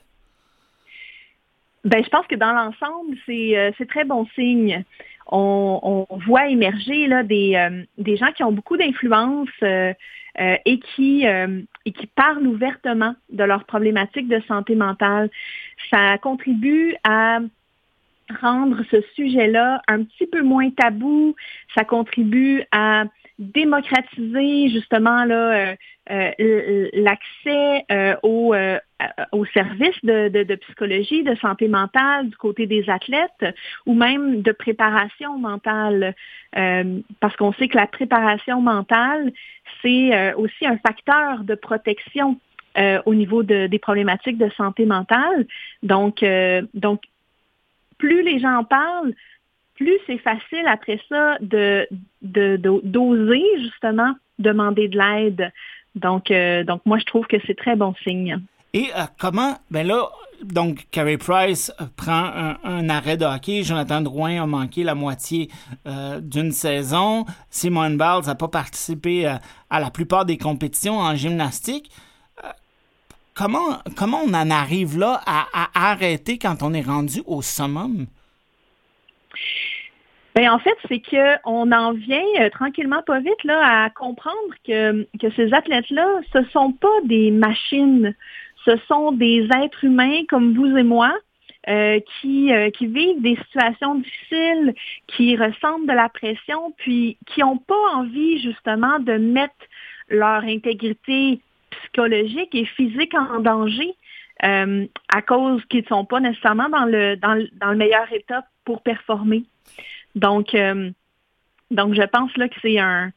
Ben, 1.85 2.03
je 2.03 2.09
pense 2.11 2.26
que 2.26 2.37
dans 2.37 2.53
l'ensemble, 2.53 3.16
c'est 3.26 3.89
très 3.89 4.05
bon 4.05 4.26
signe 4.35 4.85
on, 5.31 6.07
voit 6.27 6.49
émerger 6.49 7.09
des, 7.25 7.55
euh, 7.57 7.83
des 7.99 8.16
gens 8.16 8.33
qui 8.33 8.43
ont 8.45 8.53
beaucoup 8.53 8.77
d'influence 8.77 9.49
euh, 9.62 9.93
euh, 10.41 10.57
et, 10.64 10.79
qui, 10.79 11.25
et 11.25 11.93
qui 11.93 12.07
parlent 12.07 12.47
ouvertement 12.47 13.14
de 13.31 13.45
leurs 13.45 13.64
problématiques 13.64 14.29
de 14.29 14.41
santé 14.49 14.75
mentale. 14.75 15.31
Ça 15.91 16.16
contribue 16.18 16.97
à 17.05 17.41
rendre 18.41 18.83
ce 18.91 19.03
sujet-là 19.14 19.83
un 19.89 20.05
petit 20.05 20.27
peu 20.27 20.43
moins 20.43 20.70
tabou. 20.70 21.35
Ça 21.75 21.85
contribue 21.85 22.62
à 22.73 23.05
démocratiser 23.39 24.68
justement 24.68 25.24
l'accès 26.95 27.85
aux, 28.22 28.55
au 29.33 29.45
service 29.47 29.97
de, 30.03 30.55
psychologie, 30.57 31.22
de 31.22 31.35
santé 31.37 31.68
mentale 31.68 32.28
du 32.28 32.37
côté 32.37 32.66
des 32.66 32.89
athlètes 32.89 33.45
ou 33.87 33.95
même 33.95 34.43
de 34.43 34.53
préparation 34.53 35.39
mentale, 35.39 36.14
euh, 36.57 37.01
parce 37.20 37.37
qu'on 37.37 37.53
sait 37.55 37.68
que 37.68 37.76
la 37.76 37.87
préparation 37.87 38.61
mentale, 38.61 39.33
c'est 39.80 40.14
euh, 40.14 40.37
aussi 40.37 40.66
un 40.66 40.78
facteur 40.78 41.45
de 41.45 41.55
protection 41.55 42.39
euh, 42.78 43.01
au 43.07 43.14
niveau 43.14 43.43
de, 43.43 43.66
des 43.66 43.78
problématiques 43.78 44.39
de 44.39 44.51
santé 44.51 44.87
mentale. 44.87 45.47
Donc, 45.83 46.24
donc, 46.74 47.03
plus 47.99 48.22
les 48.22 48.41
gens 48.41 48.57
en 48.57 48.64
parlent, 48.64 49.14
plus 49.75 49.99
c'est 50.07 50.18
facile 50.18 50.66
après 50.66 51.01
ça 51.09 51.39
de 51.41 51.87
d'oser 52.23 53.43
justement 53.59 54.14
demander 54.39 54.89
de 54.89 54.99
l'aide. 54.99 55.53
Donc, 55.95 56.33
donc 56.66 56.81
moi, 56.87 56.99
je 56.99 57.05
trouve 57.05 57.27
que 57.27 57.37
c'est 57.47 57.57
très 57.57 57.77
bon 57.77 57.95
signe. 58.03 58.41
Et 58.75 58.91
euh, 58.97 59.03
comment, 59.18 59.59
ben 59.70 59.87
là, 59.87 60.09
donc 60.43 60.87
Carey 60.91 61.18
Price 61.18 61.70
euh, 61.81 61.85
prend 61.95 62.57
un, 62.64 62.89
arrêt 62.89 63.18
de 63.18 63.25
hockey, 63.25 63.62
Jonathan 63.62 64.01
Drouin 64.01 64.43
a 64.43 64.47
manqué 64.47 64.83
la 64.83 64.95
moitié 64.95 65.51
euh, 65.87 66.20
d'une 66.20 66.53
saison, 66.53 67.27
Simone 67.51 67.99
Biles 67.99 68.27
n'a 68.27 68.35
pas 68.35 68.49
participé 68.49 69.27
à 69.27 69.81
la 69.81 69.91
plupart 69.91 70.25
des 70.25 70.39
compétitions 70.39 70.99
en 70.99 71.14
gymnastique. 71.14 71.91
comment, 73.35 73.79
comment 73.95 74.23
on 74.25 74.33
en 74.33 74.51
arrive 74.51 74.99
là 74.99 75.20
à, 75.27 75.68
arrêter 75.75 76.39
quand 76.39 76.62
on 76.62 76.73
est 76.73 76.83
rendu 76.83 77.23
au 77.27 77.43
summum? 77.43 78.07
Ben 80.35 80.51
en 80.51 80.59
fait, 80.59 80.76
c'est 80.89 81.01
qu'on 81.01 81.72
en 81.72 81.93
vient 81.93 82.49
tranquillement 82.53 83.03
pas 83.03 83.20
vite 83.20 83.35
à 83.49 83.91
comprendre 83.91 84.55
que, 84.66 85.07
ces 85.37 85.53
athlètes-là, 85.53 86.20
ce 86.33 86.43
sont 86.51 86.72
pas 86.72 87.01
des 87.05 87.30
machines. 87.30 88.14
Ce 88.64 88.76
sont 88.89 89.12
des 89.12 89.47
êtres 89.62 89.85
humains 89.85 90.22
comme 90.28 90.55
vous 90.55 90.76
et 90.76 90.85
moi 90.85 91.12
euh, 91.68 92.01
qui, 92.20 92.53
euh, 92.53 92.70
qui 92.70 92.87
vivent 92.87 93.20
des 93.20 93.37
situations 93.37 93.97
difficiles, 93.97 94.74
qui 95.07 95.37
ressentent 95.37 95.87
de 95.87 95.93
la 95.93 96.09
pression, 96.09 96.72
puis 96.78 97.18
qui 97.26 97.41
n'ont 97.41 97.59
pas 97.59 97.95
envie 97.95 98.41
justement 98.41 98.99
de 99.01 99.12
mettre 99.12 99.55
leur 100.09 100.43
intégrité 100.45 101.41
psychologique 101.70 102.55
et 102.55 102.64
physique 102.64 103.14
en 103.14 103.41
danger 103.41 103.95
euh, 104.45 104.86
à 105.09 105.22
cause 105.22 105.64
qu'ils 105.66 105.82
ne 105.82 105.86
sont 105.86 106.05
pas 106.05 106.20
nécessairement 106.20 106.68
dans 106.68 106.84
le, 106.84 107.16
dans, 107.16 107.43
dans, 107.61 107.70
le 107.70 107.76
meilleur 107.76 108.12
état 108.12 108.45
pour 108.64 108.82
performer. 108.82 109.45
Donc, 110.14 110.55
donc 111.70 111.95
je 111.95 112.07
pense 112.07 112.36
là 112.36 112.49
que 112.49 112.55
c'est 112.61 112.78
un 112.78 113.12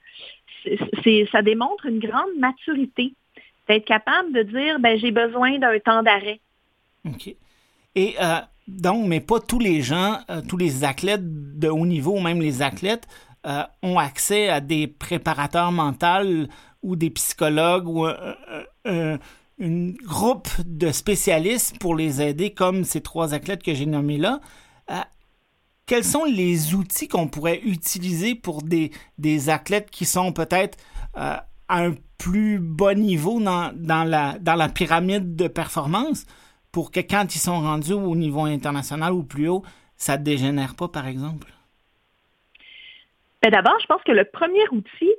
c'est, 1.04 1.28
ça 1.32 1.42
démontre 1.42 1.86
une 1.86 2.00
grande 2.00 2.38
maturité 2.40 3.14
d'être 3.68 3.86
capable 3.86 4.32
de 4.34 4.44
dire 4.44 4.80
ben 4.80 4.98
j'ai 4.98 5.12
besoin 5.12 5.58
d'un 5.60 5.80
temps 5.80 6.04
d'arrêt. 6.04 6.40
OK. 7.06 7.36
Et 7.96 8.16
euh, 8.22 8.40
donc, 8.68 9.08
mais 9.08 9.22
pas 9.22 9.40
tous 9.40 9.60
les 9.60 9.82
gens, 9.82 10.20
euh, 10.30 10.42
tous 10.48 10.58
les 10.58 10.84
athlètes 10.84 11.24
de 11.24 11.68
haut 11.70 11.86
niveau, 11.86 12.20
même 12.20 12.42
les 12.42 12.62
athlètes, 12.62 13.08
euh, 13.46 13.64
ont 13.84 14.00
accès 14.00 14.50
à 14.50 14.60
des 14.60 14.88
préparateurs 14.88 15.72
mentaux 15.72 16.48
ou 16.82 16.96
des 16.96 17.10
psychologues 17.12 17.88
ou 17.88 18.08
un 19.60 19.92
groupe 20.04 20.50
de 20.66 20.92
spécialistes 20.92 21.80
pour 21.80 21.96
les 21.96 22.22
aider, 22.22 22.52
comme 22.54 22.84
ces 22.84 23.02
trois 23.02 23.34
athlètes 23.34 23.64
que 23.64 23.74
j'ai 23.74 23.86
nommés 23.86 24.18
là. 24.18 24.42
quels 25.86 26.04
sont 26.04 26.26
les 26.26 26.74
outils 26.74 27.08
qu'on 27.08 27.28
pourrait 27.28 27.62
utiliser 27.64 28.36
pour 28.36 28.64
des, 28.64 28.92
des 29.18 29.50
athlètes 29.50 29.90
qui 29.90 30.06
sont 30.06 30.34
peut-être 30.34 30.78
à 31.14 31.46
un 31.70 31.94
plus 32.18 32.60
bas 32.60 32.96
niveau 32.96 33.40
dans, 33.40 33.72
dans, 33.74 34.04
la, 34.04 34.38
dans 34.40 34.56
la 34.56 34.70
pyramide 34.70 35.36
de 35.36 35.48
performance 35.48 36.26
pour 36.72 36.92
que 36.92 37.00
quand 37.00 37.36
ils 37.36 37.40
sont 37.40 37.62
rendus 37.62 37.94
au 37.94 38.16
niveau 38.16 38.44
international 38.44 39.14
ou 39.14 39.24
plus 39.24 39.48
haut, 39.48 39.64
ça 39.96 40.18
ne 40.18 40.24
dégénère 40.24 40.76
pas, 40.76 40.88
par 40.90 41.08
exemple? 41.08 41.48
Ben, 43.42 43.50
d'abord, 43.50 43.78
je 43.82 43.86
pense 43.86 44.02
que 44.04 44.12
le 44.12 44.26
premier 44.26 44.68
outil, 44.72 45.14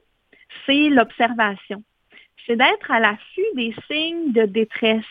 c'est 0.66 0.88
l'observation. 0.90 1.82
C'est 2.46 2.56
d'être 2.56 2.90
à 2.90 3.00
l'affût 3.00 3.42
des 3.54 3.74
signes 3.90 4.32
de 4.32 4.42
détresse. 4.42 5.04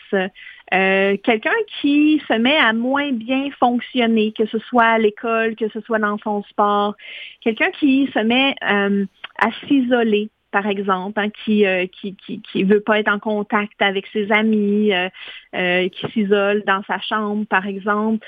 Euh, 0.74 1.16
quelqu'un 1.22 1.54
qui 1.80 2.20
se 2.26 2.32
met 2.34 2.56
à 2.56 2.72
moins 2.72 3.12
bien 3.12 3.50
fonctionner, 3.60 4.32
que 4.32 4.46
ce 4.46 4.58
soit 4.58 4.84
à 4.84 4.98
l'école, 4.98 5.54
que 5.54 5.68
ce 5.68 5.80
soit 5.80 5.98
dans 5.98 6.18
son 6.18 6.42
sport, 6.44 6.96
quelqu'un 7.42 7.70
qui 7.70 8.10
se 8.12 8.18
met 8.18 8.54
euh, 8.68 9.04
à 9.38 9.48
s'isoler, 9.66 10.30
par 10.50 10.66
exemple, 10.66 11.20
hein, 11.20 11.28
qui, 11.44 11.66
euh, 11.66 11.86
qui, 11.86 12.16
qui, 12.16 12.40
qui, 12.40 12.64
veut 12.64 12.80
pas 12.80 12.98
être 12.98 13.12
en 13.12 13.18
contact 13.18 13.80
avec 13.80 14.06
ses 14.12 14.32
amis, 14.32 14.92
euh, 14.92 15.88
qui 15.88 16.06
s'isole 16.12 16.64
dans 16.66 16.82
sa 16.84 16.98
chambre, 17.00 17.44
par 17.46 17.66
exemple. 17.66 18.26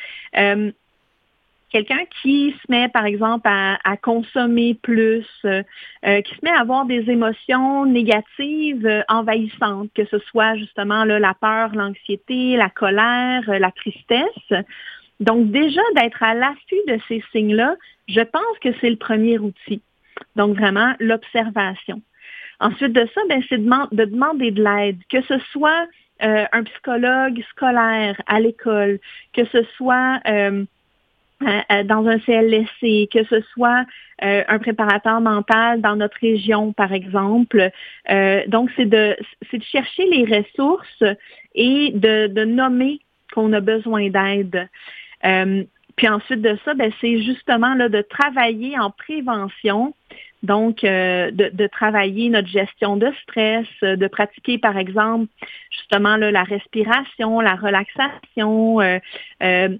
Quelqu'un 1.70 2.04
qui 2.22 2.52
se 2.52 2.72
met, 2.72 2.88
par 2.88 3.04
exemple, 3.04 3.46
à, 3.46 3.78
à 3.84 3.96
consommer 3.96 4.74
plus, 4.74 5.26
qui 5.42 6.34
se 6.34 6.44
met 6.44 6.50
à 6.50 6.60
avoir 6.60 6.86
des 6.86 7.10
émotions 7.10 7.84
négatives 7.84 9.04
envahissantes, 9.08 9.90
que 9.94 10.06
ce 10.06 10.18
soit 10.18 10.56
justement 10.56 11.04
là, 11.04 11.18
la 11.18 11.34
peur, 11.34 11.74
l'anxiété, 11.74 12.56
la 12.56 12.70
colère, 12.70 13.42
la 13.46 13.70
tristesse. 13.70 14.64
Donc 15.20 15.50
déjà, 15.50 15.82
d'être 15.96 16.22
à 16.22 16.34
l'affût 16.34 16.82
de 16.86 16.98
ces 17.08 17.22
signes-là, 17.32 17.76
je 18.08 18.20
pense 18.20 18.58
que 18.62 18.70
c'est 18.80 18.90
le 18.90 18.96
premier 18.96 19.38
outil. 19.38 19.82
Donc 20.36 20.56
vraiment, 20.56 20.94
l'observation. 21.00 22.00
Ensuite 22.60 22.92
de 22.92 23.06
ça, 23.14 23.20
ben, 23.28 23.42
c'est 23.48 23.58
de, 23.58 24.04
demander 24.04 24.50
de 24.50 24.62
l'aide, 24.62 24.98
que 25.10 25.22
ce 25.22 25.38
soit 25.52 25.86
euh, 26.22 26.44
un 26.52 26.64
psychologue 26.64 27.42
scolaire 27.50 28.20
à 28.26 28.40
l'école, 28.40 28.98
que 29.32 29.44
ce 29.46 29.62
soit 29.76 30.20
euh, 30.26 30.64
dans 31.40 32.06
un 32.06 32.18
CLSC, 32.20 33.08
que 33.12 33.24
ce 33.24 33.40
soit 33.52 33.84
euh, 34.24 34.42
un 34.48 34.58
préparateur 34.58 35.20
mental 35.20 35.80
dans 35.80 35.96
notre 35.96 36.18
région, 36.20 36.72
par 36.72 36.92
exemple. 36.92 37.70
donc, 38.48 38.70
c'est 38.76 38.86
de, 38.86 39.16
de 39.52 39.62
chercher 39.62 40.06
les 40.06 40.24
ressources 40.24 41.04
et 41.54 41.92
de, 41.94 42.26
de 42.26 42.44
nommer 42.44 43.00
qu'on 43.32 43.52
a 43.52 43.60
besoin 43.60 44.10
d'aide. 44.10 44.68
Puis 45.98 46.08
ensuite 46.08 46.40
de 46.40 46.56
ça, 46.64 46.72
ben, 46.72 46.90
c'est 47.00 47.22
justement 47.22 47.74
là, 47.74 47.90
de 47.90 48.00
travailler 48.00 48.78
en 48.78 48.90
prévention 48.90 49.92
donc, 50.42 50.84
euh, 50.84 51.32
de, 51.32 51.66
travailler 51.66 52.28
notre 52.28 52.46
gestion 52.46 52.96
de 52.96 53.10
stress, 53.22 53.66
euh, 53.82 53.96
de 53.96 54.06
pratiquer, 54.06 54.56
par 54.56 54.78
exemple, 54.78 55.26
justement 55.70 56.16
la 56.16 56.44
respiration, 56.44 57.40
la 57.40 57.56
relaxation, 57.56 58.80
euh, 58.80 58.98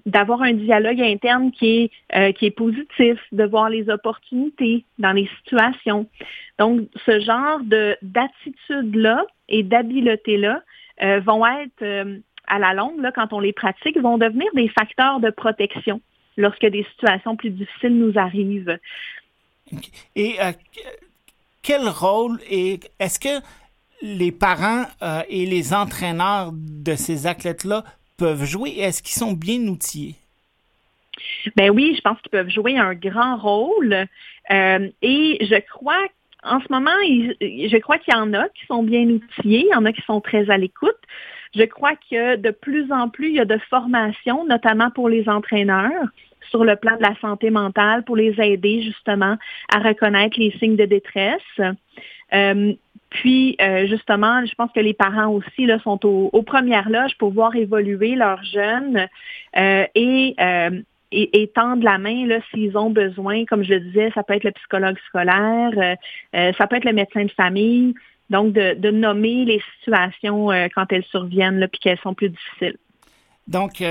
d'avoir 0.05 0.41
un 0.41 0.53
dialogue 0.53 1.01
interne 1.01 1.51
qui 1.51 1.89
est, 2.13 2.33
qui 2.33 2.45
est 2.47 2.51
positif, 2.51 3.17
de 3.31 3.45
voir 3.45 3.69
les 3.69 3.89
opportunités 3.89 4.83
dans 4.97 5.13
les 5.13 5.29
situations. 5.37 6.07
Donc, 6.57 6.81
ce 7.05 7.19
genre 7.21 7.59
de 7.61 7.95
d'attitude-là 8.01 9.25
et 9.47 9.63
d'habileté-là 9.63 10.61
vont 11.21 11.45
être, 11.45 12.19
à 12.47 12.59
la 12.59 12.73
longue, 12.73 12.99
là, 13.01 13.11
quand 13.13 13.31
on 13.31 13.39
les 13.39 13.53
pratique, 13.53 13.97
vont 13.97 14.17
devenir 14.17 14.47
des 14.53 14.67
facteurs 14.67 15.19
de 15.19 15.29
protection 15.29 16.01
lorsque 16.39 16.65
des 16.65 16.85
situations 16.91 17.35
plus 17.35 17.51
difficiles 17.51 17.95
nous 17.95 18.17
arrivent. 18.17 18.79
Et 20.15 20.35
euh, 20.41 20.51
quel 21.61 21.87
rôle 21.87 22.39
est, 22.49 22.89
est-ce 22.99 23.19
que 23.19 23.43
les 24.01 24.31
parents 24.31 24.85
euh, 25.03 25.21
et 25.29 25.45
les 25.45 25.73
entraîneurs 25.73 26.51
de 26.53 26.95
ces 26.95 27.27
athlètes-là 27.27 27.83
peuvent 28.17 28.45
jouer? 28.45 28.79
Est-ce 28.79 29.03
qu'ils 29.03 29.19
sont 29.19 29.33
bien 29.33 29.59
outillés? 29.67 30.15
Ben 31.55 31.69
oui, 31.69 31.93
je 31.95 32.01
pense 32.01 32.19
qu'ils 32.21 32.31
peuvent 32.31 32.49
jouer 32.49 32.77
un 32.77 32.95
grand 32.95 33.37
rôle. 33.37 33.93
Euh, 34.51 34.89
et 35.01 35.37
je 35.41 35.59
crois 35.59 36.07
en 36.41 36.61
ce 36.61 36.67
moment, 36.69 36.91
je 37.41 37.77
crois 37.79 37.97
qu'il 37.97 38.13
y 38.13 38.17
en 38.17 38.33
a 38.33 38.47
qui 38.49 38.65
sont 38.65 38.81
bien 38.81 39.01
outillés, 39.01 39.65
il 39.65 39.73
y 39.73 39.75
en 39.75 39.83
a 39.83 39.91
qui 39.91 40.01
sont 40.03 40.21
très 40.21 40.49
à 40.49 40.57
l'écoute. 40.57 40.95
Je 41.53 41.63
crois 41.63 41.95
que 42.09 42.37
de 42.37 42.51
plus 42.51 42.91
en 42.93 43.09
plus, 43.09 43.29
il 43.29 43.35
y 43.35 43.39
a 43.41 43.45
de 43.45 43.57
formation, 43.69 44.45
notamment 44.45 44.89
pour 44.91 45.09
les 45.09 45.27
entraîneurs, 45.27 46.07
sur 46.49 46.63
le 46.63 46.75
plan 46.75 46.97
de 46.97 47.01
la 47.01 47.15
santé 47.21 47.49
mentale 47.49 48.03
pour 48.03 48.15
les 48.15 48.35
aider 48.39 48.81
justement 48.81 49.37
à 49.73 49.79
reconnaître 49.79 50.39
les 50.39 50.51
signes 50.59 50.75
de 50.75 50.85
détresse. 50.85 51.41
Euh, 52.33 52.73
puis, 53.09 53.55
euh, 53.59 53.87
justement, 53.87 54.45
je 54.45 54.53
pense 54.53 54.71
que 54.71 54.79
les 54.79 54.93
parents 54.93 55.29
aussi 55.29 55.65
là, 55.65 55.79
sont 55.79 56.05
aux, 56.05 56.43
premières 56.43 56.89
loges 56.89 57.17
pour 57.17 57.31
voir 57.31 57.55
évoluer 57.55 58.15
leurs 58.15 58.43
jeunes 58.43 59.07
euh, 59.57 59.85
et, 59.95 60.35
et, 61.11 61.47
tendre 61.47 61.83
la 61.83 61.97
main 61.97 62.27
s'ils 62.51 62.77
ont 62.77 62.91
besoin. 62.91 63.45
Comme 63.45 63.63
je 63.63 63.73
le 63.73 63.79
disais, 63.79 64.11
ça 64.13 64.21
peut 64.21 64.35
être 64.35 64.43
le 64.43 64.51
psychologue 64.51 64.97
scolaire, 65.07 65.95
ça 66.33 66.67
peut 66.67 66.75
être 66.75 66.85
le 66.85 66.93
médecin 66.93 67.25
de 67.25 67.31
famille. 67.31 67.95
Donc, 68.29 68.53
de, 68.53 68.75
de 68.75 68.91
nommer 68.91 69.43
les 69.43 69.59
situations 69.79 70.49
quand 70.75 70.85
elles 70.91 71.05
surviennent 71.05 71.67
puis 71.67 71.79
qu'elles 71.79 71.99
sont 71.99 72.13
plus 72.13 72.29
difficiles. 72.29 72.77
Donc, 73.47 73.81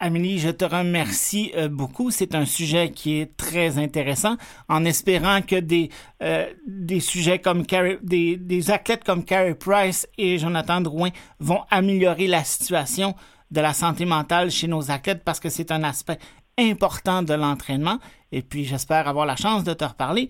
Amélie, 0.00 0.38
je 0.38 0.50
te 0.50 0.64
remercie 0.64 1.50
euh, 1.56 1.68
beaucoup. 1.68 2.12
C'est 2.12 2.36
un 2.36 2.44
sujet 2.44 2.92
qui 2.92 3.18
est 3.18 3.36
très 3.36 3.78
intéressant, 3.78 4.36
en 4.68 4.84
espérant 4.84 5.42
que 5.42 5.56
des, 5.56 5.90
euh, 6.22 6.46
des 6.66 7.00
sujets 7.00 7.40
comme 7.40 7.64
des, 8.02 8.36
des, 8.36 8.70
athlètes 8.70 9.02
comme 9.02 9.24
Carey 9.24 9.56
Price 9.56 10.08
et 10.16 10.38
Jonathan 10.38 10.80
Drouin 10.80 11.10
vont 11.40 11.62
améliorer 11.70 12.28
la 12.28 12.44
situation 12.44 13.16
de 13.50 13.60
la 13.60 13.72
santé 13.72 14.04
mentale 14.04 14.52
chez 14.52 14.68
nos 14.68 14.90
athlètes 14.92 15.24
parce 15.24 15.40
que 15.40 15.48
c'est 15.48 15.72
un 15.72 15.82
aspect 15.82 16.18
important 16.58 17.22
de 17.22 17.34
l'entraînement. 17.34 17.98
Et 18.30 18.42
puis, 18.42 18.64
j'espère 18.64 19.08
avoir 19.08 19.26
la 19.26 19.36
chance 19.36 19.64
de 19.64 19.74
te 19.74 19.84
reparler 19.84 20.28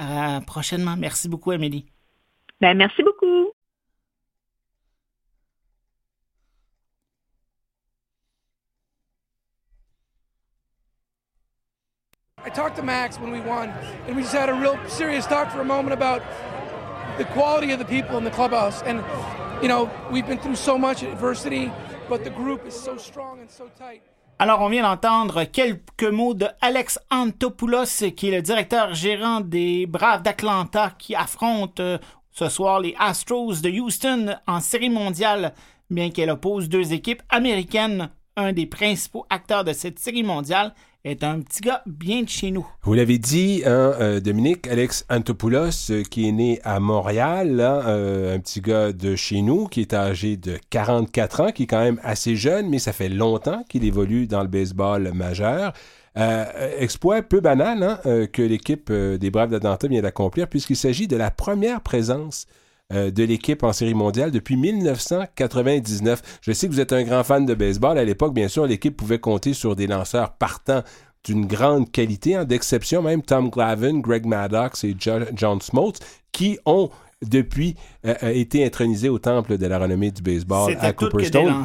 euh, 0.00 0.40
prochainement. 0.40 0.96
Merci 0.96 1.28
beaucoup, 1.28 1.50
Amélie. 1.50 1.84
Ben, 2.62 2.74
merci 2.76 3.02
beaucoup. 3.02 3.51
I 12.44 12.48
talked 12.48 12.74
to 12.76 12.82
Max 12.82 13.20
when 13.20 13.30
we 13.30 13.40
won, 13.40 13.68
and 14.06 14.16
we 14.16 14.22
just 14.22 14.34
had 14.34 14.48
a 14.48 14.54
real 14.54 14.76
serious 14.88 15.26
talk 15.26 15.52
for 15.52 15.60
a 15.60 15.64
moment 15.64 15.92
about 15.92 16.22
the 17.16 17.24
quality 17.24 17.70
of 17.72 17.78
the 17.78 17.84
people 17.84 18.18
in 18.18 18.24
the 18.24 18.32
clubhouse. 18.32 18.82
And, 18.82 19.00
you 19.62 19.68
know, 19.68 19.88
we've 20.10 20.26
been 20.26 20.38
through 20.38 20.56
so 20.56 20.76
much 20.76 21.04
adversity, 21.04 21.70
but 22.08 22.24
the 22.24 22.30
group 22.30 22.66
is 22.66 22.74
so 22.74 22.96
strong 22.96 23.40
and 23.40 23.48
so 23.48 23.68
tight. 23.78 24.02
Alors, 24.40 24.60
on 24.60 24.70
vient 24.70 24.82
d'entendre 24.82 25.44
quelques 25.44 26.10
mots 26.10 26.34
de 26.34 26.48
Alex 26.60 26.98
Antopoulos, 27.12 28.10
qui 28.16 28.28
est 28.28 28.32
le 28.32 28.42
directeur 28.42 28.92
gérant 28.92 29.40
des 29.40 29.86
Braves 29.86 30.22
d'Atlanta, 30.22 30.90
qui 30.98 31.14
affrontent 31.14 31.80
euh, 31.80 31.98
ce 32.32 32.48
soir 32.48 32.80
les 32.80 32.96
Astros 32.98 33.60
de 33.62 33.70
Houston 33.70 34.34
en 34.48 34.58
série 34.58 34.90
mondiale, 34.90 35.54
bien 35.90 36.10
qu'elle 36.10 36.30
oppose 36.30 36.68
deux 36.68 36.92
équipes 36.92 37.22
américaines. 37.28 38.10
Un 38.34 38.52
des 38.52 38.66
principaux 38.66 39.26
acteurs 39.30 39.62
de 39.62 39.74
cette 39.74 40.00
série 40.00 40.24
mondiale 40.24 40.74
est 41.04 41.24
un 41.24 41.40
petit 41.40 41.60
gars 41.60 41.82
bien 41.86 42.22
de 42.22 42.28
chez 42.28 42.50
nous. 42.50 42.66
Vous 42.82 42.94
l'avez 42.94 43.18
dit, 43.18 43.62
hein, 43.66 43.92
euh, 44.00 44.20
Dominique, 44.20 44.68
Alex 44.68 45.04
Antopoulos, 45.10 45.90
euh, 45.90 46.02
qui 46.04 46.28
est 46.28 46.32
né 46.32 46.60
à 46.62 46.78
Montréal, 46.78 47.58
euh, 47.60 48.36
un 48.36 48.38
petit 48.38 48.60
gars 48.60 48.92
de 48.92 49.16
chez 49.16 49.42
nous, 49.42 49.66
qui 49.66 49.80
est 49.80 49.94
âgé 49.94 50.36
de 50.36 50.58
44 50.70 51.40
ans, 51.40 51.52
qui 51.52 51.64
est 51.64 51.66
quand 51.66 51.82
même 51.82 52.00
assez 52.04 52.36
jeune, 52.36 52.68
mais 52.68 52.78
ça 52.78 52.92
fait 52.92 53.08
longtemps 53.08 53.64
qu'il 53.68 53.84
évolue 53.84 54.26
dans 54.26 54.42
le 54.42 54.48
baseball 54.48 55.12
majeur. 55.12 55.72
exploit 56.78 57.22
peu 57.22 57.40
banal 57.40 57.82
hein, 57.82 58.26
que 58.30 58.42
l'équipe 58.42 58.92
des 58.92 59.30
Braves 59.30 59.50
d'Atlanta 59.50 59.88
vient 59.88 60.02
d'accomplir, 60.02 60.46
puisqu'il 60.46 60.76
s'agit 60.76 61.08
de 61.08 61.16
la 61.16 61.30
première 61.30 61.80
présence 61.80 62.46
de 62.92 63.24
l'équipe 63.24 63.62
en 63.62 63.72
série 63.72 63.94
mondiale 63.94 64.30
depuis 64.30 64.56
1999. 64.56 66.40
Je 66.42 66.52
sais 66.52 66.68
que 66.68 66.72
vous 66.72 66.80
êtes 66.80 66.92
un 66.92 67.02
grand 67.02 67.24
fan 67.24 67.46
de 67.46 67.54
baseball. 67.54 67.98
À 67.98 68.04
l'époque, 68.04 68.34
bien 68.34 68.48
sûr, 68.48 68.66
l'équipe 68.66 68.96
pouvait 68.96 69.18
compter 69.18 69.54
sur 69.54 69.74
des 69.74 69.86
lanceurs 69.86 70.32
partants 70.34 70.82
d'une 71.24 71.46
grande 71.46 71.90
qualité, 71.90 72.34
hein, 72.34 72.44
d'exception 72.44 73.02
même 73.02 73.22
Tom 73.22 73.50
Glavin, 73.50 74.00
Greg 74.00 74.26
Maddox 74.26 74.84
et 74.84 74.96
John 74.98 75.60
Smoltz, 75.60 76.00
qui 76.32 76.58
ont 76.66 76.90
depuis 77.22 77.76
euh, 78.04 78.14
euh, 78.22 78.28
été 78.30 78.64
intronisés 78.64 79.08
au 79.08 79.18
temple 79.18 79.56
de 79.58 79.66
la 79.66 79.78
renommée 79.78 80.10
du 80.10 80.22
baseball 80.22 80.76
à 80.80 80.92
Cooperstown 80.92 81.64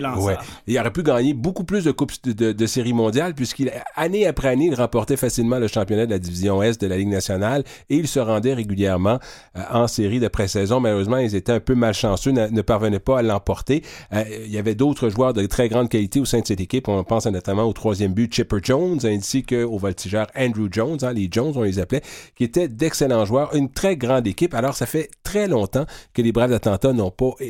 lanceurs. 0.00 0.44
Il 0.66 0.78
aurait 0.78 0.92
pu 0.92 1.02
gagner 1.02 1.34
beaucoup 1.34 1.64
plus 1.64 1.84
de 1.84 1.90
coupes 1.90 2.12
de, 2.24 2.52
de, 2.52 2.66
séries 2.66 2.92
mondiales 2.92 3.34
puisqu'il 3.34 3.72
année 3.96 4.26
après 4.26 4.48
année, 4.48 4.66
il 4.66 4.74
remportait 4.74 5.16
facilement 5.16 5.58
le 5.58 5.66
championnat 5.66 6.06
de 6.06 6.10
la 6.10 6.18
division 6.18 6.62
Est 6.62 6.80
de 6.80 6.86
la 6.86 6.96
Ligue 6.96 7.08
nationale 7.08 7.64
et 7.90 7.96
il 7.96 8.06
se 8.06 8.20
rendait 8.20 8.54
régulièrement 8.54 9.18
euh, 9.56 9.62
en 9.72 9.88
série 9.88 10.20
de 10.20 10.28
pré-saison. 10.28 10.80
Malheureusement, 10.80 11.18
ils 11.18 11.34
étaient 11.34 11.52
un 11.52 11.60
peu 11.60 11.74
malchanceux, 11.74 12.30
ne, 12.30 12.62
parvenaient 12.62 13.00
pas 13.00 13.18
à 13.18 13.22
l'emporter. 13.22 13.82
Euh, 14.12 14.24
il 14.44 14.52
y 14.52 14.58
avait 14.58 14.74
d'autres 14.74 15.08
joueurs 15.08 15.32
de 15.32 15.44
très 15.46 15.68
grande 15.68 15.88
qualité 15.88 16.20
au 16.20 16.24
sein 16.24 16.40
de 16.40 16.46
cette 16.46 16.60
équipe. 16.60 16.88
On 16.88 17.02
pense 17.02 17.26
notamment 17.26 17.64
au 17.64 17.72
troisième 17.72 18.12
but 18.12 18.32
Chipper 18.32 18.58
Jones 18.62 19.00
ainsi 19.04 19.42
qu'au 19.42 19.78
voltigeur 19.78 20.28
Andrew 20.36 20.68
Jones, 20.70 20.98
hein, 21.02 21.12
les 21.12 21.28
Jones 21.30 21.52
on 21.56 21.62
les 21.62 21.80
appelait, 21.80 22.02
qui 22.36 22.44
étaient 22.44 22.68
d'excellents 22.68 23.24
joueurs, 23.24 23.54
une 23.54 23.70
très 23.70 23.96
grande 23.96 24.26
équipe. 24.26 24.54
Alors 24.54 24.76
ça 24.76 24.86
fait 24.86 25.10
très 25.24 25.48
longtemps 25.48 25.86
que 26.14 26.22
les 26.22 26.32
Braves 26.32 26.50
d'Atlanta 26.50 26.92
n'ont 26.92 27.10
pas 27.10 27.32
euh, 27.40 27.44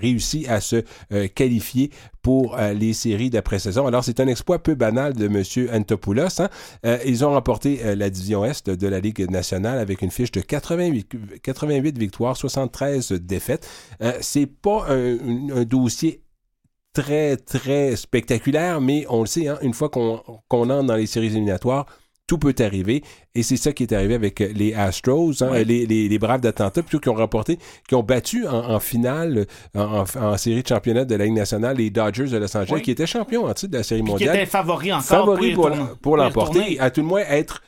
réussi 0.00 0.46
à 0.48 0.60
se 0.60 0.82
qualifié 1.44 1.90
pour 2.22 2.58
euh, 2.58 2.72
les 2.72 2.94
séries 2.94 3.28
d'après-saison. 3.28 3.86
Alors, 3.86 4.02
c'est 4.02 4.18
un 4.18 4.26
exploit 4.26 4.62
peu 4.62 4.74
banal 4.74 5.12
de 5.12 5.26
M. 5.26 5.68
Antopoulos. 5.72 6.40
Hein. 6.40 6.48
Euh, 6.86 6.98
ils 7.04 7.24
ont 7.24 7.32
remporté 7.32 7.80
euh, 7.84 7.94
la 7.94 8.08
division 8.08 8.44
Est 8.46 8.70
de 8.70 8.88
la 8.88 9.00
Ligue 9.00 9.30
nationale 9.30 9.78
avec 9.78 10.00
une 10.00 10.10
fiche 10.10 10.32
de 10.32 10.40
88, 10.40 11.40
88 11.42 11.98
victoires, 11.98 12.36
73 12.36 13.12
défaites. 13.12 13.68
c'est 14.20 14.46
pas 14.46 14.86
un, 14.88 15.64
dossier 15.64 16.22
très, 16.94 17.36
très 17.36 17.96
spectaculaire, 17.96 18.80
mais 18.80 19.04
on 19.10 19.20
le 19.20 19.26
sait, 19.26 19.48
hein, 19.48 19.58
une 19.60 19.74
fois 19.74 19.90
qu'on 19.90 20.22
entre 20.48 20.82
dans 20.82 20.96
les 20.96 21.06
séries 21.06 21.26
éliminatoires, 21.26 21.86
tout 22.26 22.38
peut 22.38 22.54
arriver. 22.60 23.02
Et 23.34 23.42
c'est 23.42 23.56
ça 23.56 23.72
qui 23.72 23.82
est 23.82 23.92
arrivé 23.92 24.14
avec 24.14 24.40
euh, 24.40 24.48
les 24.54 24.74
Astros, 24.74 25.42
hein, 25.42 25.50
les, 25.64 25.86
les, 25.86 26.08
les, 26.08 26.18
Braves 26.18 26.40
d'Atlanta, 26.40 26.82
plutôt 26.82 27.00
qui 27.00 27.08
ont 27.08 27.14
remporté, 27.14 27.58
qui 27.88 27.94
ont 27.94 28.02
battu 28.02 28.46
en, 28.46 28.80
finale, 28.80 29.46
en, 29.76 30.04
en, 30.20 30.36
série 30.36 30.62
de 30.62 30.68
championnat 30.68 31.04
de 31.04 31.14
la 31.14 31.24
Ligue 31.24 31.34
nationale, 31.34 31.76
les 31.76 31.90
Dodgers 31.90 32.28
de 32.28 32.38
Los 32.38 32.56
Angeles, 32.56 32.80
qui 32.80 32.90
étaient 32.90 33.06
champions 33.06 33.44
en 33.46 33.54
titre 33.54 33.72
de 33.72 33.78
la 33.78 33.82
série 33.82 34.02
mondiale. 34.02 34.30
Qui 34.30 34.36
étaient 34.36 34.46
favoris 34.46 34.92
encore. 34.92 35.04
Favoris 35.04 35.54
pour, 35.54 35.70
pour 36.00 36.16
l'emporter. 36.16 36.78
À 36.80 36.90
tout 36.90 37.00
le 37.00 37.06
moins 37.06 37.22
être 37.28 37.62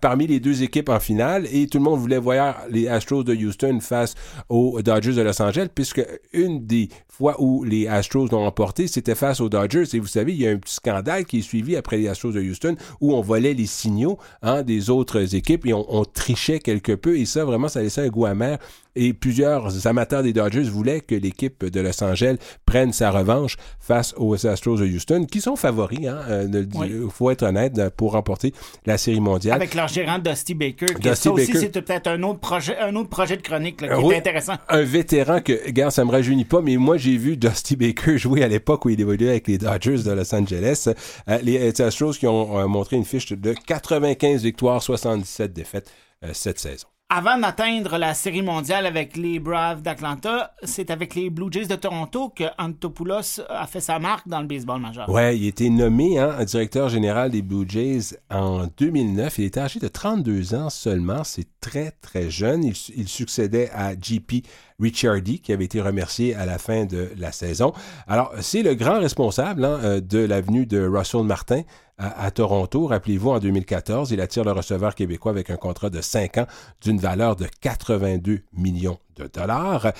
parmi 0.00 0.26
les 0.26 0.40
deux 0.40 0.62
équipes 0.62 0.88
en 0.88 1.00
finale 1.00 1.46
et 1.52 1.66
tout 1.66 1.78
le 1.78 1.84
monde 1.84 2.00
voulait 2.00 2.18
voir 2.18 2.62
les 2.70 2.88
Astros 2.88 3.24
de 3.24 3.34
Houston 3.34 3.78
face 3.80 4.14
aux 4.48 4.80
Dodgers 4.82 5.14
de 5.14 5.22
Los 5.22 5.40
Angeles 5.40 5.68
puisque 5.74 6.02
une 6.32 6.66
des 6.66 6.88
fois 7.08 7.40
où 7.40 7.64
les 7.64 7.86
Astros 7.86 8.28
l'ont 8.30 8.44
emporté, 8.44 8.88
c'était 8.88 9.14
face 9.14 9.40
aux 9.40 9.48
Dodgers. 9.48 9.84
Et 9.94 9.98
vous 9.98 10.06
savez, 10.06 10.32
il 10.32 10.40
y 10.40 10.46
a 10.46 10.50
un 10.50 10.58
petit 10.58 10.74
scandale 10.74 11.24
qui 11.24 11.38
est 11.38 11.42
suivi 11.42 11.76
après 11.76 11.96
les 11.96 12.08
Astros 12.08 12.32
de 12.32 12.40
Houston 12.40 12.76
où 13.00 13.14
on 13.14 13.20
volait 13.20 13.54
les 13.54 13.66
signaux 13.66 14.18
hein, 14.42 14.62
des 14.62 14.90
autres 14.90 15.34
équipes 15.34 15.66
et 15.66 15.72
on, 15.72 15.86
on, 15.88 16.04
trichait 16.04 16.58
quelque 16.58 16.92
peu. 16.92 17.16
Et 17.16 17.24
ça 17.24 17.44
vraiment 17.44 17.68
ça 17.68 17.82
laissait 17.82 18.02
un 18.02 18.08
goût 18.08 18.26
amer 18.26 18.58
et 18.96 19.12
plusieurs 19.12 19.86
amateurs 19.86 20.22
des 20.22 20.32
Dodgers 20.32 20.62
voulaient 20.62 21.00
que 21.00 21.14
l'équipe 21.14 21.64
de 21.64 21.80
Los 21.80 22.02
Angeles 22.02 22.36
prenne 22.66 22.92
sa 22.92 23.10
revanche 23.10 23.56
face 23.80 24.14
aux 24.16 24.46
Astros 24.46 24.78
de 24.78 24.86
Houston, 24.86 25.26
qui 25.30 25.40
sont 25.40 25.56
favoris, 25.56 25.98
il 26.00 26.08
hein, 26.08 26.20
euh, 26.28 27.08
faut 27.10 27.30
être 27.30 27.42
honnête, 27.42 27.80
pour 27.96 28.12
remporter 28.12 28.52
la 28.86 28.98
Série 28.98 29.20
mondiale. 29.20 29.56
Avec 29.56 29.74
leur 29.74 29.88
gérant 29.88 30.18
Dusty 30.18 30.54
Baker, 30.54 30.86
qui 30.86 31.14
ça 31.14 31.30
aussi, 31.30 31.52
c'était 31.52 31.82
peut-être 31.82 32.08
un 32.08 32.22
autre 32.22 32.40
projet, 32.40 32.78
un 32.78 32.94
autre 32.96 33.08
projet 33.08 33.36
de 33.36 33.42
chronique 33.42 33.78
qui 33.78 33.84
est 33.84 34.16
intéressant. 34.16 34.54
Un 34.68 34.82
vétéran 34.82 35.40
que, 35.40 35.66
regarde, 35.66 35.92
ça 35.92 36.04
me 36.04 36.10
rajeunit 36.10 36.44
pas, 36.44 36.60
mais 36.60 36.76
moi, 36.76 36.96
j'ai 36.96 37.16
vu 37.16 37.36
Dusty 37.36 37.76
Baker 37.76 38.18
jouer 38.18 38.42
à 38.42 38.48
l'époque 38.48 38.84
où 38.84 38.90
il 38.90 39.00
évoluait 39.00 39.30
avec 39.30 39.48
les 39.48 39.58
Dodgers 39.58 40.02
de 40.04 40.12
Los 40.12 40.34
Angeles. 40.34 40.88
Euh, 41.28 41.38
les 41.42 41.80
Astros 41.80 42.12
qui 42.12 42.26
ont 42.26 42.58
euh, 42.58 42.66
montré 42.66 42.96
une 42.96 43.04
fiche 43.04 43.32
de 43.32 43.54
95 43.66 44.42
victoires, 44.42 44.82
77 44.82 45.52
défaites 45.52 45.90
cette 46.32 46.58
saison. 46.58 46.86
Avant 47.16 47.38
d'atteindre 47.38 47.96
la 47.96 48.12
série 48.12 48.42
mondiale 48.42 48.86
avec 48.86 49.16
les 49.16 49.38
Braves 49.38 49.82
d'Atlanta, 49.82 50.52
c'est 50.64 50.90
avec 50.90 51.14
les 51.14 51.30
Blue 51.30 51.46
Jays 51.48 51.66
de 51.66 51.76
Toronto 51.76 52.28
que 52.30 52.42
Antopoulos 52.58 53.40
a 53.48 53.68
fait 53.68 53.78
sa 53.78 54.00
marque 54.00 54.26
dans 54.26 54.40
le 54.40 54.48
baseball 54.48 54.80
majeur. 54.80 55.08
Ouais, 55.08 55.38
il 55.38 55.44
a 55.44 55.48
été 55.48 55.70
nommé 55.70 56.18
hein, 56.18 56.42
directeur 56.42 56.88
général 56.88 57.30
des 57.30 57.40
Blue 57.40 57.66
Jays 57.68 58.18
en 58.32 58.66
2009. 58.66 59.38
Il 59.38 59.44
était 59.44 59.60
âgé 59.60 59.78
de 59.78 59.86
32 59.86 60.56
ans 60.56 60.70
seulement. 60.70 61.22
C'est 61.22 61.46
très, 61.60 61.92
très 62.02 62.30
jeune. 62.30 62.64
Il, 62.64 63.06
succédait 63.06 63.70
à 63.72 63.92
JP 63.92 64.44
Ricciardi, 64.84 65.40
qui 65.40 65.52
avait 65.52 65.64
été 65.64 65.80
remercié 65.80 66.34
à 66.34 66.46
la 66.46 66.58
fin 66.58 66.84
de 66.84 67.10
la 67.16 67.32
saison. 67.32 67.72
Alors, 68.06 68.32
c'est 68.40 68.62
le 68.62 68.74
grand 68.74 69.00
responsable 69.00 69.64
hein, 69.64 70.00
de 70.00 70.18
l'avenue 70.18 70.66
de 70.66 70.86
Russell 70.86 71.24
Martin 71.24 71.62
à, 71.98 72.30
Toronto. 72.30 72.86
Rappelez-vous, 72.86 73.30
en 73.30 73.38
2014, 73.38 74.10
il 74.10 74.20
attire 74.20 74.44
le 74.44 74.52
receveur 74.52 74.94
québécois 74.94 75.32
avec 75.32 75.50
un 75.50 75.56
contrat 75.56 75.90
de 75.90 76.00
5 76.00 76.38
ans 76.38 76.46
d'une 76.82 76.98
valeur 76.98 77.36
de 77.36 77.46
82 77.60 78.40
millions 78.52 78.98
de 79.16 79.28
dollars. 79.32 79.92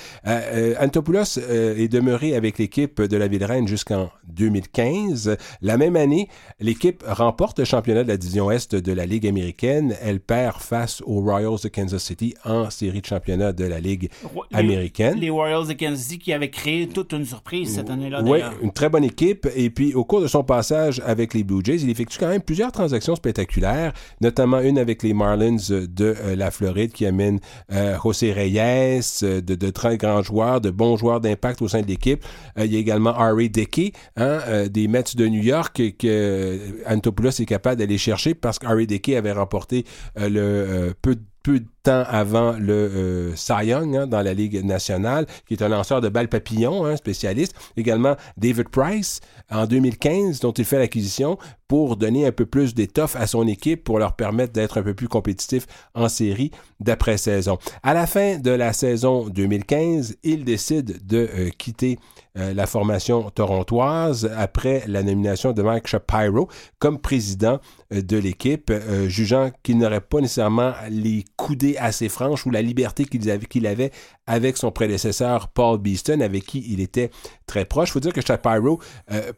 Antopoulos 0.79 1.37
est 1.37 1.87
demeuré 1.87 2.35
avec 2.35 2.57
l'équipe 2.57 3.01
de 3.01 3.17
la 3.17 3.27
Ville-Reine 3.27 3.67
jusqu'en 3.67 4.09
2015. 4.27 5.37
La 5.61 5.77
même 5.77 5.95
année, 5.95 6.27
l'équipe 6.59 7.03
remporte 7.07 7.59
le 7.59 7.65
championnat 7.65 8.03
de 8.03 8.09
la 8.09 8.17
division 8.17 8.51
Est 8.51 8.75
de 8.75 8.91
la 8.91 9.05
Ligue 9.05 9.27
américaine. 9.27 9.95
Elle 10.01 10.19
perd 10.19 10.61
face 10.61 11.01
aux 11.05 11.21
Royals 11.21 11.59
de 11.63 11.69
Kansas 11.69 12.03
City 12.03 12.35
en 12.43 12.69
série 12.69 13.01
de 13.01 13.05
championnat 13.05 13.53
de 13.53 13.65
la 13.65 13.79
Ligue 13.79 14.09
américaine. 14.53 15.19
Les 15.19 15.29
Royals 15.29 15.67
de 15.67 15.73
Kansas 15.73 15.99
City 15.99 16.19
qui 16.19 16.33
avaient 16.33 16.49
créé 16.49 16.87
toute 16.87 17.13
une 17.13 17.25
surprise 17.25 17.75
cette 17.75 17.89
année-là. 17.89 18.21
Oui, 18.23 18.39
une 18.61 18.71
très 18.71 18.89
bonne 18.89 19.03
équipe. 19.03 19.47
Et 19.55 19.69
puis, 19.69 19.93
au 19.93 20.03
cours 20.03 20.21
de 20.21 20.27
son 20.27 20.43
passage 20.43 21.01
avec 21.05 21.33
les 21.33 21.43
Blue 21.43 21.61
Jays, 21.63 21.77
il 21.77 21.89
effectue 21.89 22.17
quand 22.19 22.27
même 22.27 22.41
plusieurs 22.41 22.71
transactions 22.71 23.15
spectaculaires, 23.15 23.93
notamment 24.21 24.59
une 24.59 24.77
avec 24.77 25.03
les 25.03 25.13
Marlins 25.13 25.57
de 25.69 25.87
euh, 25.99 26.35
la 26.35 26.51
Floride 26.51 26.91
qui 26.91 27.05
amène 27.05 27.39
euh, 27.71 27.97
José 28.01 28.33
Reyes, 28.33 29.01
euh, 29.23 29.41
de, 29.41 29.69
très 29.69 29.97
grands 29.97 30.21
joueurs, 30.21 30.61
de 30.61 30.69
bons 30.69 30.97
joueurs 30.97 31.21
d'impact 31.21 31.61
au 31.61 31.67
sein 31.67 31.81
de 31.81 31.87
l'équipe. 31.87 32.23
il 32.57 32.71
y 32.71 32.75
a 32.75 32.79
également 32.79 33.17
Harry 33.17 33.49
Dickey, 33.49 33.91
hein, 34.15 34.67
des 34.69 34.87
Mets 34.87 35.03
de 35.15 35.27
New 35.27 35.41
York 35.41 35.81
que 35.97 36.83
Antopoulos 36.87 37.29
est 37.29 37.45
capable 37.45 37.77
d'aller 37.77 37.97
chercher 37.97 38.33
parce 38.33 38.59
qu'Harry 38.59 38.87
Dickey 38.87 39.15
avait 39.15 39.31
remporté 39.31 39.85
le 40.15 40.93
peu 41.01 41.15
de 41.15 41.21
peu 41.45 41.61
temps 41.85 42.03
avant 42.09 42.53
le 42.53 42.73
euh, 42.73 43.35
Cy 43.35 43.67
Young 43.67 43.95
hein, 43.95 44.07
dans 44.07 44.21
la 44.21 44.33
Ligue 44.33 44.65
nationale, 44.65 45.27
qui 45.47 45.53
est 45.53 45.61
un 45.61 45.69
lanceur 45.69 46.01
de 46.01 46.09
balles 46.09 46.27
papillons, 46.27 46.85
un 46.85 46.95
spécialiste. 46.97 47.55
Également 47.77 48.15
David 48.37 48.69
Price 48.69 49.21
en 49.51 49.67
2015, 49.67 50.39
dont 50.39 50.51
il 50.51 50.65
fait 50.65 50.79
l'acquisition 50.79 51.37
pour 51.67 51.97
donner 51.97 52.25
un 52.25 52.31
peu 52.31 52.45
plus 52.45 52.75
d'étoffe 52.75 53.15
à 53.15 53.27
son 53.27 53.47
équipe, 53.47 53.83
pour 53.83 53.99
leur 53.99 54.15
permettre 54.15 54.53
d'être 54.53 54.79
un 54.79 54.83
peu 54.83 54.93
plus 54.93 55.07
compétitifs 55.07 55.65
en 55.93 56.09
série 56.09 56.51
d'après-saison. 56.79 57.57
À 57.83 57.93
la 57.93 58.07
fin 58.07 58.37
de 58.37 58.51
la 58.51 58.73
saison 58.73 59.27
2015, 59.29 60.17
il 60.23 60.43
décide 60.43 61.05
de 61.05 61.29
euh, 61.33 61.49
quitter 61.57 61.97
euh, 62.37 62.53
la 62.53 62.67
formation 62.67 63.29
torontoise 63.31 64.29
après 64.37 64.83
la 64.87 65.03
nomination 65.03 65.53
de 65.53 65.61
Mike 65.61 65.87
Shapiro 65.87 66.49
comme 66.79 66.99
président 66.99 67.59
euh, 67.93 68.01
de 68.01 68.17
l'équipe, 68.17 68.71
jugeant 69.07 69.51
qu'il 69.63 69.77
n'aurait 69.77 70.01
pas 70.01 70.21
nécessairement 70.21 70.73
les 70.89 71.23
coudées 71.35 71.74
assez 71.77 72.09
franches 72.09 72.45
ou 72.45 72.49
la 72.49 72.61
liberté 72.61 73.05
qu'il 73.05 73.67
avait, 73.67 73.91
avec 74.27 74.57
son 74.57 74.71
prédécesseur 74.71 75.47
Paul 75.49 75.79
Beeston, 75.79 76.21
avec 76.21 76.45
qui 76.45 76.65
il 76.69 76.79
était 76.81 77.09
très 77.45 77.65
proche. 77.65 77.89
Il 77.89 77.91
faut 77.93 77.99
dire 77.99 78.13
que 78.13 78.21
Shapiro 78.21 78.79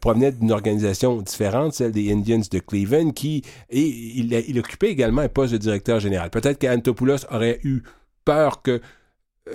provenait 0.00 0.32
d'une 0.32 0.52
organisation 0.52 1.20
différente, 1.22 1.74
celle 1.74 1.92
des 1.92 2.12
Indians 2.12 2.42
de 2.50 2.58
Cleveland, 2.58 3.10
qui 3.10 3.42
et 3.70 3.82
il 3.82 4.58
occupait 4.58 4.90
également 4.90 5.22
un 5.22 5.28
poste 5.28 5.52
de 5.52 5.58
directeur 5.58 6.00
général. 6.00 6.30
Peut-être 6.30 6.58
qu'Antopoulos 6.58 7.26
aurait 7.30 7.60
eu 7.64 7.82
peur 8.24 8.62
que 8.62 8.80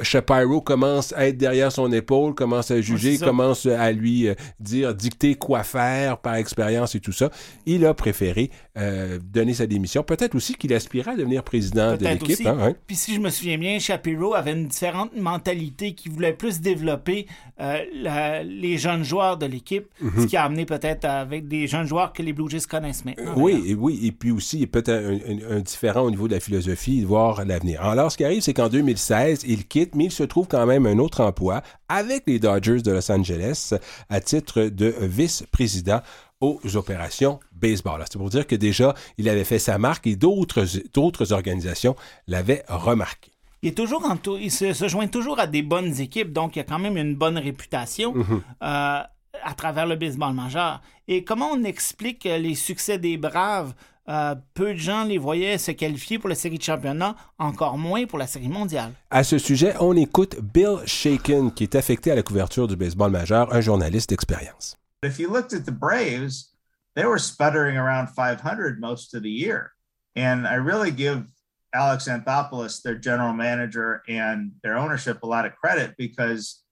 Shapiro 0.02 0.62
commence 0.62 1.14
à 1.14 1.28
être 1.28 1.38
derrière 1.38 1.72
son 1.72 1.92
épaule, 1.92 2.34
commence 2.34 2.72
à 2.72 2.82
juger, 2.82 3.18
commence 3.18 3.66
à 3.66 3.92
lui 3.92 4.28
euh, 4.28 4.36
dire, 4.60 4.94
dicter 4.94 5.36
quoi 5.36 5.64
faire 5.64 6.18
par 6.18 6.36
expérience 6.36 6.96
et 6.96 7.00
tout 7.00 7.12
ça. 7.12 7.30
Il 7.66 7.86
a 7.86 7.94
préféré 7.94 8.50
euh, 8.78 9.20
donner 9.24 9.54
sa 9.54 9.68
démission. 9.68 10.04
Peut-être 10.04 10.36
aussi 10.36 10.56
qu'il 10.56 10.74
aspirait 10.74 11.12
à 11.12 11.16
devenir 11.16 11.44
président 11.44 11.96
de 11.96 12.06
l'équipe. 12.06 12.46
Hein, 12.46 12.74
Puis 12.88 12.96
si 12.96 13.16
je 13.16 13.20
me 13.20 13.30
souviens 13.30 13.58
bien, 13.58 13.80
Shapiro 13.80 14.34
avait 14.34 14.54
une 14.54 14.68
différente 14.68 15.16
mentalité 15.16 15.94
qui 15.94 16.10
voulait 16.10 16.34
plus 16.34 16.60
développer 16.62 17.28
euh, 17.60 18.44
les 18.44 18.78
jeunes 18.78 19.04
joueurs 19.04 19.38
de 19.38 19.46
l'équipe, 19.46 19.86
ce 20.00 20.06
mhm. 20.06 20.26
qui 20.28 20.38
a 20.38 20.44
amené 20.44 20.66
peut-être 20.66 21.06
avec 21.06 21.48
des 21.48 21.68
jeunes 21.68 21.88
joueurs 21.88 22.14
que 22.14 22.24
les 22.24 22.34
Blue 22.34 22.50
Jays 22.50 22.62
connaissent 22.70 23.06
maintenant. 23.06 23.34
oui, 23.36 23.64
et, 23.68 23.76
oui, 23.76 24.00
et 24.04 24.12
puis 24.12 24.32
aussi 24.32 24.66
peut-être 24.66 24.90
un, 24.90 25.58
un, 25.58 25.60
différent 25.60 26.02
au 26.02 26.12
niveau 26.12 26.28
de 26.28 26.34
la 26.34 26.40
philosophie, 26.40 27.04
voir 27.04 27.46
l'avenir. 27.46 27.82
Alors, 27.82 28.12
ce 28.12 28.18
qui 28.18 28.26
arrive, 28.26 28.42
c'est 28.42 28.54
qu'en 28.54 28.70
2016, 28.70 29.44
il 29.48 29.68
quitte 29.68 29.83
mais 29.96 30.06
il 30.06 30.12
se 30.12 30.24
trouve 30.24 30.48
quand 30.48 30.66
même 30.66 30.86
un 30.86 30.98
autre 31.00 31.22
emploi 31.22 31.62
avec 31.90 32.24
les 32.28 32.40
Dodgers 32.40 32.82
de 32.82 32.92
Los 32.92 33.12
Angeles 33.12 33.74
à 34.10 34.22
titre 34.22 34.64
de 34.64 34.94
vice-président 35.02 36.02
aux 36.42 36.60
opérations 36.76 37.40
baseball. 37.54 38.04
C'est 38.10 38.18
pour 38.18 38.30
dire 38.30 38.46
que 38.46 38.56
déjà, 38.56 38.94
il 39.18 39.30
avait 39.30 39.46
fait 39.46 39.60
sa 39.60 39.78
marque 39.78 40.08
et 40.08 40.16
d'autres 40.16 41.32
organisations 41.32 41.96
l'avaient 42.28 42.64
remarqué. 42.68 43.32
Il, 43.62 43.70
est 43.70 43.74
toujours 43.74 44.04
il 44.42 44.52
se, 44.52 44.88
joint 44.88 45.08
toujours 45.08 45.40
à 45.40 45.48
des 45.48 45.62
bonnes 45.62 46.00
équipes, 46.02 46.34
donc 46.34 46.58
il 46.58 46.60
a 46.60 46.64
quand 46.64 46.80
même 46.80 46.98
une 46.98 47.16
bonne 47.16 47.38
réputation. 47.38 48.14
Mm-hmm. 48.14 48.42
Euh, 48.64 49.00
à 49.44 49.54
travers 49.56 49.86
le 49.86 49.96
baseball 49.96 50.34
majeur. 50.34 50.82
Et 51.08 51.24
comment 51.24 51.50
on 51.52 51.64
explique 51.64 52.24
les 52.24 52.56
succès 52.56 52.98
des 52.98 53.18
Braves 53.18 53.74
euh, 54.10 54.36
peu 54.54 54.74
de 54.74 54.80
gens 54.80 55.04
les 55.04 55.18
voyaient 55.18 55.58
se 55.58 55.72
qualifier 55.72 56.20
pour 56.20 56.30
la 56.30 56.36
série 56.36 56.58
de 56.58 56.64
championnat, 56.64 57.16
encore 57.38 57.78
moins 57.78 58.06
pour 58.06 58.20
la 58.20 58.28
série 58.28 58.50
mondiale. 58.50 58.94
À 59.10 59.24
ce 59.24 59.38
sujet, 59.38 59.74
on 59.80 59.96
écoute 59.96 60.38
Bill 60.42 60.80
Shaken, 60.86 61.54
qui 61.54 61.64
est 61.64 61.76
affecté 61.76 62.12
à 62.12 62.16
la 62.16 62.24
couverture 62.24 62.68
du 62.68 62.76
baseball 62.76 63.12
majeur, 63.12 63.54
un 63.54 63.62
journaliste 63.62 64.10
d'expérience. 64.10 64.76
If 65.04 65.20
you 65.20 65.30
looked 65.30 65.54
at 65.54 65.66
the 65.66 65.72
Braves, 65.72 66.54
they 66.96 67.06
were 67.06 67.20
sputtering 67.20 67.78
around 67.78 68.08
500 68.10 68.80
most 68.80 69.14
of 69.14 69.24
the 69.24 69.30
year. 69.30 69.72
And 70.16 70.46
I 70.48 70.56
really 70.56 70.92
give 70.92 71.26
Alex 71.74 72.08
Anthopoulos, 72.08 72.82
their 72.84 72.96
general 72.96 73.34
manager, 73.34 74.02
and 74.08 74.52
their 74.64 74.78
ownership 74.78 75.24
a 75.24 75.28
lot 75.28 75.46
of 75.46 75.56
credit 75.56 75.96
because 75.98 76.63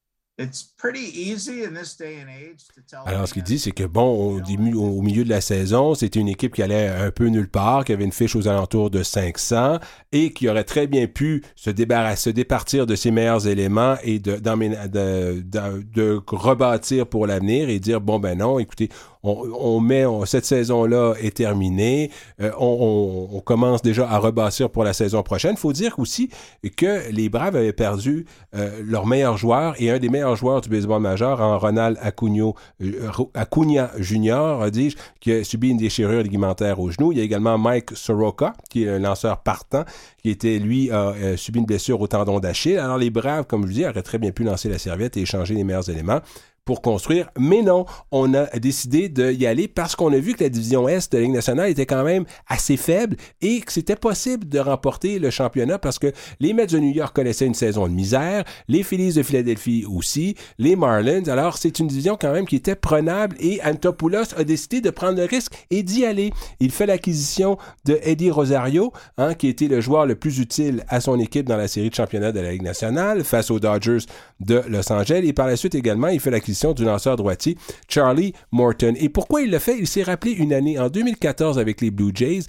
Alors, 3.06 3.28
ce 3.28 3.34
qu'il 3.34 3.44
dit, 3.44 3.60
c'est 3.60 3.72
que, 3.72 3.84
bon, 3.84 4.42
au, 4.42 5.02
milieu 5.02 5.24
de 5.24 5.30
la 5.30 5.42
saison, 5.42 5.96
c'était 5.96 6.20
une 6.20 6.28
équipe 6.28 6.56
qui 6.56 6.64
allait 6.64 6.88
un 6.88 7.12
peu 7.12 7.28
nulle 7.28 7.50
part, 7.50 7.86
qui 7.86 7.94
avait 7.94 8.04
une 8.04 8.12
fiche 8.12 8.36
aux 8.36 8.48
alentours 8.48 8.90
de 8.90 9.04
500 9.04 9.80
et 10.12 10.34
qui 10.34 10.50
aurait 10.50 10.64
très 10.64 10.88
bien 10.88 11.08
pu 11.08 11.44
se 11.56 11.70
débarrasser, 11.70 12.22
se 12.22 12.30
départir 12.30 12.86
de 12.86 12.96
ses 12.96 13.10
meilleurs 13.10 13.48
éléments 13.48 13.96
et 14.04 14.20
de, 14.20 14.38
de, 14.38 15.82
de 15.82 16.22
rebâtir 16.28 17.08
pour 17.08 17.26
l'avenir 17.26 17.70
et 17.70 17.80
dire, 17.80 18.02
bon, 18.02 18.20
ben 18.20 18.38
non, 18.38 18.60
écoutez, 18.60 18.90
on, 19.24 19.80
met 19.80 20.06
cette 20.26 20.46
saison-là 20.46 21.14
est 21.20 21.36
terminée, 21.38 22.12
euh, 22.42 22.52
on, 22.60 23.42
commence 23.46 23.82
déjà 23.82 24.10
à 24.10 24.18
rebâtir 24.18 24.70
pour 24.70 24.84
la 24.84 24.94
saison 24.94 25.24
prochaine. 25.24 25.54
Il 25.54 25.60
faut 25.60 25.74
dire 25.74 25.98
aussi 25.98 26.30
que 26.78 27.10
les 27.12 27.30
Braves 27.30 27.56
avaient 27.56 27.74
perdu 27.74 28.26
euh, 28.56 28.82
leur 28.84 29.06
meilleur 29.06 29.38
joueur 29.38 29.76
et 29.80 29.90
un 29.90 30.00
des 30.00 30.10
meilleurs 30.10 30.36
joueurs 30.36 30.62
du 30.62 30.70
baseball 30.70 31.02
majeur 31.02 31.42
en 31.42 31.58
Ronald 31.58 31.98
Acuna, 32.02 32.52
euh, 32.82 33.10
Acuna 33.34 33.92
Jr., 33.98 34.70
dis-je, 34.72 34.98
qui 35.20 35.32
a 35.32 35.44
subi 35.44 35.70
une 35.70 35.78
déchirure 35.78 36.24
ligamentaire 36.24 36.80
au 36.80 36.90
genou. 36.92 37.12
Il 37.12 37.18
y 37.18 37.22
a 37.22 37.24
également 37.24 37.58
Mike 37.58 37.96
Soroka, 37.96 38.54
qui 38.70 38.84
est 38.84 38.90
un 38.90 39.00
lanceur 39.00 39.42
partant, 39.42 39.86
qui 40.22 40.30
était, 40.30 40.60
lui, 40.60 40.92
a 40.92 41.14
subi 41.36 41.60
une 41.60 41.66
blessure 41.66 42.00
au 42.00 42.08
tendon 42.08 42.40
d'Achille. 42.40 42.78
Alors 42.78 42.98
les 42.98 43.10
Braves, 43.10 43.46
comme 43.46 43.68
je 43.68 43.74
dis, 43.74 43.86
auraient 43.86 44.02
très 44.02 44.18
bien 44.18 44.32
pu 44.32 44.44
lancer 44.44 44.70
la 44.70 44.78
serviette 44.78 45.18
et 45.18 45.22
échanger 45.22 45.56
les 45.56 45.64
meilleurs 45.64 45.90
éléments 45.90 46.22
pour 46.66 46.82
construire. 46.82 47.30
Mais 47.38 47.62
non, 47.62 47.86
on 48.12 48.34
a 48.34 48.46
décidé 48.60 49.10
d'y 49.10 49.46
aller 49.46 49.68
parce 49.68 49.96
qu'on 49.96 50.14
a 50.14 50.18
vu 50.18 50.34
que 50.34 50.44
la 50.44 50.50
division 50.50 50.88
Est 50.88 51.12
de 51.12 51.18
la 51.18 51.24
Ligue 51.24 51.34
nationale 51.34 51.70
était 51.70 51.86
quand 51.86 52.04
même 52.04 52.26
assez 52.48 52.78
faible 52.78 53.18
et 53.42 53.62
que 53.62 53.72
c'était 53.72 53.96
possible 53.96 54.48
de 54.48 54.60
remporter 54.60 55.20
le 55.20 55.30
championnat 55.30 55.80
parce 55.80 56.00
que 56.00 56.12
les 56.40 56.54
Mets 56.54 56.68
de 56.68 56.80
New 56.80 56.94
York 56.94 57.16
connaissaient 57.16 57.46
une 57.48 57.56
saison 57.56 57.88
de 57.88 57.94
misère, 57.94 58.44
les 58.68 58.84
Phillies 58.84 59.14
de 59.14 59.24
Philadelphie 59.24 59.86
aussi, 59.90 60.36
les 60.60 60.76
Marlins. 60.76 61.28
Alors, 61.28 61.58
c'est 61.58 61.80
une 61.80 61.88
division 61.88 62.18
quand 62.20 62.32
même 62.32 62.46
qui 62.46 62.56
était 62.56 62.76
prenable 62.76 63.36
et 63.40 63.60
Antopoulos 63.64 64.36
a 64.38 64.44
décidé 64.44 64.82
de 64.82 64.90
prendre 64.90 65.18
le 65.18 65.26
risque 65.26 65.54
et 65.72 65.84
d'y 65.84 66.06
aller. 66.06 66.32
Il 66.60 66.72
fait 66.72 66.86
l'acquisition 66.86 67.58
de 67.86 68.00
Eddie 68.04 68.32
Rosario, 68.32 68.94
hein, 69.18 69.34
qui 69.34 69.48
était 69.48 69.68
le 69.68 69.82
joueur 69.82 70.06
le 70.06 70.16
plus 70.16 70.40
utile 70.40 70.86
à 70.90 71.02
son 71.02 71.20
équipe 71.20 71.48
dans 71.48 71.58
la 71.58 71.68
série 71.68 71.90
de 71.90 71.96
championnat 71.96 72.32
de 72.32 72.40
la 72.40 72.52
Ligue 72.52 72.62
nationale 72.62 73.24
face 73.24 73.50
aux 73.50 73.60
Dodgers 73.60 74.06
de 74.46 74.62
Los 74.68 74.92
Angeles 74.92 75.22
et 75.24 75.34
par 75.34 75.48
la 75.48 75.56
suite 75.56 75.76
également, 75.76 76.08
il 76.08 76.20
fait 76.20 76.32
l'acquisition 76.32 76.74
du 76.74 76.84
lanceur 76.84 77.16
droitier 77.16 77.58
Charlie 77.88 78.34
Morton. 78.52 78.94
Et 78.98 79.10
pourquoi 79.10 79.42
il 79.42 79.52
l'a 79.52 79.60
fait? 79.60 79.78
Il 79.78 79.88
s'est 79.88 80.04
rappelé 80.04 80.32
une 80.32 80.54
année 80.54 80.80
en 80.80 80.90
2014 80.90 81.60
avec 81.60 81.82
les 81.82 81.92
Blue 81.92 82.12
Jays. 82.14 82.44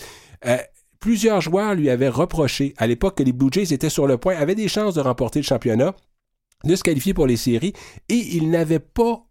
Euh, 0.46 0.56
plusieurs 1.00 1.40
joueurs 1.40 1.74
lui 1.74 1.90
avaient 1.90 2.08
reproché 2.08 2.74
à 2.78 2.86
l'époque 2.86 3.18
que 3.18 3.22
les 3.22 3.32
Blue 3.32 3.48
Jays 3.50 3.72
étaient 3.72 3.90
sur 3.90 4.06
le 4.06 4.18
point, 4.18 4.36
avaient 4.36 4.54
des 4.54 4.68
chances 4.68 4.94
de 4.94 5.00
remporter 5.00 5.40
le 5.40 5.44
championnat, 5.44 5.94
de 6.64 6.76
se 6.76 6.82
qualifier 6.82 7.14
pour 7.14 7.26
les 7.26 7.36
séries, 7.36 7.72
et 8.08 8.14
il 8.14 8.50
n'avait 8.50 8.78
pas, 8.78 9.26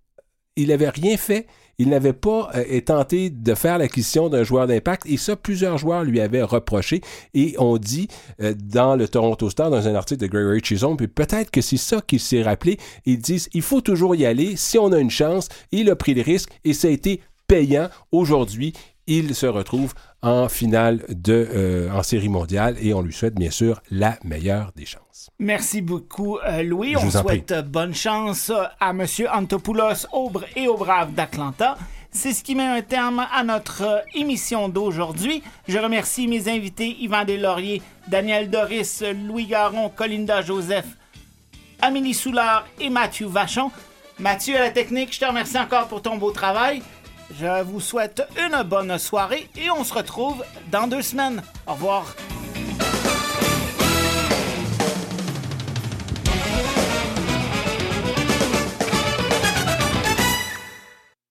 il 0.55 0.67
n'avait 0.67 0.89
rien 0.89 1.17
fait 1.17 1.47
il 1.77 1.89
n'avait 1.89 2.13
pas 2.13 2.49
euh, 2.55 2.81
tenté 2.81 3.29
de 3.29 3.53
faire 3.55 3.77
l'acquisition 3.77 4.29
d'un 4.29 4.43
joueur 4.43 4.67
d'impact 4.67 5.05
et 5.05 5.17
ça, 5.17 5.35
plusieurs 5.35 5.77
joueurs 5.77 6.03
lui 6.03 6.19
avaient 6.19 6.43
reproché 6.43 7.01
et 7.33 7.55
on 7.57 7.77
dit 7.77 8.07
euh, 8.41 8.53
dans 8.57 8.95
le 8.95 9.07
Toronto 9.07 9.49
Star, 9.49 9.69
dans 9.69 9.87
un 9.87 9.95
article 9.95 10.21
de 10.21 10.27
Gregory 10.27 10.61
Chisholm, 10.63 10.97
peut-être 10.97 11.51
que 11.51 11.61
c'est 11.61 11.77
ça 11.77 12.01
qu'il 12.01 12.19
s'est 12.19 12.43
rappelé, 12.43 12.77
ils 13.05 13.19
disent 13.19 13.49
il 13.53 13.61
faut 13.61 13.81
toujours 13.81 14.15
y 14.15 14.25
aller, 14.25 14.55
si 14.55 14.77
on 14.77 14.91
a 14.91 14.99
une 14.99 15.09
chance, 15.09 15.49
il 15.71 15.89
a 15.89 15.95
pris 15.95 16.13
le 16.13 16.21
risque 16.21 16.49
et 16.63 16.73
ça 16.73 16.87
a 16.87 16.91
été 16.91 17.21
payant. 17.47 17.89
Aujourd'hui 18.13 18.73
il 19.17 19.35
se 19.35 19.45
retrouve 19.45 19.93
en 20.21 20.47
finale 20.47 21.03
de 21.09 21.47
euh, 21.53 21.91
en 21.91 22.01
série 22.01 22.29
mondiale 22.29 22.77
et 22.81 22.93
on 22.93 23.01
lui 23.01 23.11
souhaite 23.11 23.35
bien 23.35 23.51
sûr 23.51 23.81
la 23.91 24.17
meilleure 24.23 24.71
des 24.75 24.85
chances. 24.85 25.29
Merci 25.37 25.81
beaucoup 25.81 26.37
euh, 26.37 26.63
Louis. 26.63 26.95
on 26.95 27.11
souhaite 27.11 27.53
bonne 27.67 27.93
chance 27.93 28.51
à 28.79 28.91
M. 28.91 29.05
Antopoulos 29.33 30.07
Aubre 30.13 30.45
et 30.55 30.67
aux 30.67 30.77
Braves 30.77 31.13
d'Atlanta. 31.13 31.77
C'est 32.13 32.33
ce 32.33 32.43
qui 32.43 32.55
met 32.55 32.65
un 32.65 32.81
terme 32.81 33.25
à 33.33 33.43
notre 33.43 33.83
euh, 33.83 33.99
émission 34.15 34.69
d'aujourd'hui. 34.69 35.43
Je 35.67 35.77
remercie 35.77 36.27
mes 36.27 36.47
invités 36.49 36.95
Yvan 37.01 37.25
Deslauriers, 37.25 37.81
Daniel 38.07 38.49
Doris, 38.49 39.03
Louis 39.27 39.45
Garon, 39.45 39.89
Colinda 39.89 40.41
Joseph, 40.41 40.87
Amélie 41.81 42.13
Soulard 42.13 42.65
et 42.79 42.89
Mathieu 42.89 43.27
Vachon. 43.27 43.71
Mathieu 44.19 44.55
à 44.55 44.59
la 44.59 44.69
technique, 44.69 45.13
je 45.13 45.19
te 45.19 45.25
remercie 45.25 45.57
encore 45.57 45.87
pour 45.87 46.01
ton 46.01 46.17
beau 46.17 46.31
travail. 46.31 46.81
Je 47.39 47.63
vous 47.63 47.79
souhaite 47.79 48.23
une 48.37 48.63
bonne 48.63 48.97
soirée 48.97 49.49
et 49.55 49.69
on 49.71 49.83
se 49.83 49.93
retrouve 49.93 50.43
dans 50.71 50.87
deux 50.87 51.01
semaines. 51.01 51.41
Au 51.65 51.73
revoir. 51.73 52.15